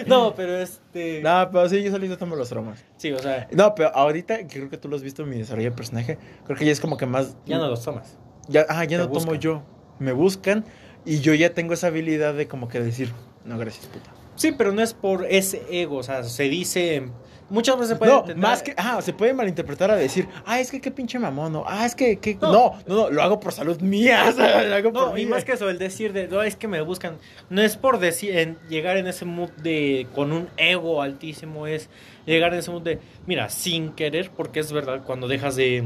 no, 0.06 0.35
pero 0.35 0.59
este. 0.59 1.22
No, 1.22 1.48
pero 1.50 1.66
sí, 1.68 1.83
yo 1.83 1.90
solito 1.90 2.18
tomo 2.18 2.37
los 2.37 2.50
traumas. 2.50 2.85
Sí, 2.98 3.11
o 3.11 3.18
sea. 3.18 3.48
No, 3.52 3.74
pero 3.74 3.88
ahorita, 3.94 4.38
que 4.46 4.59
creo 4.59 4.68
que 4.68 4.76
tú 4.76 4.88
lo 4.88 4.96
has 4.96 5.02
visto 5.02 5.22
en 5.22 5.30
mi 5.30 5.38
desarrollo 5.38 5.70
de 5.70 5.76
personaje, 5.76 6.18
creo 6.44 6.59
que 6.59 6.66
ya 6.66 6.72
es 6.72 6.80
como 6.80 6.98
que 6.98 7.06
más. 7.06 7.37
Ya 7.46 7.56
no 7.56 7.68
los 7.68 7.83
tomas. 7.83 8.18
Ya, 8.48 8.66
ah, 8.68 8.85
ya 8.85 8.98
no 8.98 9.09
tomo 9.09 9.35
yo. 9.35 9.62
Me 9.98 10.12
buscan 10.12 10.64
y 11.06 11.20
yo 11.20 11.33
ya 11.33 11.54
tengo 11.54 11.72
esa 11.72 11.87
habilidad 11.87 12.35
de 12.35 12.48
como 12.48 12.68
que 12.68 12.80
decir, 12.80 13.12
no, 13.46 13.56
gracias, 13.56 13.87
puta. 13.87 14.11
Sí, 14.37 14.52
pero 14.52 14.72
no 14.72 14.83
es 14.83 14.92
por 14.92 15.24
ese 15.24 15.62
ego, 15.70 15.96
o 15.96 16.02
sea, 16.02 16.22
se 16.24 16.44
dice 16.44 17.11
muchas 17.51 17.77
veces 17.77 17.91
se 17.91 17.97
puede 17.97 18.13
no, 18.13 18.25
más 18.37 18.63
que 18.63 18.75
ah 18.77 19.01
se 19.03 19.13
puede 19.13 19.35
malinterpretar 19.35 19.91
a 19.91 19.97
decir 19.97 20.29
ah 20.47 20.61
es 20.61 20.71
que 20.71 20.81
qué 20.81 20.91
pinche 20.91 21.19
mamón 21.19 21.53
no 21.53 21.65
ah 21.67 21.85
es 21.85 21.95
que, 21.95 22.19
no. 22.41 22.53
no. 22.53 22.75
no 22.87 23.11
lo 23.11 23.23
hago 23.23 23.41
por 23.41 23.53
salud 23.53 23.81
mía 23.81 24.25
o 24.29 24.33
sea, 24.33 24.63
lo 24.63 24.75
hago 24.75 24.91
no, 24.91 25.19
y 25.19 25.27
más 25.27 25.45
que 25.45 25.53
eso 25.53 25.69
el 25.69 25.79
decir 25.79 26.13
de 26.13 26.29
no 26.29 26.43
es 26.43 26.57
que 26.57 26.69
me 26.69 26.81
buscan 26.81 27.19
no 27.51 27.61
es 27.61 27.77
por 27.77 27.99
decir 27.99 28.37
en, 28.39 28.59
llegar 28.69 28.97
en 28.97 29.07
ese 29.07 29.25
mood 29.25 29.51
de 29.51 30.07
con 30.15 30.33
un 30.33 30.49
ego 30.57 31.03
altísimo 31.03 31.67
es 31.67 31.91
llegar 32.25 32.53
en 32.53 32.61
ese 32.61 32.71
mood 32.71 32.83
de 32.83 33.01
mira 33.27 33.51
sin 33.51 33.93
querer 33.93 34.31
porque 34.31 34.61
es 34.61 34.73
verdad 34.73 35.03
cuando 35.05 35.29
dejas 35.29 35.57
de 35.57 35.85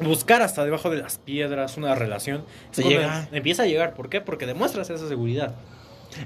buscar 0.00 0.42
hasta 0.42 0.64
debajo 0.64 0.90
de 0.90 0.98
las 0.98 1.18
piedras 1.18 1.76
una 1.76 1.94
relación 1.94 2.44
se 2.72 2.82
llega. 2.82 3.28
empieza 3.32 3.62
a 3.62 3.66
llegar 3.66 3.94
¿por 3.94 4.08
qué? 4.08 4.20
porque 4.20 4.44
demuestras 4.44 4.90
esa 4.90 5.08
seguridad 5.08 5.54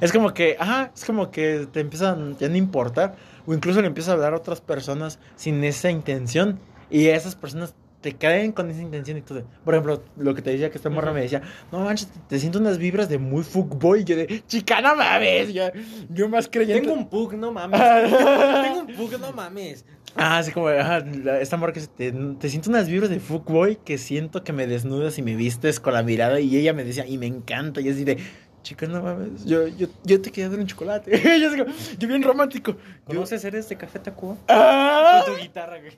es 0.01 0.13
como 0.13 0.35
que, 0.35 0.57
ajá, 0.59 0.91
es 0.95 1.05
como 1.05 1.31
que 1.31 1.67
te 1.73 1.81
empiezan, 1.81 2.37
ya 2.39 2.49
no 2.49 2.57
importa, 2.57 3.15
o 3.49 3.55
incluso 3.55 3.81
le 3.81 3.87
empiezas 3.87 4.11
a 4.11 4.13
hablar 4.13 4.35
a 4.35 4.37
otras 4.37 4.61
personas 4.61 5.19
sin 5.35 5.65
esa 5.65 5.91
intención, 5.91 6.61
y 6.91 7.07
esas 7.07 7.35
personas 7.35 7.75
te 8.03 8.13
caen 8.13 8.53
con 8.53 8.71
esa 8.71 8.83
intención 8.83 9.17
y 9.17 9.23
todo. 9.23 9.43
Por 9.65 9.75
ejemplo, 9.75 10.03
lo 10.17 10.35
que 10.35 10.43
te 10.43 10.51
decía 10.51 10.71
que 10.71 10.77
esta 10.77 10.91
morra 10.91 11.13
me 11.13 11.23
decía, 11.23 11.43
no 11.73 11.81
manches, 11.81 12.09
te 12.29 12.39
siento 12.39 12.59
unas 12.59 12.79
vibras 12.79 13.09
de 13.09 13.19
muy 13.19 13.43
fuckboy. 13.43 14.05
Yo 14.05 14.17
de, 14.17 14.43
chica, 14.47 14.81
no 14.81 14.95
mames. 14.95 15.53
Yo, 15.53 15.65
yo 16.11 16.29
más 16.29 16.49
creyendo. 16.49 16.83
Tengo 16.83 16.95
un 16.95 17.09
pug, 17.09 17.35
no 17.35 17.51
mames. 17.51 17.81
Tengo 18.63 18.81
un 18.81 18.95
pug, 18.95 19.19
no 19.19 19.33
mames. 19.33 19.85
Ah, 20.15 20.39
así 20.39 20.53
como, 20.53 20.71
esta 20.71 21.57
morra 21.57 21.73
que 21.73 21.81
te, 21.81 22.13
te 22.13 22.49
siento 22.49 22.71
unas 22.71 22.89
vibras 22.89 23.11
de 23.11 23.19
fuckboy 23.19 23.77
que 23.85 23.99
siento 23.99 24.45
que 24.45 24.53
me 24.53 24.67
desnudas 24.67 25.19
y 25.19 25.23
me 25.23 25.35
vistes 25.35 25.81
con 25.81 25.95
la 25.95 26.03
mirada. 26.03 26.39
Y 26.39 26.57
ella 26.57 26.73
me 26.73 26.85
decía, 26.85 27.05
y 27.05 27.19
me 27.19 27.27
encanta. 27.27 27.81
Y 27.81 27.89
así 27.89 28.05
de, 28.05 28.19
chicas, 28.63 28.89
no 28.89 29.03
mames, 29.03 29.45
yo, 29.45 29.67
yo, 29.69 29.89
yo 30.05 30.21
te 30.21 30.31
quería 30.31 30.49
dar 30.49 30.59
un 30.59 30.67
chocolate. 30.67 31.11
yo, 31.41 31.51
digo, 31.51 31.65
yo 31.99 32.09
bien 32.09 32.23
romántico. 32.23 32.77
¿Conoces 33.05 33.45
eres 33.45 33.69
de 33.69 33.77
Café 33.77 33.99
Tacuba? 33.99 34.37
¡Ah! 34.49 35.23
Con 35.25 35.37
tu 35.37 35.43
guitarra, 35.43 35.79
güey. 35.79 35.93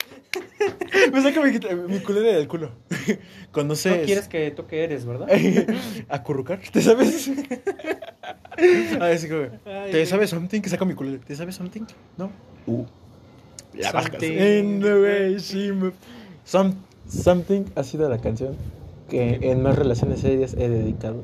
Me 1.11 1.21
saca 1.21 1.41
mi, 1.41 1.51
mi 1.87 1.99
culera 1.99 2.37
del 2.37 2.47
culo. 2.47 2.71
¿Conoces? 3.51 3.99
No 3.99 4.05
quieres 4.05 4.27
que 4.27 4.51
toque 4.51 4.83
eres, 4.83 5.05
¿verdad? 5.05 5.27
Acurrucar, 6.09 6.59
¿te 6.71 6.81
sabes? 6.81 7.29
A 7.29 9.05
ver, 9.05 9.29
como, 9.29 9.59
¿te 9.91 10.05
sabes 10.05 10.29
something? 10.29 10.61
Que 10.61 10.69
saca 10.69 10.85
mi 10.85 10.93
culera. 10.93 11.23
¿Te 11.23 11.35
sabes 11.35 11.55
something? 11.55 11.83
¿No? 12.17 12.31
Uh. 12.67 12.85
La 13.73 13.91
something. 13.91 14.31
In 14.31 14.81
the 14.81 14.93
way 14.93 15.37
she 15.37 15.71
Some, 16.43 16.75
something 17.07 17.65
ha 17.75 17.83
sido 17.83 18.09
la 18.09 18.19
canción 18.19 18.55
que 19.09 19.39
en 19.41 19.61
más 19.61 19.75
relaciones 19.77 20.21
serias 20.21 20.53
he 20.53 20.69
dedicado. 20.69 21.21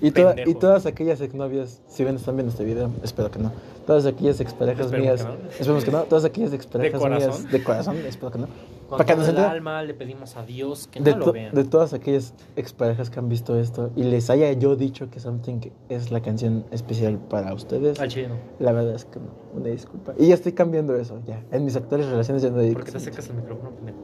Y, 0.00 0.08
y 0.08 0.54
todas 0.54 0.86
aquellas 0.86 1.20
exnovias, 1.20 1.80
si 1.88 2.04
ven, 2.04 2.16
están 2.16 2.36
viendo 2.36 2.50
este 2.50 2.64
video, 2.64 2.90
espero 3.02 3.30
que 3.30 3.38
no. 3.38 3.52
Todas 3.86 4.04
aquellas 4.06 4.40
exparejas 4.40 4.92
mías, 4.92 5.26
esperemos 5.50 5.84
que 5.84 5.90
no. 5.90 6.02
Todas 6.02 6.24
aquellas 6.24 6.52
exparejas 6.52 7.02
mías 7.02 7.50
de 7.50 7.62
corazón, 7.62 7.96
espero 8.06 8.30
que 8.30 8.38
no. 8.38 8.48
Para 8.90 9.04
que 9.04 9.16
nos 9.16 9.28
el 9.28 9.38
alma 9.38 9.82
le 9.82 9.92
pedimos 9.92 10.36
a 10.36 10.44
Dios 10.44 10.86
que 10.86 11.00
no 11.00 11.16
lo 11.16 11.32
vean. 11.32 11.54
De 11.54 11.64
todas 11.64 11.92
aquellas 11.92 12.32
exparejas 12.56 13.10
que 13.10 13.18
han 13.18 13.28
visto 13.28 13.58
esto 13.58 13.90
y 13.96 14.04
les 14.04 14.30
haya 14.30 14.52
yo 14.52 14.76
dicho 14.76 15.10
que 15.10 15.20
Something 15.20 15.60
es 15.90 16.10
la 16.10 16.20
canción 16.20 16.64
especial 16.70 17.18
para 17.18 17.52
ustedes. 17.52 17.98
Chido. 18.08 18.36
La 18.58 18.72
verdad 18.72 18.94
es 18.94 19.04
que 19.04 19.20
no, 19.20 19.26
una 19.54 19.68
disculpa. 19.68 20.14
Y 20.18 20.28
ya 20.28 20.34
estoy 20.34 20.52
cambiando 20.52 20.96
eso, 20.96 21.20
ya. 21.26 21.42
En 21.50 21.64
mis 21.64 21.76
actuales 21.76 22.06
relaciones 22.08 22.42
ya 22.42 22.50
no 22.50 22.60
digo. 22.60 22.74
¿Por 22.74 22.84
qué 22.84 22.92
te 22.92 22.98
acercas 22.98 23.28
el 23.28 23.36
micrófono, 23.36 23.70
pendejo? 23.70 23.98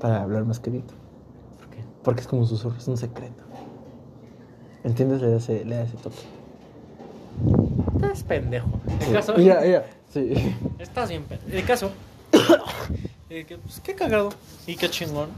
Para 0.00 0.22
hablar 0.22 0.44
más 0.44 0.60
querido. 0.60 0.86
¿Por 1.58 1.68
qué? 1.70 1.82
Porque 2.04 2.20
es 2.20 2.28
como 2.28 2.42
un 2.42 2.48
susurro, 2.48 2.76
es 2.76 2.86
un 2.86 2.96
secreto. 2.96 3.42
¿Entiendes? 4.84 5.20
Le 5.20 5.30
da 5.30 5.36
ese, 5.36 5.64
le 5.64 5.76
da 5.76 5.82
ese 5.82 5.96
toque. 5.96 6.16
Estás 7.94 8.22
pendejo. 8.22 8.68
El 9.06 9.12
caso. 9.12 9.36
Ya, 9.38 9.64
ya, 9.64 9.84
sí. 10.12 10.56
Estás 10.78 11.08
bien 11.08 11.24
pendejo. 11.24 11.56
El 11.56 11.64
caso. 11.64 11.90
Eh, 13.30 13.44
pues, 13.62 13.80
qué 13.80 13.94
cagado. 13.94 14.30
Y 14.66 14.74
qué 14.74 14.88
chingón. 14.88 15.28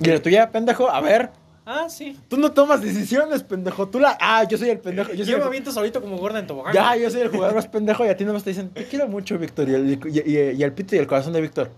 Mira, 0.00 0.20
tú 0.20 0.28
ya, 0.28 0.50
pendejo, 0.50 0.90
a 0.90 1.00
ver. 1.00 1.30
Ah, 1.64 1.88
sí. 1.88 2.18
Tú 2.28 2.36
no 2.36 2.50
tomas 2.50 2.82
decisiones, 2.82 3.44
pendejo. 3.44 3.86
Tú 3.88 4.00
la. 4.00 4.18
Ah, 4.20 4.42
yo 4.42 4.58
soy 4.58 4.70
el 4.70 4.80
pendejo. 4.80 5.12
Yo, 5.12 5.24
soy 5.24 5.36
me 5.36 5.44
aviento 5.44 5.70
solito 5.70 6.02
como 6.02 6.18
gorda 6.18 6.40
en 6.40 6.48
tobogán. 6.48 6.74
Ya, 6.74 6.96
yo 6.96 7.08
soy 7.10 7.20
el 7.20 7.28
jugador 7.28 7.54
más 7.54 7.68
pendejo 7.68 8.04
y 8.04 8.08
a 8.08 8.16
ti 8.16 8.24
no 8.24 8.32
me 8.32 8.40
te 8.40 8.50
dicen, 8.50 8.70
te 8.70 8.86
quiero 8.86 9.06
mucho, 9.06 9.38
Víctor. 9.38 9.68
Y 9.68 9.74
el, 9.74 10.00
y, 10.04 10.30
y 10.30 10.62
el 10.64 10.72
pito 10.72 10.96
y 10.96 10.98
el 10.98 11.06
corazón 11.06 11.32
de 11.32 11.40
Víctor. 11.40 11.70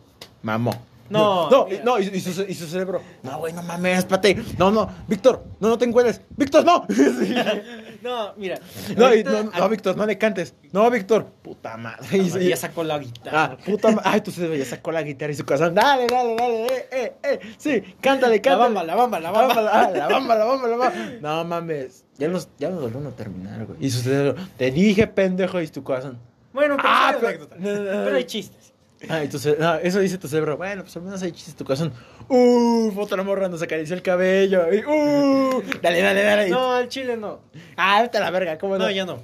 Mamó. 0.42 0.72
No, 1.10 1.50
no, 1.50 1.66
no, 1.84 1.98
y, 1.98 2.20
su, 2.20 2.42
y, 2.42 2.54
su, 2.54 2.66
cerebro. 2.66 3.02
No, 3.22 3.38
güey, 3.38 3.52
no 3.52 3.62
mames, 3.62 3.98
espérate. 3.98 4.42
No, 4.58 4.70
no, 4.70 4.88
Víctor, 5.06 5.44
no, 5.60 5.68
no 5.68 5.78
te 5.78 5.84
encuentres. 5.84 6.22
Víctor, 6.30 6.64
no. 6.64 6.86
no, 8.02 8.34
mira. 8.36 8.58
No, 8.96 9.10
no, 9.58 9.68
Víctor, 9.68 9.96
no 9.96 10.06
le 10.06 10.16
cantes. 10.16 10.54
No, 10.72 10.90
Víctor. 10.90 11.26
Puta 11.42 11.76
madre. 11.76 12.06
Ah, 12.10 12.38
ya 12.38 12.56
sacó 12.56 12.84
la 12.84 12.98
guitarra. 12.98 13.44
Ah, 13.44 13.56
puta 13.64 13.90
madre. 13.90 14.02
Ay, 14.04 14.20
tu 14.22 14.30
cerebro 14.30 14.56
ya 14.56 14.64
sacó 14.64 14.92
la 14.92 15.02
guitarra 15.02 15.32
y 15.32 15.36
su 15.36 15.44
corazón. 15.44 15.74
Dale, 15.74 16.06
dale, 16.06 16.36
dale. 16.36 16.66
Eh, 16.66 16.88
eh, 16.90 17.12
eh. 17.22 17.40
Sí, 17.58 17.82
cántale, 18.00 18.40
cántale. 18.40 18.74
La 18.74 18.84
bamba, 18.84 18.84
la 18.84 18.94
bamba, 18.94 19.20
la 19.20 19.30
bamba. 19.30 19.62
La 19.62 20.08
bamba, 20.08 20.34
la 20.36 20.44
bamba, 20.44 20.68
la 20.68 20.76
bamba. 20.76 20.94
No 21.20 21.44
mames. 21.44 22.04
Ya 22.16 22.28
nos, 22.28 22.48
ya 22.58 22.70
nos 22.70 22.80
volvieron 22.80 23.06
a 23.08 23.10
terminar, 23.10 23.66
güey. 23.66 23.78
Y 23.80 23.90
su 23.90 24.00
cerebro. 24.00 24.36
Te 24.56 24.70
dije, 24.70 25.06
pendejo, 25.06 25.60
y 25.60 25.68
tu 25.68 25.82
corazón. 25.82 26.18
Bueno, 26.52 26.76
pero, 26.76 26.88
ah, 26.88 27.16
pero, 27.20 27.48
pero 27.48 28.16
hay 28.16 28.24
chistes. 28.24 28.73
Ah, 29.08 29.22
entonces, 29.22 29.58
no, 29.58 29.76
eso 29.76 30.00
dice 30.00 30.18
tu 30.18 30.28
cerebro. 30.28 30.56
Bueno, 30.56 30.82
pues 30.82 30.96
al 30.96 31.02
menos 31.02 31.22
hay 31.22 31.32
chistes 31.32 31.54
tu 31.54 31.64
corazón. 31.64 31.92
Uh, 32.28 32.90
foto 32.92 33.16
la 33.16 33.22
morra 33.22 33.48
nos 33.48 33.62
acarició 33.62 33.94
el 33.94 34.02
cabello. 34.02 34.72
Y, 34.72 34.84
uh, 34.84 35.62
dale, 35.82 36.00
dale, 36.00 36.22
dale. 36.22 36.48
No, 36.50 36.72
al 36.72 36.88
chile 36.88 37.16
no. 37.16 37.40
Ah, 37.76 38.02
vete 38.02 38.18
a 38.18 38.20
la 38.20 38.30
verga, 38.30 38.58
¿cómo 38.58 38.78
no? 38.78 38.84
No, 38.84 38.90
ya 38.90 39.04
no. 39.04 39.18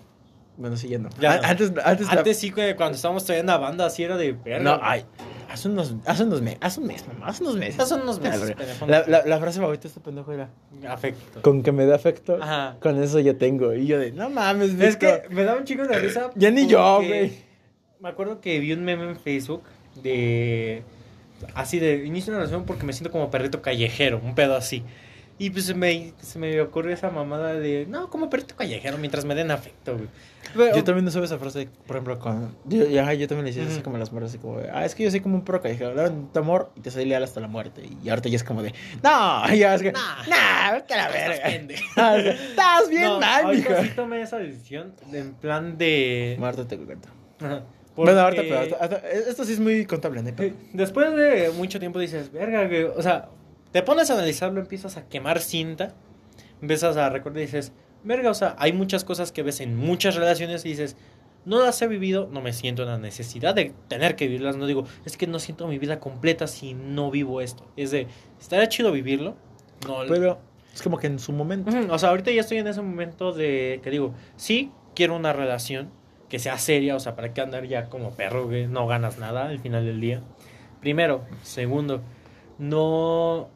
Bueno, 0.57 0.77
sí, 0.77 0.89
ya 0.89 0.99
no. 0.99 1.09
Antes, 1.43 1.73
antes, 1.85 2.09
antes 2.09 2.39
sí, 2.39 2.51
cuando 2.51 2.91
estábamos 2.97 3.25
todavía 3.25 3.41
en 3.55 3.61
banda, 3.61 3.87
así 3.87 4.03
era 4.03 4.17
de 4.17 4.33
verga. 4.33 4.59
No, 4.63 4.81
ay. 4.83 5.05
Hace 5.51 5.69
unos, 5.69 5.95
hace 6.07 6.23
unos 6.23 6.43
meses, 6.43 6.59
hace 6.63 6.81
un 6.81 6.87
mes, 6.87 7.05
mamá, 7.09 7.27
hace 7.27 7.43
unos 7.43 7.57
meses. 7.57 7.81
Hace 7.81 7.95
unos 7.95 8.21
meses. 8.21 8.55
La, 8.87 9.05
la, 9.09 9.25
la, 9.27 9.39
frase 9.41 9.59
favorita 9.59 9.83
de 9.83 9.89
este 9.89 10.01
pendejo 10.01 10.33
era... 10.33 10.49
Afecto. 10.89 11.43
Con 11.43 11.65
que 11.65 11.73
me 11.73 11.87
dé 11.87 11.93
afecto, 11.93 12.39
Ajá. 12.41 12.77
con 12.79 13.03
eso 13.03 13.19
ya 13.19 13.35
tengo. 13.35 13.75
Y 13.75 13.89
yo 13.89 13.99
de, 13.99 14.13
no 14.13 14.31
mames, 14.31 14.79
Es 14.79 14.97
que 14.97 15.25
me 15.31 15.43
da 15.43 15.57
un 15.57 15.65
chico 15.65 15.83
de 15.83 15.99
risa. 15.99 16.31
ya 16.37 16.53
ni 16.53 16.69
yo, 16.69 16.99
güey. 16.99 17.50
Me 18.01 18.09
acuerdo 18.09 18.41
que 18.41 18.59
vi 18.61 18.73
un 18.73 18.83
meme 18.83 19.05
en 19.05 19.17
Facebook 19.17 19.63
de 20.03 20.83
así 21.55 21.79
de 21.79 22.07
inicio 22.07 22.33
de 22.33 22.39
una 22.39 22.47
relación 22.47 22.65
porque 22.65 22.85
me 22.85 22.95
siento 22.95 23.11
como 23.11 23.31
perrito 23.31 23.61
callejero, 23.61 24.21
un 24.25 24.35
pedo 24.35 24.57
así. 24.57 24.83
Y 25.39 25.51
pues 25.51 25.67
se 25.67 25.75
me, 25.75 26.13
se 26.21 26.39
me 26.39 26.61
ocurrió 26.61 26.95
esa 26.95 27.11
mamada 27.11 27.55
de, 27.55 27.87
no, 27.89 28.09
como 28.09 28.31
perrito 28.31 28.57
callejero 28.57 28.97
mientras 28.99 29.25
me 29.25 29.35
den 29.35 29.51
afecto, 29.51 29.97
güey. 29.97 30.75
yo 30.75 30.85
también 30.85 31.05
no 31.05 31.25
esa 31.25 31.39
frase, 31.39 31.69
por 31.87 31.97
ejemplo, 31.97 32.19
con... 32.19 32.55
Yo, 32.67 32.87
ya, 32.87 33.13
yo 33.15 33.27
también 33.27 33.47
le 33.47 33.53
decía 33.53 33.71
así 33.71 33.83
como 33.83 33.97
las 33.97 34.13
muertes, 34.13 34.33
así 34.33 34.39
como, 34.39 34.61
ah, 34.73 34.85
es 34.85 34.95
que 34.95 35.03
yo 35.03 35.11
soy 35.11 35.21
como 35.21 35.37
un 35.37 35.45
perro 35.45 35.63
callejero, 35.63 35.95
le 35.95 36.11
tu 36.11 36.39
amor 36.39 36.73
y 36.77 36.81
te 36.81 36.91
soy 36.91 37.07
leal 37.07 37.23
hasta 37.23 37.41
la 37.41 37.49
muerte. 37.49 37.83
Y 38.03 38.09
ahorita 38.09 38.29
ya 38.31 38.37
es 38.37 38.45
como 38.45 38.63
de, 38.63 38.75
no, 39.03 39.55
ya 39.55 39.75
es 39.75 39.83
que, 39.83 39.93
nah, 39.93 40.27
nah 40.27 40.73
vete 40.73 40.95
a 40.95 40.97
la 40.97 41.09
verga. 41.09 41.75
Ah, 41.97 42.17
estás 42.17 42.89
bien 42.89 43.05
no, 43.05 43.21
mal, 43.21 43.59
hija. 43.59 43.83
sí 43.83 43.91
tomé 43.97 44.23
esa 44.23 44.39
decisión 44.39 44.95
en 45.13 45.35
plan 45.35 45.77
de... 45.77 46.37
Muerte 46.39 46.65
te 46.65 46.79
cuento. 46.79 47.09
Ajá. 47.41 47.63
Bueno, 48.05 48.21
ahorita, 48.21 48.43
pero 48.43 48.97
esto 49.29 49.45
sí 49.45 49.53
es 49.53 49.61
muy 49.61 49.85
contable, 49.87 50.23
¿no? 50.23 50.31
Después 50.73 51.15
de 51.15 51.51
mucho 51.57 51.79
tiempo 51.79 51.99
dices, 51.99 52.33
verga, 52.33 52.67
güey, 52.67 52.85
o 52.85 53.03
sea, 53.03 53.29
te 53.73 53.83
pones 53.83 54.11
a 54.11 54.15
analizarlo, 54.15 54.61
empiezas 54.61 54.97
a 54.97 55.09
quemar 55.09 55.41
cinta, 55.41 55.95
empiezas 56.61 56.97
a 56.97 57.09
recordar 57.09 57.43
y 57.43 57.47
dices, 57.47 57.73
verga, 58.05 58.31
o 58.31 58.35
sea, 58.35 58.57
hay 58.59 58.73
muchas 58.73 59.05
cosas 59.05 59.33
que 59.33 59.43
ves 59.43 59.61
en 59.61 59.77
muchas 59.77 60.15
relaciones 60.15 60.65
y 60.65 60.71
dices, 60.71 60.97
no 61.45 61.63
las 61.63 61.81
he 61.83 61.87
vivido, 61.87 62.29
no 62.31 62.41
me 62.41 62.53
siento 62.53 62.83
en 62.83 62.89
la 62.89 62.99
necesidad 62.99 63.55
de 63.55 63.73
tener 63.89 64.17
que 64.17 64.27
vivirlas, 64.27 64.57
no 64.57 64.67
digo, 64.67 64.85
es 65.05 65.17
que 65.17 65.27
no 65.27 65.39
siento 65.39 65.67
mi 65.69 65.79
vida 65.79 66.01
completa 66.01 66.47
si 66.47 66.75
no 66.75 67.11
vivo 67.11 67.41
esto. 67.41 67.67
Es 67.77 67.91
de, 67.91 68.07
estaría 68.39 68.69
chido 68.69 68.93
vivirlo. 68.93 69.37
No, 69.87 70.01
pero 70.09 70.39
es 70.75 70.83
como 70.83 70.99
que 70.99 71.07
en 71.07 71.19
su 71.19 71.33
momento. 71.33 71.71
o 71.91 71.99
sea, 71.99 72.11
ahorita 72.11 72.31
ya 72.31 72.41
estoy 72.41 72.59
en 72.59 72.67
ese 72.67 72.83
momento 72.83 73.33
de 73.33 73.81
que 73.83 73.91
digo, 73.91 74.15
sí, 74.37 74.71
quiero 74.95 75.17
una 75.17 75.33
relación, 75.33 75.91
que 76.31 76.39
sea 76.39 76.57
seria, 76.57 76.97
o 76.97 77.01
sea, 77.01 77.17
¿para 77.17 77.35
qué 77.35 77.43
andar 77.43 77.67
ya 77.67 77.91
como 77.91 78.13
perro, 78.13 78.49
que 78.49 78.67
no 78.69 78.87
ganas 78.87 79.19
nada 79.19 79.49
al 79.49 79.59
final 79.59 79.85
del 79.85 80.01
día? 80.01 80.23
Primero, 80.81 81.27
segundo, 81.43 82.01
no 82.61 83.49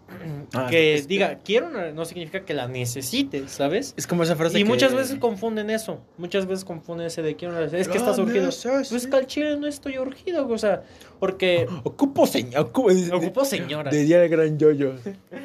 ah, 0.54 0.66
que 0.70 1.04
diga 1.06 1.40
quiero 1.44 1.68
no 1.92 2.04
significa 2.06 2.44
que 2.44 2.52
la 2.52 2.66
necesites, 2.68 3.50
¿sabes? 3.52 3.94
Es 3.96 4.06
como 4.06 4.24
esa 4.24 4.34
frase 4.34 4.58
y 4.58 4.64
muchas 4.64 4.92
veces 4.92 5.18
confunden 5.18 5.70
eso, 5.70 6.00
muchas 6.18 6.46
veces 6.46 6.64
confunden 6.64 7.06
ese 7.06 7.22
de 7.22 7.36
quiero 7.36 7.62
es 7.62 7.88
que 7.88 7.98
estás 7.98 8.18
urgido. 8.18 8.50
Pues 8.90 9.06
que 9.06 9.16
al 9.16 9.26
chile 9.26 9.56
no 9.56 9.66
estoy 9.66 9.98
urgido, 9.98 10.48
o 10.48 10.58
sea, 10.58 10.82
porque 11.20 11.66
ocupo 11.84 12.26
señor, 12.26 12.60
ocupo, 12.60 13.44
señora. 13.44 13.90
Diría 13.90 14.24
el 14.24 14.28
gran 14.28 14.58
yoyo, 14.58 14.94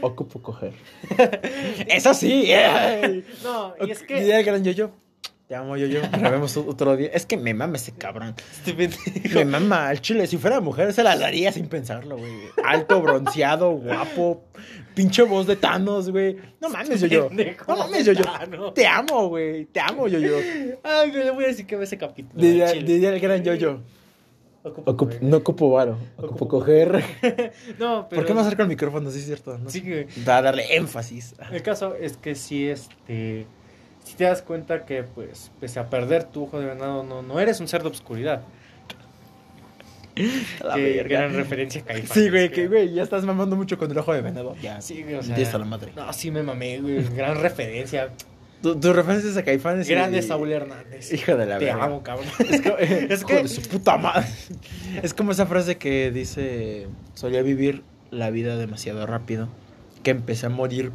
ocupo 0.02 0.42
coger. 0.42 0.74
eso 1.90 2.14
sí. 2.14 2.52
no, 3.44 3.76
y 3.86 3.92
es 3.92 4.02
que 4.04 4.20
diría 4.20 4.40
el 4.40 4.46
gran 4.46 4.64
yoyo 4.64 4.92
te 5.50 5.56
amo, 5.56 5.76
yo, 5.78 5.88
yo. 5.88 6.02
vemos 6.22 6.56
otro 6.58 6.96
día. 6.96 7.10
Es 7.12 7.26
que 7.26 7.36
me 7.36 7.56
mama 7.56 7.78
ese 7.78 7.92
cabrón. 7.92 8.36
me 9.34 9.46
mama 9.46 9.88
al 9.88 10.00
chile. 10.00 10.28
Si 10.28 10.38
fuera 10.38 10.62
mujer, 10.62 10.94
se 10.94 11.02
la 11.02 11.18
daría 11.18 11.52
sin 11.52 11.68
pensarlo, 11.68 12.18
güey. 12.18 12.32
Alto, 12.64 13.02
bronceado, 13.02 13.72
guapo. 13.72 14.44
Pinche 14.94 15.24
voz 15.24 15.48
de 15.48 15.56
Thanos, 15.56 16.12
güey. 16.12 16.38
No 16.62 16.70
mames, 16.70 17.02
yo, 17.02 17.08
yo. 17.08 17.30
No 17.68 17.78
mames, 17.78 18.06
yo, 18.06 18.14
yo. 18.14 18.74
Te 18.74 18.86
amo, 18.86 19.30
güey. 19.30 19.66
Te 19.66 19.80
amo, 19.80 20.08
yo, 20.08 20.20
yo. 20.20 20.36
Ay, 20.84 21.12
me 21.12 21.24
le 21.24 21.32
voy 21.32 21.46
a 21.46 21.48
decir 21.48 21.66
que 21.66 21.76
ve 21.76 21.86
ese 21.86 21.98
capítulo. 21.98 22.40
Diría 22.40 22.70
el 22.70 23.20
gran 23.20 23.44
yo, 23.44 23.56
yo. 23.56 23.80
no 25.22 25.38
ocupo 25.38 25.72
varo, 25.72 25.98
ocupo, 26.18 26.48
coger. 26.48 27.04
no, 27.80 28.08
pero. 28.08 28.22
¿Por 28.22 28.26
qué 28.28 28.34
no 28.36 28.42
acerco 28.42 28.62
el 28.62 28.68
micrófono? 28.68 29.10
Sí, 29.10 29.18
es 29.18 29.26
cierto. 29.26 29.58
¿no? 29.58 29.68
Sí, 29.72 29.82
que. 29.82 30.08
Va 30.28 30.38
a 30.38 30.42
darle 30.44 30.76
énfasis. 30.76 31.34
El 31.52 31.64
caso 31.64 31.96
es 31.96 32.18
que 32.18 32.36
sí, 32.36 32.70
este 32.70 33.48
si 34.04 34.16
te 34.16 34.24
das 34.24 34.42
cuenta 34.42 34.86
que, 34.86 35.04
pues, 35.04 35.52
pese 35.60 35.80
a 35.80 35.90
perder 35.90 36.24
tu 36.26 36.44
ojo 36.44 36.60
de 36.60 36.66
venado, 36.68 37.04
no, 37.04 37.22
no 37.22 37.40
eres 37.40 37.60
un 37.60 37.68
ser 37.68 37.82
de 37.82 37.90
obscuridad. 37.90 38.42
La 40.64 40.76
Qué 40.76 41.04
gran 41.04 41.34
referencia 41.34 41.84
a 41.88 42.14
Sí, 42.14 42.30
güey, 42.30 42.52
que 42.52 42.68
güey, 42.68 42.94
ya 42.94 43.04
estás 43.04 43.24
mamando 43.24 43.56
mucho 43.56 43.78
con 43.78 43.90
el 43.92 43.98
ojo 43.98 44.14
de 44.14 44.22
venado. 44.22 44.56
Ya, 44.62 44.82
sí, 44.82 45.04
güey, 45.04 45.16
o 45.16 45.24
sea. 45.24 45.38
Ya 45.38 45.58
la 45.58 45.66
madre. 45.66 45.92
No, 45.96 46.12
sí 46.14 46.32
me 46.32 46.44
mamé, 46.44 46.80
güey. 46.80 47.04
Gran 47.16 47.40
referencia. 47.40 48.10
Tu, 48.62 48.78
tu 48.78 48.92
referencia 48.92 49.30
es 49.30 49.38
a 49.38 49.44
Caifanes. 49.46 49.88
Grande 49.88 50.22
Saúl 50.22 50.52
Hernández. 50.52 51.14
Hijo 51.14 51.38
de 51.38 51.46
la 51.46 51.60
Te 51.60 51.72
amo, 51.72 52.04
cabrón. 52.04 52.28
Es, 52.40 52.60
que, 52.60 53.08
es 53.10 53.24
que... 53.24 53.44
de 53.44 53.48
su 53.48 53.62
puta 53.62 53.96
madre. 53.96 54.28
Es 55.02 55.14
como 55.14 55.32
esa 55.32 55.46
frase 55.46 55.78
que 55.78 56.12
dice: 56.12 56.88
Solía 57.14 57.42
vivir 57.42 57.84
la 58.12 58.32
vida 58.32 58.58
demasiado 58.58 59.08
rápido. 59.08 59.48
Que 60.04 60.12
empecé 60.12 60.48
a 60.48 60.50
morir 60.50 60.92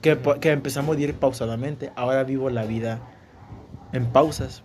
que, 0.00 0.18
que 0.40 0.50
empecé 0.50 0.78
a 0.78 0.82
morir 0.82 1.14
pausadamente. 1.14 1.90
Ahora 1.96 2.24
vivo 2.24 2.50
la 2.50 2.64
vida 2.64 3.00
en 3.92 4.06
pausas. 4.06 4.62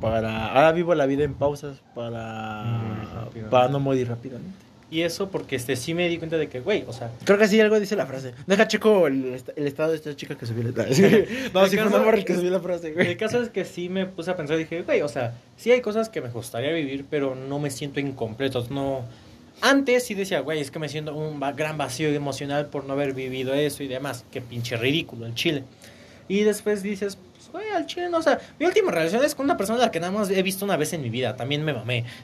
Para, 0.00 0.48
ahora 0.48 0.72
vivo 0.72 0.94
la 0.94 1.06
vida 1.06 1.22
en 1.22 1.34
pausas 1.34 1.80
para, 1.94 3.28
para 3.50 3.68
no 3.68 3.78
morir 3.78 4.08
rápidamente. 4.08 4.72
Y 4.92 5.00
eso 5.00 5.30
porque 5.30 5.56
este 5.56 5.74
sí 5.74 5.94
me 5.94 6.06
di 6.06 6.18
cuenta 6.18 6.36
de 6.36 6.50
que, 6.50 6.60
güey, 6.60 6.84
o 6.86 6.92
sea... 6.92 7.10
Creo 7.24 7.38
que 7.38 7.48
sí, 7.48 7.58
algo 7.58 7.80
dice 7.80 7.96
la 7.96 8.04
frase. 8.04 8.34
Deja 8.46 8.68
checo 8.68 9.06
el, 9.06 9.40
el 9.56 9.66
estado 9.66 9.92
de 9.92 9.96
esta 9.96 10.14
chica 10.14 10.34
que 10.34 10.44
subió 10.44 10.64
la 10.64 10.72
frase. 10.72 11.26
no, 11.54 11.66
sí 11.66 11.78
fue 11.78 12.18
el 12.18 12.24
que 12.26 12.34
subió 12.34 12.50
la 12.50 12.60
frase, 12.60 12.92
güey. 12.92 13.08
El 13.08 13.16
caso 13.16 13.40
es 13.40 13.48
que 13.48 13.64
sí 13.64 13.88
me 13.88 14.04
puse 14.04 14.30
a 14.32 14.36
pensar 14.36 14.56
y 14.56 14.64
dije, 14.64 14.82
güey, 14.82 15.00
o 15.00 15.08
sea, 15.08 15.32
sí 15.56 15.72
hay 15.72 15.80
cosas 15.80 16.10
que 16.10 16.20
me 16.20 16.28
gustaría 16.28 16.72
vivir, 16.72 17.06
pero 17.08 17.34
no 17.34 17.58
me 17.58 17.70
siento 17.70 18.00
incompleto. 18.00 18.66
No, 18.68 19.06
antes 19.62 20.04
sí 20.04 20.14
decía, 20.14 20.40
güey, 20.40 20.60
es 20.60 20.70
que 20.70 20.78
me 20.78 20.88
siento 20.88 21.14
un 21.14 21.40
gran 21.56 21.78
vacío 21.78 22.08
emocional 22.08 22.66
por 22.66 22.84
no 22.84 22.92
haber 22.92 23.14
vivido 23.14 23.54
eso 23.54 23.82
y 23.82 23.88
demás. 23.88 24.24
Qué 24.30 24.40
pinche 24.40 24.76
ridículo 24.76 25.24
el 25.24 25.34
Chile. 25.34 25.64
Y 26.28 26.42
después 26.42 26.82
dices, 26.82 27.16
pues, 27.32 27.50
güey, 27.52 27.68
al 27.70 27.86
Chile 27.86 28.08
no, 28.10 28.18
o 28.18 28.22
sea, 28.22 28.40
mi 28.58 28.66
última 28.66 28.90
relación 28.90 29.24
es 29.24 29.34
con 29.34 29.44
una 29.44 29.56
persona 29.56 29.78
a 29.78 29.86
la 29.86 29.90
que 29.90 30.00
nada 30.00 30.12
más 30.12 30.30
he 30.30 30.42
visto 30.42 30.64
una 30.64 30.76
vez 30.76 30.92
en 30.92 31.00
mi 31.00 31.10
vida. 31.10 31.36
También 31.36 31.64
me 31.64 31.72
mamé. 31.72 32.04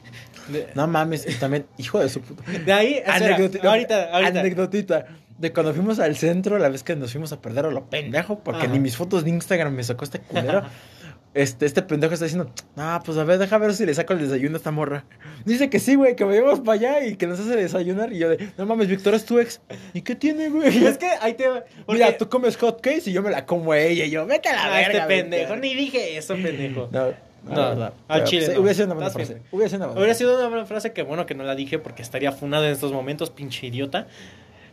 No 0.73 0.87
mames, 0.87 1.27
también, 1.39 1.67
hijo 1.77 1.99
de 1.99 2.09
su 2.09 2.21
puta. 2.21 2.41
De 2.51 2.73
ahí, 2.73 3.03
ahorita, 3.05 3.69
ahorita. 3.69 4.17
Anecdotita. 4.17 5.05
de 5.37 5.53
cuando 5.53 5.75
fuimos 5.75 5.99
al 5.99 6.17
centro, 6.17 6.57
la 6.57 6.69
vez 6.69 6.81
que 6.81 6.95
nos 6.95 7.11
fuimos 7.11 7.31
a 7.31 7.39
perder 7.39 7.67
a 7.67 7.69
lo 7.69 7.85
pendejo, 7.87 8.39
porque 8.39 8.67
ni 8.67 8.79
mis 8.79 8.97
fotos 8.97 9.23
de 9.23 9.29
Instagram 9.29 9.73
me 9.73 9.83
sacó 9.83 10.05
este 10.05 10.19
culero. 10.19 10.63
este, 11.33 11.65
este 11.65 11.81
pendejo 11.83 12.13
está 12.13 12.25
diciendo, 12.25 12.51
ah, 12.75 13.01
pues 13.05 13.17
a 13.17 13.23
ver, 13.23 13.37
deja 13.37 13.57
ver 13.57 13.73
si 13.73 13.85
le 13.85 13.93
saco 13.93 14.13
el 14.13 14.19
desayuno 14.19 14.55
a 14.55 14.57
esta 14.57 14.71
morra. 14.71 15.05
Dice 15.45 15.69
que 15.69 15.79
sí, 15.79 15.95
güey, 15.95 16.15
que 16.15 16.23
vayamos 16.23 16.61
para 16.61 16.73
allá 16.73 17.05
y 17.05 17.15
que 17.15 17.27
nos 17.27 17.39
hace 17.39 17.55
desayunar. 17.55 18.11
Y 18.11 18.19
yo 18.19 18.29
de, 18.29 18.49
no 18.57 18.65
mames, 18.65 18.87
Víctor 18.87 19.13
es 19.13 19.25
tu 19.25 19.37
ex. 19.39 19.61
¿Y 19.93 20.01
qué 20.01 20.15
tiene, 20.15 20.49
güey? 20.49 20.69
Es 20.89 20.97
que 20.97 21.09
ahí 21.21 21.33
te 21.35 21.47
Mira, 21.87 22.17
tú 22.17 22.27
comes 22.29 22.57
hot 22.57 22.81
cakes 22.81 23.09
y 23.09 23.13
yo 23.13 23.21
me 23.21 23.29
la 23.29 23.45
como 23.45 23.71
a 23.71 23.79
ella. 23.79 24.05
Y 24.05 24.09
yo, 24.09 24.25
vete 24.25 24.49
a 24.49 24.53
la 24.53 24.75
ah, 24.75 24.81
este 24.81 24.93
verga. 24.93 25.13
Este 25.13 25.23
pendejo, 25.23 25.55
ni 25.57 25.75
dije 25.75 26.17
eso, 26.17 26.33
pendejo. 26.35 26.89
No. 26.91 27.29
No, 27.43 27.73
no, 27.73 27.91
al 28.07 28.23
chile. 28.25 28.57
Hubiera 28.57 28.73
sido 28.73 28.87
una 28.87 28.95
buena 28.95 29.09
frase. 29.09 29.41
Hubiera 29.51 29.69
sido 29.69 29.77
una 29.77 29.85
buena, 29.87 29.99
hubiera 29.99 30.13
sido 30.13 30.37
una 30.37 30.47
buena 30.49 30.65
frase 30.65 30.91
que 30.91 31.03
bueno 31.03 31.25
que 31.25 31.35
no 31.35 31.43
la 31.43 31.55
dije 31.55 31.79
porque 31.79 32.01
estaría 32.01 32.31
funada 32.31 32.67
en 32.67 32.73
estos 32.73 32.91
momentos, 32.91 33.29
pinche 33.29 33.67
idiota. 33.67 34.07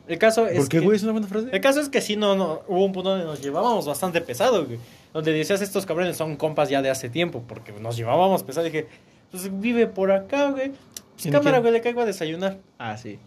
El 0.09 0.18
caso 0.18 0.46
es. 0.46 0.59
¿Por 0.59 0.68
qué, 0.68 0.80
güey? 0.80 0.96
Es 0.96 1.02
una 1.02 1.12
buena 1.12 1.26
frase. 1.26 1.48
El 1.52 1.61
caso 1.61 1.80
es 1.80 1.88
que 1.88 2.00
sí, 2.00 2.16
no, 2.16 2.36
no. 2.36 2.62
Hubo 2.68 2.84
un 2.84 2.92
punto 2.92 3.11
donde 3.11 3.24
nos 3.24 3.42
llevábamos 3.42 3.86
bastante 3.86 4.20
pesado, 4.20 4.66
güey. 4.66 4.78
Donde 5.12 5.32
decías, 5.32 5.61
estos 5.62 5.86
cabrones 5.86 6.16
son 6.16 6.36
compas 6.36 6.68
ya 6.68 6.82
de 6.82 6.90
hace 6.90 7.09
tiempo, 7.09 7.42
porque 7.46 7.72
nos 7.72 7.96
llevábamos 7.96 8.42
pesado. 8.42 8.66
Y 8.66 8.70
dije, 8.70 8.86
pues 9.30 9.61
vive 9.61 9.86
por 9.86 10.12
acá, 10.12 10.50
güey. 10.50 10.72
Pues 11.20 11.32
cámara, 11.32 11.59
güey, 11.59 11.72
le 11.72 11.80
caigo 11.80 12.00
a 12.02 12.04
desayunar. 12.04 12.59
Ah, 12.78 12.96
sí. 12.96 13.18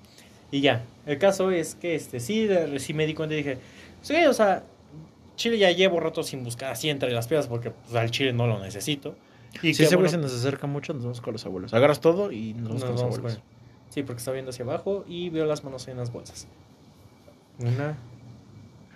Y 0.51 0.61
ya. 0.61 0.83
El 1.05 1.17
caso 1.17 1.51
es 1.51 1.75
que, 1.75 1.95
este, 1.95 2.19
sí, 2.19 2.47
sí 2.77 2.93
me 2.93 3.05
di 3.05 3.13
cuenta 3.13 3.33
y 3.33 3.37
dije, 3.37 3.57
sí, 4.01 4.15
o 4.25 4.33
sea, 4.33 4.63
Chile 5.35 5.57
ya 5.57 5.71
llevo 5.71 5.99
rato 5.99 6.23
sin 6.23 6.43
buscar 6.43 6.71
así 6.71 6.89
entre 6.89 7.11
las 7.11 7.27
piedras, 7.27 7.47
porque 7.47 7.71
pues, 7.71 7.95
al 7.95 8.11
Chile 8.11 8.33
no 8.33 8.47
lo 8.47 8.59
necesito. 8.59 9.15
Y 9.63 9.73
si 9.73 9.83
ese 9.83 9.95
güey 9.95 10.09
se 10.09 10.17
nos 10.17 10.33
acerca 10.33 10.67
mucho, 10.67 10.93
nos 10.93 11.03
vamos 11.03 11.21
con 11.21 11.33
los 11.33 11.45
abuelos. 11.45 11.73
Agarras 11.73 11.99
todo 11.99 12.31
y 12.31 12.53
nos 12.53 12.69
vamos 12.69 12.83
con 12.83 12.91
los 12.91 13.01
abuelos. 13.01 13.39
Sí, 13.89 14.03
porque 14.03 14.19
está 14.19 14.31
viendo 14.31 14.51
hacia 14.51 14.63
abajo 14.63 15.03
y 15.07 15.29
veo 15.29 15.45
las 15.45 15.63
manos 15.63 15.87
en 15.87 15.97
las 15.97 16.11
bolsas. 16.13 16.47
Una. 17.59 17.97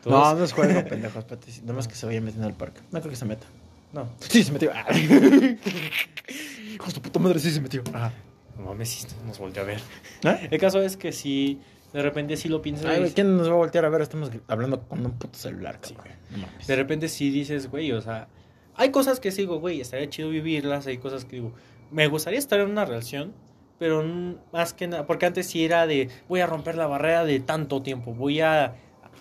Dos. 0.03 0.11
No, 0.11 0.35
no 0.35 0.43
es 0.43 0.53
juego, 0.53 0.83
pendejo. 0.89 1.19
Espérate. 1.19 1.51
Nada 1.61 1.73
más 1.73 1.87
que 1.87 1.95
se 1.95 2.05
vaya 2.05 2.21
metiendo 2.21 2.47
al 2.47 2.53
parque. 2.53 2.81
No 2.91 2.99
creo 2.99 3.11
que 3.11 3.15
se 3.15 3.25
meta. 3.25 3.45
No. 3.93 4.09
Sí, 4.19 4.43
se 4.43 4.51
metió. 4.51 4.71
Ah. 4.73 4.85
Hijo 4.97 6.91
de 6.91 6.99
puta 6.99 7.19
madre, 7.19 7.39
sí 7.39 7.51
se 7.51 7.61
metió. 7.61 7.83
Ajá. 7.93 8.11
No 8.57 8.65
mames, 8.65 9.07
nos 9.25 9.39
volteó 9.39 9.63
a 9.63 9.65
ver. 9.65 9.79
¿Eh? 10.23 10.47
El 10.51 10.59
caso 10.59 10.81
es 10.81 10.97
que 10.97 11.11
si 11.11 11.59
de 11.91 12.01
repente 12.01 12.37
sí 12.37 12.49
lo 12.49 12.61
piensas. 12.61 12.85
Ay, 12.85 13.11
¿quién 13.13 13.37
nos 13.37 13.47
va 13.47 13.53
a 13.53 13.57
voltear 13.57 13.85
a 13.85 13.89
ver? 13.89 14.01
Estamos 14.01 14.31
hablando 14.47 14.81
con 14.81 15.05
un 15.05 15.11
puto 15.13 15.37
celular, 15.37 15.79
sí, 15.81 15.95
güey. 15.95 16.11
No 16.31 16.47
mames. 16.47 16.67
De 16.67 16.75
repente 16.75 17.07
sí 17.07 17.29
dices, 17.29 17.69
güey, 17.69 17.91
o 17.91 18.01
sea, 18.01 18.27
hay 18.75 18.91
cosas 18.91 19.19
que 19.19 19.31
sigo, 19.31 19.59
güey, 19.59 19.81
estaría 19.81 20.09
chido 20.09 20.29
vivirlas. 20.29 20.87
Hay 20.87 20.97
cosas 20.97 21.25
que 21.25 21.37
digo, 21.37 21.53
me 21.91 22.07
gustaría 22.07 22.39
estar 22.39 22.59
en 22.59 22.69
una 22.69 22.85
relación 22.85 23.33
pero 23.79 24.03
más 24.51 24.73
que 24.73 24.87
nada, 24.87 25.05
porque 25.05 25.25
antes 25.25 25.47
sí 25.47 25.65
era 25.65 25.87
de, 25.87 26.09
voy 26.27 26.39
a 26.39 26.47
romper 26.47 26.75
la 26.75 26.87
barrera 26.87 27.25
de 27.25 27.39
tanto 27.39 27.81
tiempo, 27.81 28.13
voy 28.13 28.41
a 28.41 28.75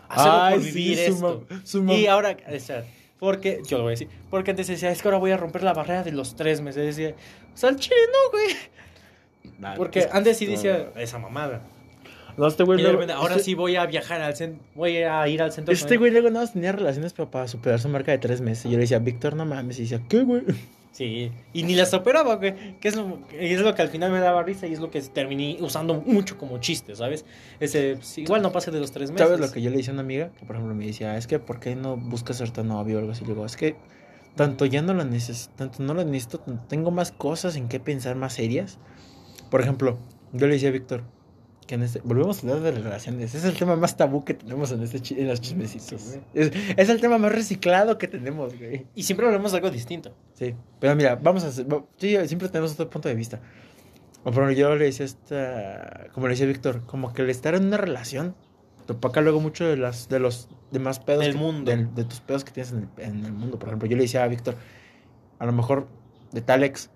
hacerlo 0.08 0.50
por 0.50 0.62
vivir 0.62 0.98
esto. 0.98 1.46
y 1.88 2.06
ahora, 2.06 2.36
porque, 3.18 3.62
yo 3.66 3.78
lo 3.78 3.84
voy 3.84 3.90
a 3.90 3.94
decir, 3.94 4.08
porque 4.30 4.50
antes 4.50 4.66
decía, 4.66 4.90
es 4.90 5.00
que 5.00 5.08
ahora 5.08 5.18
voy 5.18 5.30
a 5.30 5.36
romper 5.36 5.62
la 5.62 5.72
barrera 5.72 6.02
de 6.02 6.12
los 6.12 6.36
tres 6.36 6.60
meses, 6.60 6.96
decía, 6.96 7.14
o 7.54 7.56
sea, 7.56 7.70
el 7.70 7.76
chile 7.76 7.96
no, 8.12 8.30
güey. 8.30 9.76
porque 9.76 10.08
antes 10.12 10.36
sí 10.36 10.46
decía, 10.46 10.90
esa 10.96 11.18
mamada. 11.18 11.62
No, 12.36 12.46
este 12.46 12.64
güey 12.64 12.84
ahora 12.84 13.34
este 13.34 13.44
sí 13.44 13.54
voy 13.54 13.76
a 13.76 13.84
viajar 13.86 14.22
al 14.22 14.34
centro, 14.34 14.64
voy 14.74 14.96
a 14.96 15.28
ir 15.28 15.42
al 15.42 15.52
centro. 15.52 15.72
Este 15.72 15.96
güey 15.96 16.10
luego 16.10 16.30
nada 16.30 16.46
más 16.46 16.54
tenía 16.54 16.72
relaciones 16.72 17.12
para 17.12 17.46
superar 17.46 17.78
su 17.78 17.88
marca 17.88 18.10
de 18.12 18.18
tres 18.18 18.40
meses. 18.40 18.66
Y 18.66 18.70
yo 18.70 18.76
le 18.76 18.82
decía, 18.82 18.98
Víctor, 18.98 19.36
no 19.36 19.44
mames. 19.44 19.78
Y 19.78 19.82
decía, 19.82 20.00
¿qué, 20.08 20.22
güey? 20.22 20.42
Sí, 20.92 21.32
y 21.54 21.62
ni 21.62 21.74
las 21.74 21.94
operaba, 21.94 22.36
güey. 22.36 22.78
Que 22.78 22.88
es 22.88 22.96
lo, 22.96 23.18
es 23.32 23.60
lo 23.60 23.74
que 23.74 23.80
al 23.80 23.88
final 23.88 24.12
me 24.12 24.20
daba 24.20 24.42
risa 24.42 24.66
y 24.66 24.74
es 24.74 24.78
lo 24.78 24.90
que 24.90 25.00
terminé 25.00 25.56
usando 25.60 25.94
mucho 25.94 26.36
como 26.36 26.58
chiste, 26.58 26.94
¿sabes? 26.94 27.24
Ese, 27.60 27.96
pues, 27.96 28.18
igual 28.18 28.42
no 28.42 28.52
pase 28.52 28.70
de 28.70 28.78
los 28.78 28.92
tres 28.92 29.10
meses. 29.10 29.26
¿Sabes 29.26 29.40
lo 29.40 29.50
que 29.50 29.62
yo 29.62 29.70
le 29.70 29.80
hice 29.80 29.90
a 29.90 29.94
una 29.94 30.02
amiga? 30.02 30.30
Que 30.38 30.44
por 30.44 30.54
ejemplo 30.54 30.74
me 30.74 30.86
decía, 30.86 31.16
es 31.16 31.26
que 31.26 31.38
¿por 31.38 31.60
qué 31.60 31.74
no 31.76 31.96
buscas 31.96 32.36
ser 32.36 32.50
tan 32.50 32.68
novio 32.68 32.96
o 32.96 32.98
algo 33.00 33.12
así? 33.12 33.24
Y 33.24 33.28
digo, 33.28 33.46
es 33.46 33.56
que 33.56 33.74
tanto 34.36 34.66
ya 34.66 34.82
no 34.82 34.92
lo 34.92 35.04
necesito, 35.04 35.54
tanto 35.56 35.82
no 35.82 35.94
lo 35.94 36.04
necesito, 36.04 36.40
tengo 36.68 36.90
más 36.90 37.10
cosas 37.10 37.56
en 37.56 37.68
qué 37.68 37.80
pensar 37.80 38.14
más 38.16 38.34
serias. 38.34 38.78
Por 39.50 39.62
ejemplo, 39.62 39.98
yo 40.32 40.46
le 40.46 40.54
decía 40.54 40.68
a 40.68 40.72
Víctor, 40.72 41.04
que 41.66 41.76
en 41.76 41.82
este, 41.82 42.00
volvemos 42.00 42.38
a 42.38 42.40
hablar 42.42 42.60
de 42.60 42.72
las 42.72 42.82
relaciones. 42.82 43.34
Es 43.34 43.44
el 43.44 43.54
tema 43.54 43.76
más 43.76 43.96
tabú 43.96 44.24
que 44.24 44.34
tenemos 44.34 44.72
en, 44.72 44.82
este 44.82 45.20
en 45.20 45.28
los 45.28 45.40
chismecitos. 45.40 46.18
es, 46.34 46.52
es, 46.76 46.88
el 46.88 47.00
tema 47.00 47.18
más 47.18 47.32
reciclado 47.32 47.98
que 47.98 48.08
tenemos, 48.08 48.58
güey. 48.58 48.86
Y 48.94 49.04
siempre 49.04 49.26
hablamos 49.26 49.52
de 49.52 49.58
algo 49.58 49.70
distinto. 49.70 50.14
Sí. 50.34 50.54
Pero 50.80 50.96
mira, 50.96 51.16
vamos 51.16 51.44
a 51.44 51.48
hacer. 51.48 51.66
Sí, 51.96 52.16
siempre 52.26 52.48
tenemos 52.48 52.72
otro 52.72 52.90
punto 52.90 53.08
de 53.08 53.14
vista. 53.14 53.40
Por 54.22 54.32
ejemplo, 54.32 54.52
yo 54.52 54.74
le 54.74 54.86
decía 54.86 55.06
esta. 55.06 56.08
Como 56.12 56.26
le 56.26 56.32
decía 56.32 56.46
Víctor, 56.46 56.84
como 56.86 57.12
que 57.12 57.22
el 57.22 57.30
estar 57.30 57.54
en 57.54 57.66
una 57.66 57.76
relación 57.76 58.34
te 58.86 58.94
opaca 58.94 59.20
luego 59.20 59.40
mucho 59.40 59.64
de, 59.64 59.76
las, 59.76 60.08
de 60.08 60.18
los 60.18 60.48
demás 60.70 60.98
pedos. 60.98 61.24
Del 61.24 61.36
mundo. 61.36 61.70
De, 61.70 62.04
tus 62.04 62.20
pedos 62.20 62.44
que 62.44 62.52
tienes 62.52 62.72
en 62.72 62.88
el, 62.96 63.04
en 63.04 63.24
el 63.24 63.32
mundo. 63.32 63.58
Por 63.58 63.68
ejemplo, 63.68 63.88
yo 63.88 63.96
le 63.96 64.02
decía 64.02 64.24
a 64.24 64.28
Víctor, 64.28 64.56
a 65.38 65.46
lo 65.46 65.52
mejor 65.52 65.88
de 66.32 66.40
tal 66.40 66.64
ex, 66.64 66.90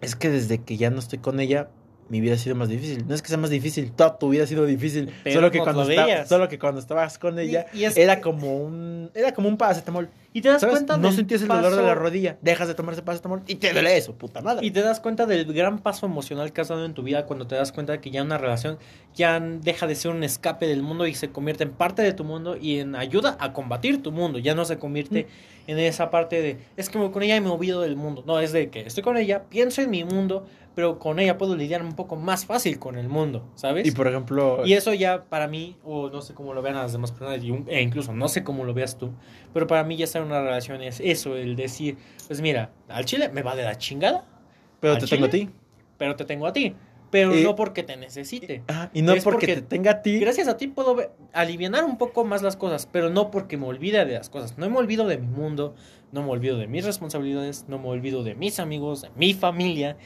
es 0.00 0.16
que 0.16 0.30
desde 0.30 0.58
que 0.58 0.76
ya 0.76 0.90
no 0.90 0.98
estoy 0.98 1.18
con 1.18 1.40
ella, 1.40 1.70
mi 2.08 2.20
vida 2.20 2.34
ha 2.34 2.38
sido 2.38 2.54
más 2.54 2.68
difícil. 2.68 3.06
No 3.06 3.14
es 3.14 3.22
que 3.22 3.28
sea 3.28 3.38
más 3.38 3.50
difícil, 3.50 3.92
toda 3.92 4.18
tu 4.18 4.28
vida 4.30 4.44
ha 4.44 4.46
sido 4.46 4.64
difícil. 4.66 5.12
solo 5.32 5.50
que, 5.50 5.58
cuando 5.58 5.86
solo 6.26 6.48
que 6.48 6.58
cuando 6.58 6.80
estabas 6.80 7.18
con 7.18 7.38
ella 7.38 7.66
era 7.96 8.20
como 8.20 8.56
un 8.56 9.10
era 9.14 9.32
como 9.32 9.48
un 9.48 9.56
paracetamol. 9.56 10.08
Y 10.32 10.42
te 10.42 10.50
das 10.50 10.64
cuenta 10.64 10.96
No 10.96 11.10
sentías 11.10 11.42
el 11.42 11.48
dolor 11.48 11.74
de 11.74 11.82
la 11.82 11.94
rodilla, 11.94 12.36
dejas 12.42 12.68
de 12.68 12.74
tomar 12.74 12.92
ese 12.92 13.02
paracetamol 13.02 13.42
y 13.46 13.56
te 13.56 13.72
duele 13.72 13.96
eso, 13.96 14.14
puta 14.14 14.40
madre. 14.40 14.64
Y 14.66 14.70
te 14.70 14.82
das 14.82 15.00
cuenta 15.00 15.26
del 15.26 15.52
gran 15.52 15.78
paso 15.78 16.06
emocional 16.06 16.52
que 16.52 16.60
has 16.60 16.68
dado 16.68 16.84
en 16.84 16.94
tu 16.94 17.02
vida 17.02 17.26
cuando 17.26 17.46
te 17.46 17.54
das 17.54 17.72
cuenta 17.72 17.92
de 17.92 18.00
que 18.00 18.10
ya 18.10 18.22
una 18.22 18.38
relación 18.38 18.78
ya 19.14 19.40
deja 19.40 19.86
de 19.86 19.94
ser 19.94 20.10
un 20.12 20.22
escape 20.22 20.66
del 20.66 20.82
mundo 20.82 21.06
y 21.06 21.14
se 21.14 21.30
convierte 21.30 21.64
en 21.64 21.72
parte 21.72 22.02
de 22.02 22.12
tu 22.12 22.24
mundo 22.24 22.56
y 22.56 22.78
en 22.78 22.94
ayuda 22.94 23.36
a 23.40 23.52
combatir 23.52 24.02
tu 24.02 24.12
mundo. 24.12 24.38
Ya 24.38 24.54
no 24.54 24.64
se 24.64 24.78
convierte 24.78 25.24
mm. 25.24 25.70
en 25.70 25.78
esa 25.78 26.10
parte 26.10 26.40
de 26.40 26.58
es 26.76 26.88
que 26.88 27.10
con 27.10 27.22
ella 27.22 27.40
me 27.40 27.48
olvido 27.48 27.80
del 27.80 27.96
mundo. 27.96 28.22
No, 28.26 28.40
es 28.40 28.52
de 28.52 28.70
que 28.70 28.80
estoy 28.80 29.02
con 29.02 29.16
ella, 29.16 29.44
pienso 29.48 29.82
en 29.82 29.90
mi 29.90 30.04
mundo, 30.04 30.46
pero 30.78 31.00
con 31.00 31.18
ella 31.18 31.36
puedo 31.36 31.56
lidiar 31.56 31.82
un 31.82 31.96
poco 31.96 32.14
más 32.14 32.46
fácil 32.46 32.78
con 32.78 32.98
el 32.98 33.08
mundo, 33.08 33.50
¿sabes? 33.56 33.84
Y 33.84 33.90
por 33.90 34.06
ejemplo... 34.06 34.64
Y 34.64 34.74
eso 34.74 34.94
ya 34.94 35.24
para 35.24 35.48
mí, 35.48 35.76
o 35.82 36.08
no 36.08 36.22
sé 36.22 36.34
cómo 36.34 36.54
lo 36.54 36.62
vean 36.62 36.76
las 36.76 36.92
demás 36.92 37.10
personas, 37.10 37.40
e 37.66 37.82
incluso 37.82 38.12
no 38.12 38.28
sé 38.28 38.44
cómo 38.44 38.62
lo 38.62 38.74
veas 38.74 38.96
tú, 38.96 39.10
pero 39.52 39.66
para 39.66 39.82
mí 39.82 39.96
ya 39.96 40.04
estar 40.04 40.22
en 40.22 40.28
una 40.28 40.40
relación 40.40 40.80
es 40.80 41.00
eso, 41.00 41.34
el 41.34 41.56
decir, 41.56 41.96
pues 42.28 42.40
mira, 42.40 42.70
al 42.86 43.04
chile 43.06 43.28
me 43.28 43.42
va 43.42 43.56
de 43.56 43.64
la 43.64 43.76
chingada. 43.76 44.24
Pero 44.78 44.98
te 44.98 45.08
tengo 45.08 45.26
a 45.26 45.30
ti. 45.30 45.50
Pero 45.96 46.14
te 46.14 46.24
tengo 46.24 46.46
a 46.46 46.52
ti. 46.52 46.76
Pero 47.10 47.34
no 47.34 47.56
porque 47.56 47.82
te 47.82 47.96
necesite. 47.96 48.62
Ah, 48.68 48.88
y 48.94 49.02
no 49.02 49.16
porque, 49.24 49.46
te 49.48 49.62
tenga 49.62 49.90
a 49.90 50.02
ti. 50.02 50.20
Gracias 50.20 50.46
a 50.46 50.58
ti 50.58 50.68
puedo 50.68 50.96
aliviar 51.32 51.82
un 51.82 51.98
poco 51.98 52.24
más 52.24 52.42
las 52.42 52.56
cosas, 52.56 52.86
pero 52.86 53.10
no 53.10 53.32
porque 53.32 53.56
me 53.56 53.66
olvide 53.66 54.04
de 54.04 54.14
las 54.14 54.30
cosas. 54.30 54.56
No 54.58 54.70
me 54.70 54.76
olvido 54.76 55.08
de 55.08 55.18
mi 55.18 55.26
mundo, 55.26 55.74
no 56.12 56.22
me 56.22 56.30
olvido 56.30 56.56
de 56.56 56.68
mis 56.68 56.84
responsabilidades, 56.84 57.64
no 57.66 57.80
me 57.80 57.88
olvido 57.88 58.22
de 58.22 58.36
mis 58.36 58.60
amigos, 58.60 59.02
de 59.02 59.10
mi 59.16 59.34
familia. 59.34 59.96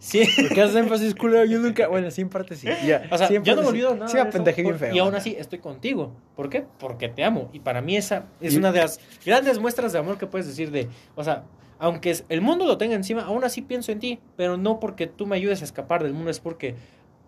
Sí. 0.00 0.22
Porque 0.48 0.62
haces 0.62 0.76
énfasis, 0.76 1.14
culero. 1.14 1.44
Yo 1.44 1.58
nunca. 1.58 1.86
Bueno, 1.86 2.10
sí, 2.10 2.22
en 2.22 2.30
parte 2.30 2.56
sí. 2.56 2.66
Ya, 2.86 3.06
o 3.10 3.18
sea, 3.18 3.28
yo 3.30 3.54
no 3.54 3.62
me 3.62 3.68
olvido 3.68 3.94
nada. 3.94 4.08
Sí, 4.08 4.16
me 4.16 4.52
bien 4.52 4.78
feo. 4.78 4.94
Y 4.94 4.98
aún 4.98 5.14
así 5.14 5.36
estoy 5.38 5.58
contigo. 5.58 6.12
¿Por 6.34 6.48
qué? 6.48 6.64
Porque 6.78 7.08
te 7.08 7.22
amo. 7.22 7.50
Y 7.52 7.60
para 7.60 7.82
mí 7.82 7.96
esa 7.96 8.24
es 8.40 8.56
una 8.56 8.72
de 8.72 8.80
las 8.80 8.98
grandes 9.24 9.58
muestras 9.58 9.92
de 9.92 9.98
amor 9.98 10.16
que 10.16 10.26
puedes 10.26 10.46
decir 10.46 10.70
de. 10.70 10.88
O 11.14 11.22
sea, 11.22 11.44
aunque 11.78 12.16
el 12.30 12.40
mundo 12.40 12.64
lo 12.64 12.78
tenga 12.78 12.94
encima, 12.94 13.22
aún 13.22 13.44
así 13.44 13.60
pienso 13.60 13.92
en 13.92 14.00
ti. 14.00 14.20
Pero 14.36 14.56
no 14.56 14.80
porque 14.80 15.06
tú 15.06 15.26
me 15.26 15.36
ayudes 15.36 15.60
a 15.60 15.64
escapar 15.64 16.02
del 16.02 16.14
mundo, 16.14 16.30
es 16.30 16.40
porque 16.40 16.76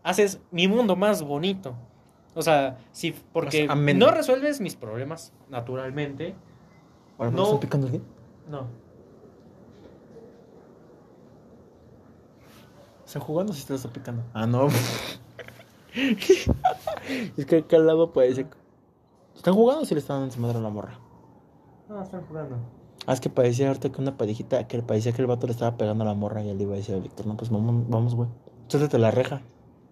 haces 0.02 0.40
mi 0.50 0.66
mundo 0.66 0.96
más 0.96 1.22
bonito. 1.22 1.76
O 2.34 2.40
sea, 2.40 2.78
sí, 2.92 3.14
porque 3.34 3.68
no 3.94 4.10
resuelves 4.10 4.62
mis 4.62 4.76
problemas, 4.76 5.34
naturalmente. 5.50 6.34
¿Ahora 7.18 7.30
no, 7.30 7.60
picando 7.60 7.88
aquí? 7.88 8.00
No. 8.48 8.66
¿Están 13.12 13.24
jugando 13.24 13.52
si 13.52 13.66
te 13.66 13.74
lo 13.74 13.76
está 13.76 13.92
picando? 13.92 14.22
Ah, 14.32 14.46
no. 14.46 14.68
es 15.94 17.44
que 17.44 17.56
acá 17.58 17.76
al 17.76 17.86
lado 17.86 18.10
parece. 18.10 18.46
¿Están 19.36 19.52
jugando 19.52 19.82
o 19.82 19.84
si 19.84 19.92
le 19.92 20.00
están 20.00 20.20
dando 20.20 20.34
su 20.34 20.40
madre 20.40 20.56
a 20.56 20.62
la 20.62 20.70
morra? 20.70 20.98
No, 21.90 22.02
están 22.02 22.22
jugando. 22.22 22.56
Ah, 23.06 23.12
es 23.12 23.20
que 23.20 23.28
parecía 23.28 23.68
ahorita 23.68 23.92
que 23.92 24.00
una 24.00 24.16
parejita, 24.16 24.66
que 24.66 24.80
parecía 24.80 25.12
que 25.12 25.20
el 25.20 25.28
vato 25.28 25.46
le 25.46 25.52
estaba 25.52 25.76
pegando 25.76 26.04
a 26.04 26.06
la 26.06 26.14
morra 26.14 26.42
y 26.42 26.48
él 26.48 26.56
le 26.56 26.62
iba 26.62 26.72
a 26.72 26.76
decir 26.78 26.94
a 26.94 27.00
Víctor, 27.00 27.26
no, 27.26 27.36
pues 27.36 27.50
vamos, 27.50 27.86
vamos, 27.86 28.14
güey. 28.14 28.30
Suéltate 28.68 28.96
la 28.96 29.10
reja. 29.10 29.42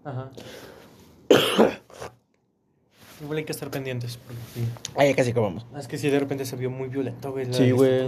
Ajá. 0.02 0.30
Igual 3.20 3.36
hay 3.36 3.44
que 3.44 3.52
estar 3.52 3.70
pendientes. 3.70 4.18
Sí. 4.54 4.66
Ah, 4.96 5.04
ya 5.04 5.14
casi 5.14 5.32
acabamos. 5.32 5.66
Es 5.76 5.88
que 5.88 5.98
si 5.98 6.08
de 6.08 6.20
repente 6.20 6.46
se 6.46 6.56
vio 6.56 6.70
muy 6.70 6.88
violento, 6.88 7.32
güey. 7.32 7.52
Sí, 7.52 7.70
güey. 7.70 8.06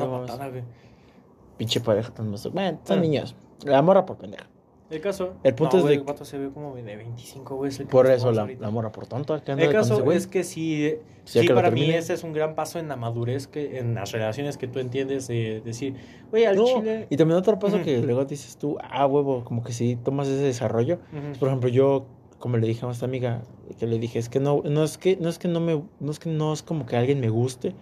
Pinche 1.59 1.83
pareja 1.83 2.15
tan 2.15 2.31
más. 2.31 2.51
Bueno, 2.51 2.79
están 2.79 3.03
niños. 3.03 3.37
La 3.63 3.83
morra 3.83 4.07
por 4.07 4.17
pendeja. 4.17 4.47
El 4.93 5.01
caso. 5.01 5.34
El 5.43 5.55
punto 5.55 5.78
es 5.78 5.84
de. 5.84 5.95
El 5.95 6.03
vato 6.03 6.24
se 6.24 6.36
ve 6.36 6.51
como 6.53 6.74
de 6.76 6.82
25, 6.82 7.57
güey. 7.57 7.72
Por 7.90 8.07
eso 8.09 8.30
la, 8.30 8.47
la, 8.61 8.70
morra, 8.70 8.93
por 8.93 9.07
tanto. 9.07 9.34
El 9.34 9.72
caso 9.72 10.11
es 10.12 10.26
que 10.26 10.45
sí. 10.45 10.97
Sí, 11.24 11.49
para 11.49 11.70
mí 11.70 11.90
ese 11.90 12.14
es 12.14 12.24
un 12.24 12.32
gran 12.32 12.55
paso 12.55 12.78
en 12.78 12.88
la 12.88 12.97
madurez, 12.97 13.47
que 13.47 13.78
en 13.78 13.95
las 13.95 14.12
relaciones 14.12 14.57
que 14.57 14.66
tú 14.66 14.80
entiendes 14.80 15.28
de 15.28 15.62
decir, 15.64 15.95
güey, 16.30 16.45
al 16.45 16.62
chile. 16.62 17.07
Y 17.11 17.16
también 17.16 17.38
otro 17.38 17.59
paso 17.59 17.80
que 17.82 18.03
luego 18.03 18.24
dices 18.24 18.57
tú, 18.59 18.76
ah, 18.82 19.07
huevo, 19.07 19.45
como 19.45 19.62
que 19.62 19.72
si 19.72 19.97
tomas 19.97 20.28
ese 20.28 20.43
desarrollo. 20.43 20.99
Por 21.38 21.49
ejemplo, 21.49 21.68
yo 21.68 22.07
como 22.43 22.57
le 22.57 22.66
dije 22.66 22.84
a 22.84 22.90
esta 22.90 23.07
amiga, 23.07 23.43
que 23.78 23.86
le 23.86 24.01
dije, 24.01 24.18
es 24.18 24.28
que 24.28 24.40
no, 24.40 24.62
no 24.64 24.82
es 24.82 24.99
que, 24.99 25.16
no 25.16 25.28
es 25.28 25.38
que 25.38 25.47
no 25.47 25.61
me, 25.61 25.80
no 26.01 26.11
es 26.11 26.18
que 26.18 26.28
no 26.28 26.53
es 26.53 26.64
como 26.64 26.86
que 26.86 26.97
alguien 26.97 27.20
me 27.20 27.28
guste, 27.28 27.72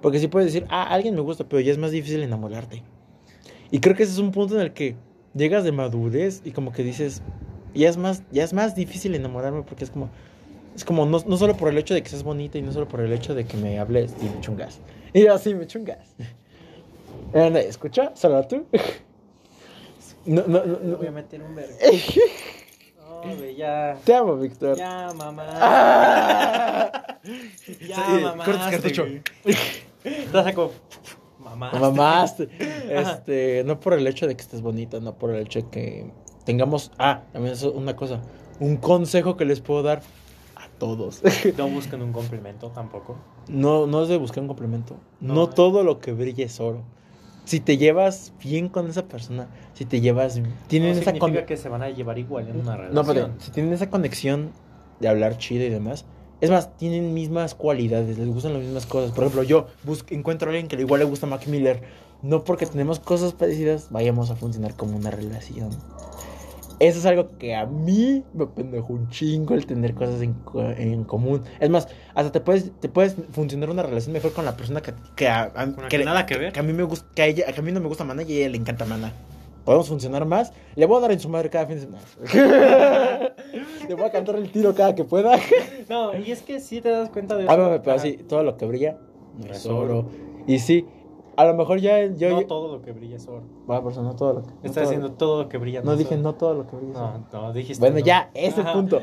porque 0.00 0.18
sí 0.18 0.26
puedes 0.26 0.50
decir, 0.50 0.66
ah, 0.70 0.84
alguien 0.84 1.14
me 1.14 1.20
gusta, 1.20 1.44
pero 1.46 1.60
ya 1.60 1.70
es 1.70 1.76
más 1.76 1.90
difícil 1.90 2.22
enamorarte. 2.22 2.82
Y 3.70 3.78
creo 3.80 3.94
que 3.94 4.04
ese 4.04 4.12
es 4.12 4.18
un 4.18 4.32
punto 4.32 4.54
en 4.54 4.62
el 4.62 4.72
que 4.72 4.96
llegas 5.36 5.64
de 5.64 5.72
madurez 5.72 6.40
y 6.44 6.50
como 6.52 6.72
que 6.72 6.82
dices, 6.82 7.22
ya 7.74 7.88
es 7.88 7.96
más, 7.96 8.22
ya 8.32 8.44
es 8.44 8.52
más 8.52 8.74
difícil 8.74 9.14
enamorarme 9.14 9.62
porque 9.62 9.84
es 9.84 9.90
como, 9.90 10.08
es 10.74 10.84
como 10.84 11.06
no, 11.06 11.18
no 11.26 11.36
solo 11.36 11.56
por 11.56 11.68
el 11.68 11.78
hecho 11.78 11.94
de 11.94 12.02
que 12.02 12.08
seas 12.08 12.22
bonita 12.22 12.58
y 12.58 12.62
no 12.62 12.72
solo 12.72 12.88
por 12.88 13.00
el 13.00 13.12
hecho 13.12 13.34
de 13.34 13.44
que 13.44 13.56
me 13.56 13.78
hables 13.78 14.14
y 14.20 14.24
me 14.24 14.40
chungas. 14.40 14.80
Y 15.12 15.22
yo 15.22 15.32
así 15.32 15.54
me 15.54 15.66
chungas. 15.66 16.14
¿Escucha? 17.32 18.14
Solo 18.14 18.46
tú. 18.46 18.66
No, 20.26 20.42
no, 20.44 20.66
no, 20.66 20.96
Voy 20.96 21.06
a 21.06 21.12
meter 21.12 21.40
un 21.40 21.54
verbo. 21.54 21.72
ya. 23.56 23.96
Te 24.04 24.12
amo, 24.12 24.36
Víctor. 24.36 24.76
Ya, 24.76 25.12
mamá. 25.14 25.44
Ah. 25.48 27.18
ya, 27.80 27.96
mamá. 28.20 28.44
Cortes 28.44 28.66
cartucho. 28.66 29.06
Saco. 30.32 30.72
Mamaste. 31.56 31.80
Mamaste. 31.80 32.48
Este, 32.86 33.64
no 33.64 33.80
por 33.80 33.94
el 33.94 34.06
hecho 34.06 34.28
de 34.28 34.36
que 34.36 34.42
estés 34.42 34.62
bonita, 34.62 35.00
no 35.00 35.14
por 35.14 35.34
el 35.34 35.42
hecho 35.42 35.60
de 35.60 35.68
que 35.68 36.10
tengamos. 36.44 36.92
Ah, 36.98 37.22
también 37.32 37.54
es 37.54 37.62
una 37.64 37.96
cosa. 37.96 38.20
Un 38.60 38.76
consejo 38.76 39.36
que 39.36 39.44
les 39.44 39.60
puedo 39.60 39.82
dar 39.82 40.02
a 40.54 40.68
todos. 40.78 41.22
No 41.58 41.68
busquen 41.68 42.02
un 42.02 42.12
complemento 42.12 42.70
tampoco. 42.70 43.16
No, 43.48 43.86
no 43.86 44.02
es 44.02 44.08
de 44.08 44.16
buscar 44.16 44.42
un 44.42 44.48
complemento. 44.48 44.96
No, 45.20 45.48
todo 45.48 45.82
lo 45.82 45.98
que 45.98 46.12
brilla 46.12 46.44
es 46.44 46.60
oro. 46.60 46.82
Si 47.44 47.60
te 47.60 47.76
llevas 47.76 48.32
bien 48.42 48.68
con 48.68 48.88
esa 48.88 49.06
persona, 49.06 49.48
si 49.74 49.84
te 49.84 50.00
llevas. 50.00 50.40
Tienen 50.68 50.90
no 50.90 51.00
esa 51.00 51.12
significa 51.12 51.46
que 51.46 51.56
se 51.56 51.68
van 51.68 51.82
a 51.82 51.90
llevar 51.90 52.18
igual 52.18 52.48
en 52.48 52.60
una 52.60 52.76
relación. 52.76 52.94
No, 52.94 53.04
pero 53.04 53.30
si 53.38 53.50
tienen 53.50 53.72
esa 53.72 53.90
conexión 53.90 54.52
de 55.00 55.08
hablar 55.08 55.38
chido 55.38 55.64
y 55.64 55.68
demás, 55.68 56.06
es 56.40 56.50
más, 56.50 56.76
tienen 56.76 57.14
mismas 57.14 57.54
cualidades, 57.54 58.18
les 58.18 58.28
gustan 58.28 58.52
las 58.52 58.62
mismas 58.62 58.86
cosas. 58.86 59.12
Por 59.12 59.24
ejemplo, 59.24 59.42
yo 59.42 59.66
busco, 59.84 60.14
encuentro 60.14 60.48
a 60.48 60.52
alguien 60.52 60.68
que 60.68 60.76
igual 60.80 61.00
le 61.00 61.06
gusta 61.06 61.26
a 61.26 61.30
Mac 61.30 61.46
Miller. 61.46 61.82
No 62.22 62.44
porque 62.44 62.66
tenemos 62.66 62.98
cosas 62.98 63.32
parecidas, 63.32 63.88
vayamos 63.90 64.30
a 64.30 64.36
funcionar 64.36 64.74
como 64.74 64.96
una 64.96 65.10
relación. 65.10 65.70
Eso 66.78 66.98
es 66.98 67.06
algo 67.06 67.38
que 67.38 67.54
a 67.54 67.64
mí 67.64 68.22
me 68.34 68.46
pendejo 68.46 68.92
un 68.92 69.08
chingo 69.08 69.54
el 69.54 69.64
tener 69.64 69.94
cosas 69.94 70.20
en, 70.20 70.36
en, 70.76 71.04
común. 71.04 71.42
Es 71.58 71.70
más, 71.70 71.88
hasta 72.14 72.32
te 72.32 72.40
puedes, 72.40 72.70
te 72.80 72.90
puedes 72.90 73.16
funcionar 73.32 73.70
una 73.70 73.82
relación 73.82 74.12
mejor 74.12 74.32
con 74.32 74.44
la 74.44 74.56
persona 74.56 74.82
que, 74.82 74.92
que, 75.14 75.28
a, 75.28 75.52
que, 75.88 76.04
nada 76.04 76.26
que 76.26 76.36
ver. 76.36 76.52
Que 76.52 76.60
a 76.60 76.62
mí 76.62 76.74
me 76.74 76.82
gusta, 76.82 77.06
que 77.14 77.22
a, 77.22 77.26
ella, 77.26 77.46
que 77.50 77.60
a 77.60 77.62
mí 77.62 77.72
no 77.72 77.80
me 77.80 77.88
gusta 77.88 78.04
Mana 78.04 78.24
y 78.24 78.32
a 78.32 78.36
ella 78.40 78.48
le 78.50 78.58
encanta 78.58 78.84
Mana 78.84 79.12
podemos 79.66 79.88
funcionar 79.88 80.24
más. 80.24 80.52
Le 80.76 80.86
voy 80.86 80.96
a 80.96 81.00
dar 81.00 81.12
en 81.12 81.20
su 81.20 81.28
madre 81.28 81.50
cada 81.50 81.66
fin 81.66 81.74
de 81.74 81.82
semana. 81.82 82.04
Le 83.88 83.94
voy 83.94 84.04
a 84.04 84.10
cantar 84.10 84.36
el 84.36 84.50
tiro 84.50 84.74
cada 84.74 84.94
que 84.94 85.04
pueda. 85.04 85.36
no, 85.90 86.16
y 86.16 86.30
es 86.30 86.40
que 86.40 86.60
sí 86.60 86.80
te 86.80 86.88
das 86.88 87.10
cuenta 87.10 87.36
de 87.36 87.44
eso. 87.44 87.52
Ah, 87.52 87.80
pero 87.84 87.98
sí, 87.98 88.16
todo 88.28 88.42
lo 88.42 88.56
que 88.56 88.64
brilla 88.64 88.96
no 89.36 89.52
es 89.52 89.66
oro. 89.66 90.06
Y 90.46 90.60
sí, 90.60 90.86
a 91.36 91.44
lo 91.44 91.54
mejor 91.54 91.80
ya 91.80 92.06
yo... 92.06 92.30
No 92.30 92.46
todo 92.46 92.76
lo 92.76 92.82
que 92.82 92.92
brilla 92.92 93.16
es 93.16 93.26
oro. 93.26 93.42
Va, 93.68 93.82
persona, 93.82 94.08
no 94.08 94.16
todo 94.16 94.34
lo 94.34 94.42
que... 94.42 94.50
No 94.50 94.60
Estás 94.62 94.84
diciendo 94.84 95.12
todo 95.12 95.42
lo 95.42 95.48
que 95.48 95.58
brilla 95.58 95.80
no, 95.82 95.90
no 95.90 95.96
dije 95.96 96.16
no 96.16 96.34
todo 96.36 96.54
lo 96.54 96.66
que 96.68 96.76
brilla 96.76 96.92
No, 96.94 97.26
no, 97.32 97.52
dijiste 97.52 97.80
Bueno, 97.80 97.98
ya, 97.98 98.30
ese 98.34 98.60
es 98.60 98.66
el 98.66 98.72
punto. 98.72 99.00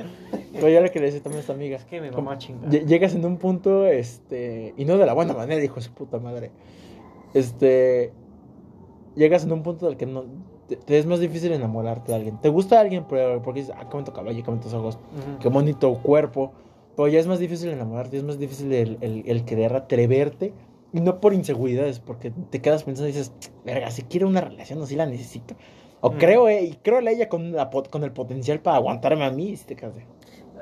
Pero 0.53 0.69
ya 0.69 0.79
lo 0.79 0.89
que 0.89 0.99
le 0.99 1.07
decía 1.07 1.21
también 1.21 1.39
a 1.39 1.41
esta 1.41 1.53
amiga. 1.53 1.75
Es 1.75 1.83
que 1.83 1.99
me 1.99 2.09
va 2.09 2.33
a 2.33 2.37
chingar. 2.37 2.69
Llegas 2.69 3.13
en 3.15 3.25
un 3.25 3.37
punto, 3.37 3.85
este... 3.85 4.73
Y 4.77 4.85
no 4.85 4.97
de 4.97 5.05
la 5.05 5.13
buena 5.13 5.33
manera, 5.33 5.59
dijo 5.59 5.81
su 5.81 5.91
puta 5.91 6.19
madre. 6.19 6.51
Este... 7.33 8.13
Llegas 9.15 9.43
en 9.43 9.51
un 9.51 9.61
punto 9.61 9.85
del 9.85 9.97
que 9.97 10.05
no 10.05 10.23
te, 10.67 10.97
es 10.97 11.05
más 11.05 11.19
difícil 11.19 11.51
enamorarte 11.51 12.11
de 12.11 12.15
alguien. 12.15 12.37
Te 12.41 12.49
gusta 12.49 12.79
alguien 12.79 13.05
porque 13.05 13.61
dices, 13.61 13.75
ah, 13.77 13.87
qué 13.87 13.93
bonito 13.93 14.13
caballo, 14.13 14.43
qué 14.43 14.49
bonitos 14.49 14.73
ojos, 14.73 14.99
qué 15.39 15.49
bonito 15.49 15.93
cuerpo. 15.95 16.51
Pero 16.95 17.07
ya 17.07 17.19
es 17.19 17.27
más 17.27 17.39
difícil 17.39 17.69
enamorarte, 17.69 18.17
es 18.17 18.23
más 18.23 18.37
difícil 18.37 18.71
el, 18.71 18.97
el, 19.01 19.23
el, 19.25 19.45
querer 19.45 19.75
atreverte. 19.75 20.53
Y 20.93 21.01
no 21.01 21.19
por 21.19 21.33
inseguridades, 21.33 21.99
porque 21.99 22.31
te 22.51 22.61
quedas 22.61 22.83
pensando 22.83 23.09
y 23.09 23.13
dices, 23.13 23.31
verga, 23.65 23.89
si 23.89 24.03
quiero 24.03 24.27
una 24.27 24.41
relación 24.41 24.79
o 24.79 24.85
si 24.85 24.95
la 24.95 25.07
necesito. 25.07 25.55
O 26.01 26.11
creo, 26.11 26.49
eh, 26.49 26.63
y 26.65 26.73
creo 26.73 26.99
en 26.99 27.07
ella 27.07 27.29
con, 27.29 27.53
la, 27.53 27.69
con 27.69 28.03
el 28.03 28.11
potencial 28.11 28.59
para 28.59 28.77
aguantarme 28.77 29.23
a 29.23 29.31
mí 29.31 29.55
si 29.55 29.65
te 29.65 29.75
casé. 29.75 30.05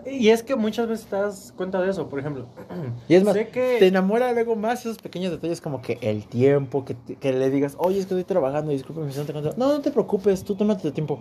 Y 0.05 0.29
es 0.29 0.43
que 0.43 0.55
muchas 0.55 0.87
veces 0.87 1.05
te 1.05 1.15
das 1.15 1.53
cuenta 1.55 1.81
de 1.81 1.89
eso, 1.89 2.07
por 2.09 2.19
ejemplo. 2.19 2.47
Y 3.07 3.15
es 3.15 3.23
más, 3.23 3.33
te 3.33 3.87
enamora 3.87 4.31
luego 4.33 4.55
más 4.55 4.81
esos 4.81 4.97
pequeños 4.97 5.31
detalles 5.31 5.61
como 5.61 5.81
que 5.81 5.97
el 6.01 6.25
tiempo, 6.27 6.85
que, 6.85 6.95
que 7.19 7.33
le 7.33 7.49
digas, 7.49 7.75
oye, 7.77 7.99
es 7.99 8.05
que 8.05 8.13
estoy 8.13 8.23
trabajando, 8.23 8.71
disculpe, 8.71 9.01
me 9.01 9.11
cansado. 9.11 9.53
No, 9.57 9.69
no 9.69 9.81
te 9.81 9.91
preocupes, 9.91 10.43
tú 10.43 10.55
tómate 10.55 10.83
tu 10.83 10.91
tiempo. 10.91 11.19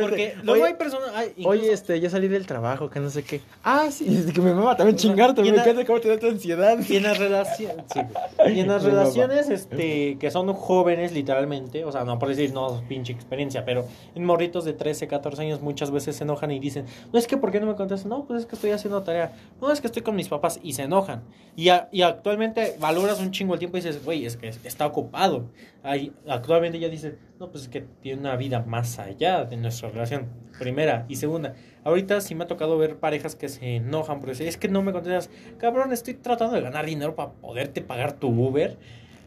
porque 0.02 0.36
luego 0.44 0.66
hay 0.66 0.74
personas. 0.76 1.12
Oye, 1.46 1.72
este, 1.72 2.00
ya 2.00 2.10
salí 2.10 2.28
del 2.28 2.46
trabajo, 2.46 2.90
que 2.90 3.00
no 3.00 3.10
sé 3.10 3.24
qué. 3.24 3.42
Ah, 3.64 3.88
sí, 3.92 4.24
es 4.28 4.34
que 4.34 4.42
me 4.42 4.54
mama 4.54 4.76
también 4.76 4.98
chingarte, 4.98 5.42
me 5.42 5.50
encanta 5.50 5.86
cómo 5.86 6.00
te 6.00 6.10
da 6.10 6.18
tu 6.18 6.28
ansiedad. 6.28 6.78
Y 6.88 6.98
en 6.98 7.04
las 7.04 7.18
relaciones, 7.18 7.86
sí, 7.94 8.00
y 8.54 8.60
en 8.60 8.68
las 8.68 8.84
relaciones, 8.84 9.50
este, 9.50 10.18
que 10.20 10.32
son 10.32 10.52
jóvenes, 10.54 11.12
literalmente, 11.12 11.86
o 11.86 11.92
sea, 11.92 12.04
no 12.04 12.18
por 12.20 12.30
decir, 12.30 12.54
no, 12.54 12.84
pinche 12.88 13.14
experiencia, 13.14 13.66
pero 13.66 13.86
en 14.16 14.26
morritos 14.26 14.66
de 14.66 14.74
13, 14.74 15.08
14 15.08 15.42
años 15.42 15.62
muchas 15.62 15.92
veces 15.92 16.16
se 16.16 16.24
enojan 16.24 16.52
y 16.52 16.60
dicen, 16.60 16.86
no 17.12 17.20
es 17.20 17.28
que, 17.28 17.38
¿por 17.38 17.52
qué 17.52 17.60
no 17.60 17.68
me 17.68 17.76
contestas? 17.76 18.08
No, 18.08 18.26
pues 18.26 18.42
es 18.42 18.46
que 18.46 18.56
estoy 18.56 18.72
haciendo 18.72 19.02
tarea. 19.04 19.34
No, 19.62 19.72
es 19.72 19.82
que 19.82 19.88
estoy 19.88 20.02
con 20.02 20.16
mis 20.16 20.28
papás 20.28 20.60
y 20.64 20.74
se 20.74 20.84
enojan. 20.84 21.24
Y, 21.56 21.70
y 21.92 22.02
actualmente 22.02 22.76
valoras 22.80 23.20
un 23.20 23.32
chingo 23.32 23.54
el 23.54 23.60
tiempo 23.60 23.78
y 23.78 23.82
dices, 23.82 24.04
güey, 24.04 24.26
es 24.26 24.38
que 24.38 24.50
está 24.50 24.86
ocupado. 24.86 25.50
Ahí, 25.84 26.12
actualmente 26.28 26.80
ya 26.80 26.90
dices, 26.90 27.16
no, 27.40 27.50
pues 27.50 27.64
es 27.64 27.70
que 27.70 27.82
tiene 28.02 28.20
una 28.20 28.36
vida 28.36 28.64
más 28.66 28.87
allá 29.00 29.46
de 29.46 29.58
nuestra 29.58 29.90
relación. 29.90 30.28
Primera. 30.58 31.06
Y 31.08 31.18
segunda, 31.18 31.54
ahorita 31.84 32.20
sí 32.22 32.34
me 32.34 32.46
ha 32.46 32.48
tocado 32.48 32.78
ver 32.78 32.98
parejas 32.98 33.36
que 33.36 33.50
se 33.50 33.76
enojan 33.76 34.20
porque 34.20 34.48
es 34.48 34.58
que 34.58 34.68
no 34.68 34.82
me 34.82 34.92
contestas, 34.92 35.30
cabrón, 35.58 35.94
estoy 35.94 36.16
tratando 36.16 36.56
de 36.56 36.62
ganar 36.62 36.86
dinero 36.86 37.16
para 37.16 37.32
poderte 37.32 37.82
pagar 37.82 38.14
tu 38.14 38.30
Uber. 38.30 38.78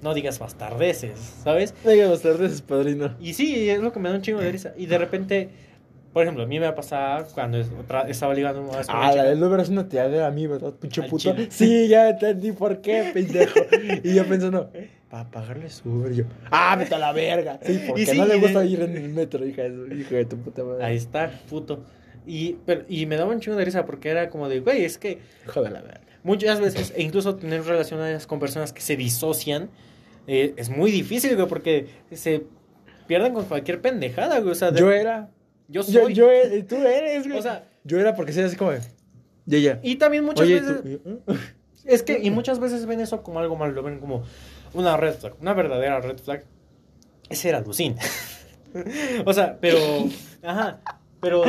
No 0.03 0.15
digas 0.15 0.39
bastardeces, 0.39 1.19
¿sabes? 1.45 1.75
No 1.85 1.91
digas 1.91 2.11
bastardeces, 2.11 2.63
padrino. 2.63 3.15
Y 3.21 3.35
sí, 3.35 3.69
es 3.69 3.81
lo 3.81 3.93
que 3.93 4.01
me 4.01 4.09
da 4.09 4.15
un 4.15 4.23
chingo 4.23 4.41
de 4.41 4.51
risa. 4.53 4.73
Y 4.77 4.87
de 4.87 4.99
repente, 4.99 5.51
por 6.13 6.23
ejemplo, 6.25 6.43
a 6.43 6.47
mí 6.47 6.59
me 6.59 6.67
va 6.67 6.73
a 6.73 6.75
pasar 6.75 7.29
cuando 7.35 7.59
estaba 8.09 8.35
ligando 8.35 8.63
una 8.63 8.81
Ah, 8.89 9.13
la 9.15 9.25
del 9.25 9.43
Uber 9.43 9.61
es 9.61 9.69
una 9.69 9.89
tía 9.89 10.09
de 10.09 10.25
a 10.25 10.31
mí, 10.31 10.47
¿verdad? 10.47 10.73
Pinche 10.75 11.03
puto. 11.03 11.35
Sí, 11.51 11.89
ya 11.89 12.11
entendí 12.11 12.53
por 12.53 12.81
qué, 12.81 13.11
pendejo. 13.15 13.61
y 14.03 14.15
yo 14.15 14.27
pensando, 14.27 14.71
para 15.09 15.31
pagarle 15.31 15.71
su. 15.71 16.09
Yo, 16.11 16.25
ah, 16.51 16.77
vete 16.77 16.95
a 16.95 16.99
la 16.99 17.13
verga. 17.13 17.59
Sí, 17.63 17.81
porque 17.87 18.15
no 18.15 18.27
le 18.27 18.39
gusta 18.39 18.65
ir 18.65 18.81
en 18.81 18.97
el 18.97 19.09
metro, 19.11 19.45
hija 19.45 19.63
de, 19.63 19.97
hijo 19.97 20.15
de 20.15 20.25
tu 20.25 20.37
puta 20.39 20.65
madre. 20.65 20.85
Ahí 20.85 20.97
está, 20.97 21.31
puto. 21.49 21.85
Y, 22.27 22.57
pero, 22.65 22.85
y 22.89 23.07
me 23.07 23.17
daba 23.17 23.33
un 23.33 23.41
chingo 23.41 23.57
de 23.57 23.65
risa 23.65 23.85
porque 23.85 24.09
era 24.09 24.31
como 24.31 24.49
de, 24.49 24.61
güey, 24.61 24.85
es 24.85 24.99
que. 24.99 25.19
Joder, 25.47 25.73
la 25.73 25.81
verga. 25.81 26.01
Muchas 26.23 26.61
veces, 26.61 26.93
e 26.97 27.03
incluso 27.03 27.37
tener 27.37 27.65
relaciones 27.65 28.27
con 28.27 28.39
personas 28.39 28.73
que 28.73 28.83
se 28.83 28.97
disocian, 28.97 29.71
eh, 30.27 30.55
es 30.57 30.71
muy 30.71 30.91
difícil, 30.91 31.35
güey, 31.35 31.49
porque 31.49 31.87
se 32.13 32.45
pierden 33.07 33.33
con 33.33 33.47
cualquier 33.47 33.81
pendejada, 33.81 34.39
güey. 34.41 34.53
O 34.53 34.55
sea, 34.55 34.73
yo 34.73 34.93
era. 34.93 35.31
Yo 35.71 35.83
soy. 35.83 36.13
Yo, 36.15 36.31
yo, 36.31 36.67
tú 36.67 36.77
eres, 36.77 37.27
güey. 37.27 37.39
O 37.39 37.43
sea, 37.43 37.65
yo 37.85 37.99
era 37.99 38.15
porque 38.15 38.33
se 38.33 38.43
así 38.43 38.57
como. 38.57 38.73
Y 38.73 39.57
ella. 39.57 39.81
Y 39.83 39.97
también 39.97 40.25
muchas 40.25 40.49
veces. 40.49 40.83
Es 41.85 42.03
que, 42.03 42.19
y 42.19 42.31
muchas 42.31 42.61
veces 42.61 42.85
ven 42.85 43.01
eso 43.01 43.23
como 43.23 43.41
algo 43.41 43.57
malo, 43.57 43.73
lo 43.73 43.83
ven 43.83 44.01
como 44.01 44.23
una 44.75 44.99
red 44.99 45.15
flag, 45.15 45.33
una 45.41 45.55
verdadera 45.55 45.99
red 46.01 46.19
flag, 46.19 46.45
ese 47.31 47.49
era 47.49 47.61
Lucín. 47.61 47.97
o 49.25 49.33
sea, 49.33 49.59
pero, 49.59 49.79
ajá, 50.43 50.81
pero 51.21 51.45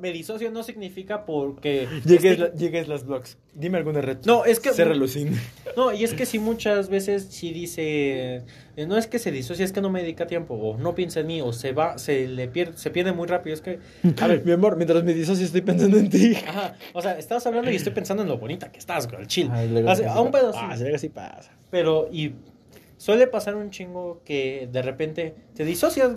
me 0.00 0.12
disocio 0.12 0.50
no 0.50 0.62
significa 0.62 1.24
porque... 1.26 1.88
Llegues, 2.04 2.88
las 2.88 3.04
blogs. 3.04 3.38
Dime 3.54 3.78
alguna 3.78 4.00
red. 4.00 4.18
No, 4.24 4.44
es 4.44 4.60
que... 4.60 4.72
Se 4.72 4.84
Lucín. 4.94 5.38
No, 5.76 5.92
y 5.92 6.04
es 6.04 6.14
que 6.14 6.24
sí 6.24 6.38
muchas 6.38 6.88
veces 6.88 7.26
sí 7.30 7.52
dice... 7.52 8.44
Eh, 8.76 8.86
no 8.86 8.96
es 8.96 9.08
que 9.08 9.18
se 9.18 9.32
disocia, 9.32 9.64
es 9.64 9.72
que 9.72 9.80
no 9.80 9.90
me 9.90 10.02
dedica 10.02 10.26
tiempo. 10.26 10.54
O 10.54 10.78
no 10.78 10.94
piensa 10.94 11.20
en 11.20 11.26
mí. 11.26 11.40
O 11.40 11.52
se 11.52 11.72
va, 11.72 11.98
se 11.98 12.28
le 12.28 12.46
pierde, 12.46 12.76
se 12.76 12.90
pierde 12.90 13.12
muy 13.12 13.26
rápido. 13.26 13.54
Es 13.54 13.60
que... 13.60 13.80
A 14.20 14.26
ver, 14.28 14.42
mi 14.44 14.52
amor, 14.52 14.76
mientras 14.76 15.02
me 15.02 15.14
disocio 15.14 15.44
estoy 15.44 15.62
pensando 15.62 15.98
en 15.98 16.08
ti. 16.08 16.36
Ajá. 16.46 16.76
O 16.92 17.02
sea, 17.02 17.18
estás 17.18 17.44
hablando 17.46 17.70
y 17.70 17.76
estoy 17.76 17.92
pensando 17.92 18.22
en 18.22 18.28
lo 18.28 18.38
bonita 18.38 18.70
que 18.70 18.78
estás, 18.78 19.08
el 19.18 19.26
chill. 19.26 19.50
a 19.50 20.20
un 20.20 20.30
pedo 20.30 20.52
Ah, 20.54 20.76
así 20.94 21.08
pasa. 21.08 21.50
Pero, 21.70 22.08
y 22.12 22.32
suele 22.96 23.26
pasar 23.26 23.56
un 23.56 23.70
chingo 23.70 24.22
que 24.24 24.68
de 24.70 24.82
repente 24.82 25.34
te 25.54 25.64
disocias, 25.64 26.12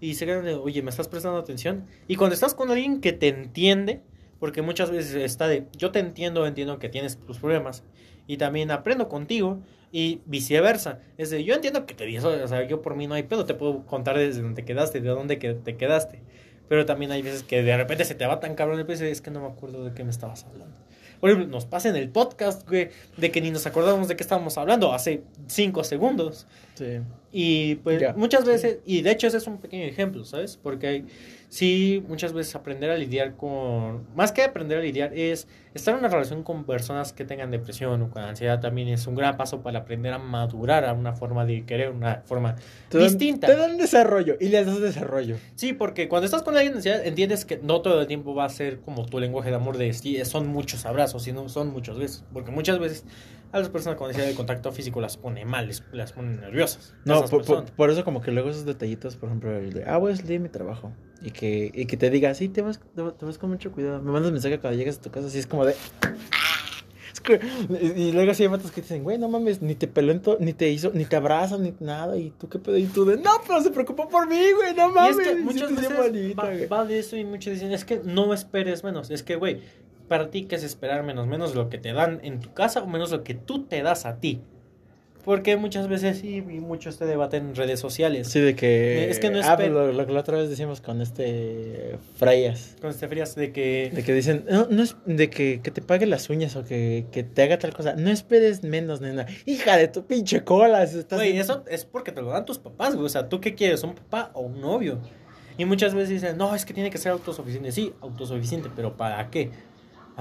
y 0.00 0.14
se 0.14 0.26
quedan 0.26 0.44
de, 0.44 0.54
oye, 0.54 0.82
¿me 0.82 0.90
estás 0.90 1.08
prestando 1.08 1.38
atención? 1.38 1.86
Y 2.08 2.16
cuando 2.16 2.34
estás 2.34 2.54
con 2.54 2.70
alguien 2.70 3.00
que 3.00 3.12
te 3.12 3.28
entiende, 3.28 4.00
porque 4.38 4.62
muchas 4.62 4.90
veces 4.90 5.14
está 5.14 5.48
de, 5.48 5.66
yo 5.76 5.90
te 5.90 5.98
entiendo, 5.98 6.46
entiendo 6.46 6.78
que 6.78 6.88
tienes 6.88 7.18
tus 7.18 7.38
problemas, 7.38 7.84
y 8.26 8.36
también 8.36 8.70
aprendo 8.70 9.08
contigo, 9.08 9.60
y 9.92 10.20
viceversa. 10.24 11.00
Es 11.18 11.30
de, 11.30 11.44
yo 11.44 11.54
entiendo 11.54 11.86
que 11.86 11.94
te 11.94 12.04
disocias, 12.06 12.44
o 12.44 12.48
sea, 12.48 12.66
yo 12.66 12.80
por 12.82 12.94
mí 12.94 13.06
no 13.06 13.14
hay 13.14 13.24
pedo, 13.24 13.44
te 13.44 13.54
puedo 13.54 13.84
contar 13.86 14.16
desde 14.16 14.42
donde 14.42 14.62
te 14.62 14.64
quedaste, 14.64 15.00
de 15.00 15.08
dónde 15.08 15.36
te 15.36 15.76
quedaste. 15.76 16.20
Pero 16.68 16.86
también 16.86 17.10
hay 17.10 17.22
veces 17.22 17.42
que 17.42 17.62
de 17.62 17.76
repente 17.76 18.04
se 18.04 18.14
te 18.14 18.24
va 18.26 18.38
tan 18.38 18.54
cabrón 18.54 18.78
el 18.78 18.86
peso 18.86 19.04
es 19.04 19.20
que 19.20 19.32
no 19.32 19.40
me 19.40 19.48
acuerdo 19.48 19.84
de 19.84 19.92
qué 19.92 20.04
me 20.04 20.10
estabas 20.10 20.44
hablando. 20.44 20.76
Por 21.20 21.30
ejemplo, 21.30 21.50
nos 21.50 21.66
pasa 21.66 21.88
en 21.88 21.96
el 21.96 22.08
podcast, 22.08 22.66
güey, 22.68 22.90
de 23.16 23.30
que 23.30 23.40
ni 23.40 23.50
nos 23.50 23.66
acordábamos 23.66 24.08
de 24.08 24.16
qué 24.16 24.22
estábamos 24.22 24.56
hablando 24.58 24.92
hace 24.92 25.22
cinco 25.46 25.84
segundos. 25.84 26.46
Sí. 26.74 27.00
Y 27.32 27.74
pues 27.76 28.16
muchas 28.16 28.44
veces, 28.44 28.78
y 28.86 29.02
de 29.02 29.10
hecho 29.12 29.26
ese 29.26 29.36
es 29.36 29.46
un 29.46 29.58
pequeño 29.58 29.84
ejemplo, 29.84 30.24
¿sabes? 30.24 30.58
Porque 30.60 30.86
hay, 30.86 31.06
sí, 31.50 32.02
muchas 32.08 32.32
veces 32.32 32.54
aprender 32.54 32.90
a 32.90 32.96
lidiar 32.96 33.36
con, 33.36 34.06
más 34.14 34.32
que 34.32 34.42
aprender 34.42 34.78
a 34.78 34.80
lidiar, 34.80 35.12
es 35.12 35.46
estar 35.74 35.92
en 35.92 36.00
una 36.00 36.08
relación 36.08 36.42
con 36.42 36.64
personas 36.64 37.12
que 37.12 37.24
tengan 37.24 37.50
depresión 37.50 38.00
o 38.00 38.08
con 38.08 38.22
ansiedad 38.22 38.60
también 38.60 38.88
es 38.88 39.06
un 39.06 39.16
gran 39.16 39.36
paso 39.36 39.60
para 39.60 39.80
aprender 39.80 40.14
a 40.14 40.18
madurar 40.18 40.84
a 40.84 40.94
una 40.94 41.12
forma 41.12 41.44
de 41.44 41.66
querer, 41.66 41.90
una 41.90 42.22
forma 42.24 42.56
distinta. 42.90 43.48
te 43.48 43.56
dan 43.56 43.76
desarrollo 43.76 44.36
y 44.40 44.48
les 44.48 44.64
das 44.64 44.80
desarrollo. 44.80 45.36
Sí, 45.56 45.72
porque 45.72 46.08
cuando 46.08 46.24
estás 46.24 46.42
con 46.42 46.56
alguien 46.56 46.74
ansiedad 46.74 47.04
entiendes 47.04 47.44
que 47.44 47.58
no 47.58 47.82
todo 47.82 48.00
el 48.00 48.06
tiempo 48.06 48.34
va 48.34 48.44
a 48.44 48.48
ser 48.48 48.80
como 48.80 49.04
tu 49.04 49.18
lenguaje 49.18 49.50
de 49.50 49.56
amor 49.56 49.76
de 49.76 49.92
sí, 49.92 50.24
son 50.24 50.46
muchos 50.46 50.86
abrazos, 50.86 51.24
sino 51.24 51.48
son 51.48 51.72
muchos 51.72 51.98
besos, 51.98 52.24
porque 52.32 52.52
muchas 52.52 52.78
veces 52.78 53.04
a 53.52 53.58
las 53.58 53.68
personas 53.68 53.98
con 53.98 54.06
necesidad 54.06 54.28
de 54.28 54.36
contacto 54.36 54.70
físico 54.70 55.00
las 55.00 55.16
pone 55.16 55.44
mal, 55.44 55.68
las 55.92 56.12
pone 56.12 56.36
nerviosas. 56.36 56.94
No, 57.04 57.24
por, 57.24 57.90
eso 57.90 58.04
como 58.04 58.20
que 58.20 58.30
luego 58.30 58.50
esos 58.50 58.64
detallitos, 58.64 59.16
por 59.16 59.28
ejemplo, 59.28 59.56
el 59.56 59.72
de, 59.72 59.84
ah, 59.84 59.96
voy 59.96 60.12
a 60.12 60.16
salir 60.16 60.30
de 60.30 60.38
mi 60.38 60.48
trabajo. 60.48 60.92
Y 61.22 61.32
que, 61.32 61.70
y 61.74 61.86
que 61.86 61.96
te 61.96 62.08
diga, 62.10 62.34
sí, 62.34 62.48
te 62.48 62.62
vas, 62.62 62.80
te, 62.94 63.02
vas 63.02 63.38
con 63.38 63.50
mucho 63.50 63.72
cuidado. 63.72 64.00
Me 64.00 64.10
mandas 64.10 64.32
mensaje 64.32 64.58
cuando 64.58 64.78
llegues 64.78 64.98
a 64.98 65.00
tu 65.02 65.10
casa, 65.10 65.26
así 65.26 65.38
es 65.38 65.46
como 65.46 65.66
de... 65.66 65.74
Y 67.94 68.12
luego 68.12 68.32
así 68.32 68.44
hay 68.44 68.48
matos 68.48 68.70
que 68.70 68.80
dicen, 68.80 69.04
güey, 69.04 69.18
no 69.18 69.28
mames, 69.28 69.60
ni 69.60 69.74
te 69.74 69.86
peló, 69.86 70.14
ni 70.40 70.52
te 70.52 70.70
hizo, 70.70 70.90
ni 70.94 71.04
te 71.04 71.16
abraza, 71.16 71.58
ni 71.58 71.74
nada. 71.78 72.16
Y 72.16 72.30
tú 72.30 72.48
qué 72.48 72.58
pedo, 72.58 72.76
y 72.78 72.86
tú 72.86 73.04
de, 73.04 73.18
no, 73.18 73.30
pero 73.46 73.60
se 73.62 73.70
preocupó 73.70 74.08
por 74.08 74.26
mí, 74.26 74.52
güey, 74.56 74.74
no 74.74 74.90
mames. 74.90 75.18
Y 75.18 75.20
es 75.20 75.28
que 75.28 75.34
muchas 75.36 75.74
veces 75.74 75.92
va, 76.70 76.84
de 76.84 76.98
eso 76.98 77.16
y 77.16 77.24
muchos 77.24 77.52
dicen, 77.52 77.72
es 77.72 77.84
que 77.84 78.00
no 78.02 78.32
esperes 78.32 78.82
menos. 78.82 79.10
Es 79.10 79.22
que, 79.22 79.36
güey, 79.36 79.60
para 80.08 80.30
ti, 80.30 80.44
¿qué 80.44 80.56
es 80.56 80.64
esperar 80.64 81.04
menos? 81.04 81.26
Menos 81.26 81.54
lo 81.54 81.68
que 81.68 81.78
te 81.78 81.92
dan 81.92 82.20
en 82.22 82.40
tu 82.40 82.52
casa 82.54 82.82
o 82.82 82.86
menos 82.86 83.10
lo 83.10 83.22
que 83.22 83.34
tú 83.34 83.64
te 83.64 83.82
das 83.82 84.06
a 84.06 84.16
ti. 84.16 84.40
Porque 85.24 85.56
muchas 85.56 85.88
veces 85.88 86.18
sí, 86.18 86.36
y 86.36 86.60
muchos 86.60 86.96
te 86.96 87.04
debaten 87.04 87.48
en 87.48 87.54
redes 87.54 87.80
sociales. 87.80 88.28
Sí, 88.28 88.40
de 88.40 88.54
que. 88.54 89.04
Eh, 89.04 89.10
es 89.10 89.18
que 89.18 89.30
no 89.30 89.38
es. 89.38 89.46
Ah, 89.46 89.56
pues 89.56 89.70
lo, 89.70 90.06
que 90.06 90.12
la 90.12 90.20
otra 90.20 90.38
vez 90.38 90.48
decíamos 90.48 90.80
con 90.80 91.00
este. 91.00 91.98
Frayas. 92.16 92.76
Con 92.80 92.90
este 92.90 93.06
Frayas, 93.06 93.34
de 93.34 93.52
que. 93.52 93.90
De 93.94 94.02
que 94.02 94.14
dicen. 94.14 94.44
No, 94.48 94.66
no 94.70 94.82
es. 94.82 94.96
De 95.04 95.28
que, 95.28 95.60
que 95.62 95.70
te 95.70 95.82
pague 95.82 96.06
las 96.06 96.30
uñas 96.30 96.56
o 96.56 96.64
que, 96.64 97.06
que, 97.12 97.22
te 97.22 97.42
haga 97.42 97.58
tal 97.58 97.74
cosa. 97.74 97.94
No 97.94 98.10
esperes 98.10 98.62
menos, 98.62 99.00
nena. 99.00 99.26
Hija 99.46 99.76
de 99.76 99.88
tu 99.88 100.04
pinche 100.04 100.42
cola. 100.42 100.86
Güey, 101.10 101.38
eso 101.38 101.64
es 101.68 101.84
porque 101.84 102.12
te 102.12 102.22
lo 102.22 102.30
dan 102.30 102.44
tus 102.44 102.58
papás, 102.58 102.94
güey. 102.94 103.06
O 103.06 103.10
sea, 103.10 103.28
¿tú 103.28 103.40
qué 103.40 103.54
quieres? 103.54 103.82
¿Un 103.82 103.94
papá 103.94 104.30
o 104.34 104.40
un 104.40 104.60
novio? 104.60 105.00
Y 105.58 105.66
muchas 105.66 105.92
veces 105.92 106.08
dicen, 106.08 106.38
no, 106.38 106.54
es 106.54 106.64
que 106.64 106.72
tiene 106.72 106.88
que 106.88 106.96
ser 106.96 107.12
autosuficiente. 107.12 107.70
Sí, 107.70 107.92
autosuficiente, 108.00 108.70
pero 108.74 108.96
¿para 108.96 109.28
qué? 109.30 109.50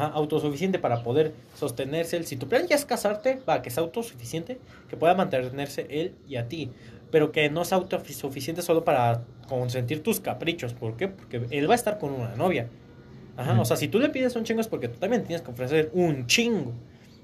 Autosuficiente 0.08 0.80
para 0.80 1.04
poder 1.04 1.34
sostenerse 1.56 2.24
Si 2.24 2.36
tu 2.38 2.48
plan 2.48 2.68
ya 2.68 2.76
es 2.76 2.86
casarte, 2.86 3.40
va, 3.48 3.62
que 3.62 3.70
sea 3.70 3.84
autosuficiente, 3.84 4.60
que 4.90 4.98
pueda 4.98 5.16
mantenerse 5.16 5.88
él 5.90 6.16
y 6.28 6.36
a 6.36 6.48
ti. 6.48 6.72
Pero 7.12 7.32
que 7.32 7.50
no 7.50 7.66
sea 7.66 7.78
autosuficiente 7.78 8.62
solo 8.62 8.84
para 8.84 9.24
consentir 9.48 10.04
tus 10.04 10.20
caprichos. 10.20 10.74
¿Por 10.74 10.96
qué? 10.96 11.08
Porque 11.08 11.48
él 11.50 11.70
va 11.70 11.74
a 11.74 11.76
estar 11.76 11.98
con 11.98 12.14
una 12.14 12.36
novia. 12.36 12.68
Ajá, 13.36 13.60
o 13.60 13.66
sea, 13.66 13.78
si 13.78 13.88
tú 13.88 14.00
le 14.00 14.10
pides 14.10 14.36
un 14.36 14.44
chingo 14.44 14.62
es 14.62 14.68
porque 14.68 14.90
tú 14.90 15.00
también 15.00 15.24
tienes 15.24 15.42
que 15.42 15.52
ofrecer 15.52 15.90
un 15.94 16.28
chingo. 16.28 16.74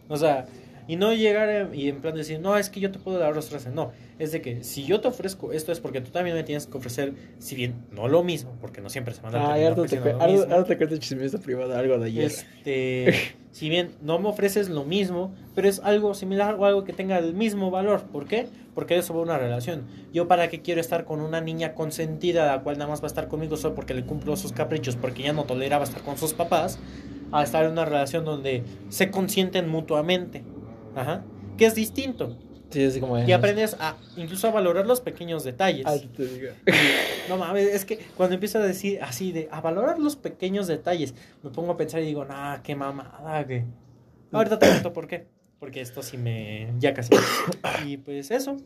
O 0.08 0.18
sea, 0.18 0.46
y 0.88 0.96
no 0.96 1.14
llegar 1.14 1.74
y 1.74 1.90
en 1.90 2.02
plan 2.02 2.16
decir, 2.16 2.40
no, 2.40 2.58
es 2.58 2.70
que 2.70 2.80
yo 2.80 2.92
te 2.92 3.00
puedo 3.00 3.18
dar 3.18 3.34
los 3.34 3.48
tres. 3.48 3.68
No, 3.68 3.92
es 4.20 4.32
de 4.32 4.42
que 4.42 4.64
si 4.64 4.86
yo 4.86 5.02
te 5.02 5.08
ofrezco 5.08 5.52
esto 5.52 5.72
es 5.72 5.80
porque 5.80 6.02
tú 6.02 6.12
también 6.12 6.36
me 6.36 6.44
tienes 6.44 6.68
que 6.68 6.78
ofrecer, 6.78 7.14
si 7.40 7.56
bien 7.56 7.76
no 7.92 8.08
lo 8.08 8.24
mismo, 8.24 8.56
porque 8.62 8.82
no 8.82 8.90
siempre 8.90 9.14
se 9.14 9.22
manda 9.22 9.40
ahora 9.40 9.76
te, 9.88 9.98
ahora 10.10 10.64
te 10.64 10.78
cuento 10.78 10.98
chismesa 10.98 11.40
privada, 11.40 11.80
algo 11.80 11.98
de 11.98 12.06
ayer. 12.06 12.26
Este, 12.26 13.14
si 13.52 13.70
bien 13.70 13.92
no 14.02 14.20
me 14.20 14.30
ofreces 14.30 14.70
lo 14.70 14.84
mismo, 14.84 15.34
pero 15.56 15.68
es 15.68 15.80
algo 15.80 16.14
similar 16.14 16.56
o 16.56 16.66
algo 16.66 16.84
que 16.84 16.94
tenga 16.94 17.18
el 17.18 17.34
mismo 17.34 17.72
valor. 17.72 18.04
¿Por 18.04 18.28
qué? 18.28 18.48
Porque 18.74 18.98
eso 18.98 19.14
va 19.14 19.22
una 19.22 19.38
relación. 19.38 19.84
Yo 20.14 20.28
para 20.28 20.50
qué 20.50 20.62
quiero 20.62 20.82
estar 20.82 21.06
con 21.06 21.22
una 21.22 21.42
niña 21.42 21.74
consentida, 21.74 22.46
la 22.46 22.62
cual 22.62 22.78
nada 22.78 22.90
más 22.90 23.02
va 23.02 23.06
a 23.06 23.08
estar 23.08 23.28
conmigo 23.28 23.58
solo 23.58 23.74
porque 23.74 23.94
le 23.94 24.06
cumplo 24.06 24.36
sus 24.36 24.52
caprichos, 24.52 24.96
porque 24.96 25.24
ya 25.24 25.34
no 25.34 25.46
toleraba 25.46 25.84
estar 25.84 26.02
con 26.02 26.18
sus 26.18 26.34
papás, 26.34 26.80
a 27.32 27.44
estar 27.44 27.66
en 27.66 27.72
una 27.72 27.86
relación 27.86 28.26
donde 28.26 28.64
se 28.90 29.10
consienten 29.12 29.68
mutuamente. 29.68 30.44
Ajá. 30.96 31.24
Que 31.58 31.66
es 31.66 31.76
distinto. 31.76 32.38
Sí, 32.70 32.82
es 32.84 32.98
como 32.98 33.20
y 33.20 33.32
aprendes 33.32 33.76
a 33.80 33.96
incluso 34.18 34.48
a 34.48 34.52
valorar 34.52 34.86
los 34.86 35.00
pequeños 35.00 35.44
detalles. 35.44 35.86
te 36.16 36.26
digo. 36.26 36.52
No 37.30 37.38
mames, 37.38 37.74
es 37.74 37.86
que 37.86 37.98
cuando 38.18 38.36
empiezo 38.36 38.60
a 38.60 38.62
decir 38.62 39.02
así 39.02 39.32
de 39.32 39.48
a 39.52 39.62
valorar 39.62 39.98
los 39.98 40.16
pequeños 40.16 40.68
detalles, 40.68 41.16
me 41.42 41.50
pongo 41.50 41.72
a 41.72 41.78
pensar 41.78 42.02
y 42.02 42.06
digo, 42.06 42.26
nah, 42.26 42.58
qué 42.62 42.76
mamada, 42.76 43.46
que. 43.46 43.66
Ahorita 44.32 44.60
te 44.60 44.68
cuento 44.68 44.94
por 44.94 45.08
qué. 45.08 45.28
Porque 45.60 45.82
esto 45.82 46.04
sí 46.04 46.18
me. 46.18 46.74
Ya 46.80 46.94
casi. 46.94 47.16
Y 47.86 47.98
pues 47.98 48.30
eso. 48.32 48.58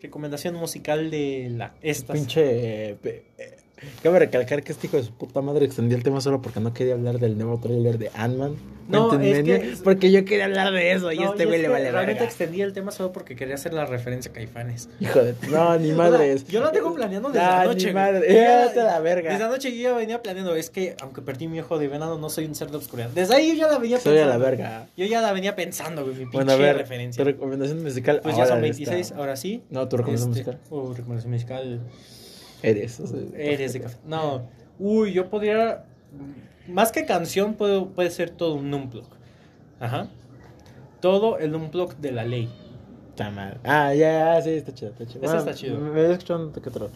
Recomendación 0.00 0.54
musical 0.54 1.10
de 1.10 1.48
la. 1.50 1.74
Esta. 1.82 2.14
Pinche. 2.14 2.90
Eh, 2.90 3.55
Cabe 4.02 4.20
recalcar 4.20 4.62
que 4.62 4.72
este 4.72 4.86
hijo 4.86 4.96
de 4.96 5.02
su 5.02 5.12
puta 5.12 5.42
madre 5.42 5.66
extendió 5.66 5.96
el 5.96 6.02
tema 6.02 6.20
solo 6.20 6.40
porque 6.40 6.60
no 6.60 6.72
quería 6.72 6.94
hablar 6.94 7.18
del 7.18 7.36
nuevo 7.36 7.58
trailer 7.58 7.98
de 7.98 8.10
Ant-Man. 8.14 8.56
No, 8.88 9.20
es 9.20 9.42
que, 9.42 9.74
porque 9.82 10.12
yo 10.12 10.24
quería 10.24 10.44
hablar 10.44 10.72
de 10.72 10.92
eso 10.92 11.10
y 11.10 11.20
este 11.20 11.44
güey 11.44 11.60
le 11.60 11.68
vale 11.68 11.90
Realmente 11.90 12.22
extendí 12.22 12.62
el 12.62 12.72
tema 12.72 12.92
solo 12.92 13.12
porque 13.12 13.34
quería 13.34 13.56
hacer 13.56 13.74
la 13.74 13.84
referencia 13.84 14.30
a 14.30 14.34
Caifanes. 14.34 14.88
Hijo 15.00 15.24
de... 15.24 15.34
No, 15.50 15.76
ni 15.78 15.90
madre 15.92 16.36
Yo 16.48 16.60
lo 16.60 16.70
tengo 16.70 16.94
planeando 16.94 17.30
desde 17.30 17.44
la 17.44 17.64
noche. 17.64 17.88
Ni 17.88 17.92
madre. 17.94 18.20
Desde 18.20 18.82
la 18.84 19.00
verga. 19.00 19.32
Desde 19.32 19.44
anoche 19.44 19.76
yo 19.76 19.90
ya 19.90 19.96
venía 19.96 20.22
planeando. 20.22 20.54
Es 20.54 20.70
que, 20.70 20.96
aunque 21.00 21.20
perdí 21.20 21.48
mi 21.48 21.60
ojo 21.60 21.78
de 21.78 21.88
venado, 21.88 22.18
no 22.18 22.30
soy 22.30 22.44
un 22.46 22.54
ser 22.54 22.70
de 22.70 22.76
oscuridad. 22.76 23.10
Desde 23.10 23.34
ahí 23.34 23.48
yo 23.48 23.54
ya 23.54 23.68
la 23.68 23.78
venía 23.78 23.96
pensando. 23.96 24.18
Soy 24.20 24.22
a 24.22 24.26
la 24.26 24.38
verga. 24.38 24.86
Yo 24.96 25.04
ya 25.04 25.20
la 25.20 25.32
venía 25.32 25.56
pensando, 25.56 26.04
güey, 26.04 26.16
mi 26.16 26.24
bueno, 26.26 26.38
pinche 26.38 26.52
a 26.52 26.56
ver, 26.56 26.76
referencia. 26.76 27.24
Tu 27.24 27.28
recomendación 27.28 27.82
musical. 27.82 28.20
Pues 28.22 28.36
ya 28.36 28.46
son 28.46 28.60
26, 28.60 29.12
ahora 29.12 29.36
sí. 29.36 29.64
No, 29.68 29.88
tu 29.88 29.96
recomendación 29.96 30.30
este, 30.30 30.52
musical. 30.52 30.60
Uh, 30.70 30.94
recomendación 30.94 31.32
musical... 31.32 31.80
Eres. 32.62 33.00
Eres 33.34 33.72
de 33.72 33.80
café. 33.80 33.96
No. 34.04 34.48
Uy, 34.78 35.12
yo 35.12 35.28
podría. 35.28 35.84
Más 36.68 36.92
que 36.92 37.04
canción, 37.06 37.54
puede, 37.54 37.84
puede 37.86 38.10
ser 38.10 38.30
todo 38.30 38.54
un 38.54 38.72
unplug. 38.72 39.06
Ajá. 39.78 40.08
Todo 41.00 41.38
el 41.38 41.54
unplug 41.54 41.96
de 41.96 42.12
la 42.12 42.24
ley. 42.24 42.48
Está 43.10 43.30
mal. 43.30 43.60
Ah, 43.64 43.94
ya, 43.94 44.34
ya, 44.34 44.42
sí, 44.42 44.50
está 44.50 44.74
chido, 44.74 44.90
está 44.90 45.06
chido. 45.06 45.24
Eso 45.24 45.38
está 45.38 45.54
chido. 45.54 45.78
Me 45.78 45.90
voy 45.90 46.12
escuchando 46.12 46.52
que 46.60 46.68
otro. 46.68 46.90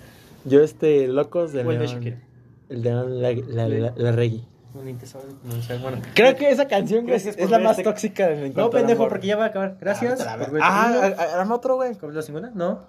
Yo, 0.44 0.62
este, 0.62 1.06
Locos 1.06 1.52
de 1.52 1.64
León. 1.64 2.20
El 2.68 2.82
de 2.82 2.90
la, 2.90 3.04
la, 3.04 3.68
la, 3.68 3.92
la, 3.96 4.12
reggae. 4.12 4.42
Bueno, 4.72 5.98
creo 6.14 6.36
que 6.36 6.50
esa 6.50 6.68
canción 6.68 7.08
es, 7.08 7.26
es 7.26 7.50
la 7.50 7.58
más 7.58 7.72
este... 7.72 7.82
tóxica 7.82 8.28
de 8.28 8.50
No, 8.50 8.70
pendejo, 8.70 9.08
porque 9.08 9.26
ya 9.26 9.36
va 9.36 9.44
a 9.44 9.48
acabar. 9.48 9.76
Gracias. 9.80 10.20
Ah, 10.20 10.38
ah, 10.60 11.14
ah, 11.18 11.40
arma 11.40 11.56
otro, 11.56 11.76
güey. 11.76 11.96
¿Con 11.96 12.14
la 12.14 12.22
segunda? 12.22 12.52
No. 12.54 12.84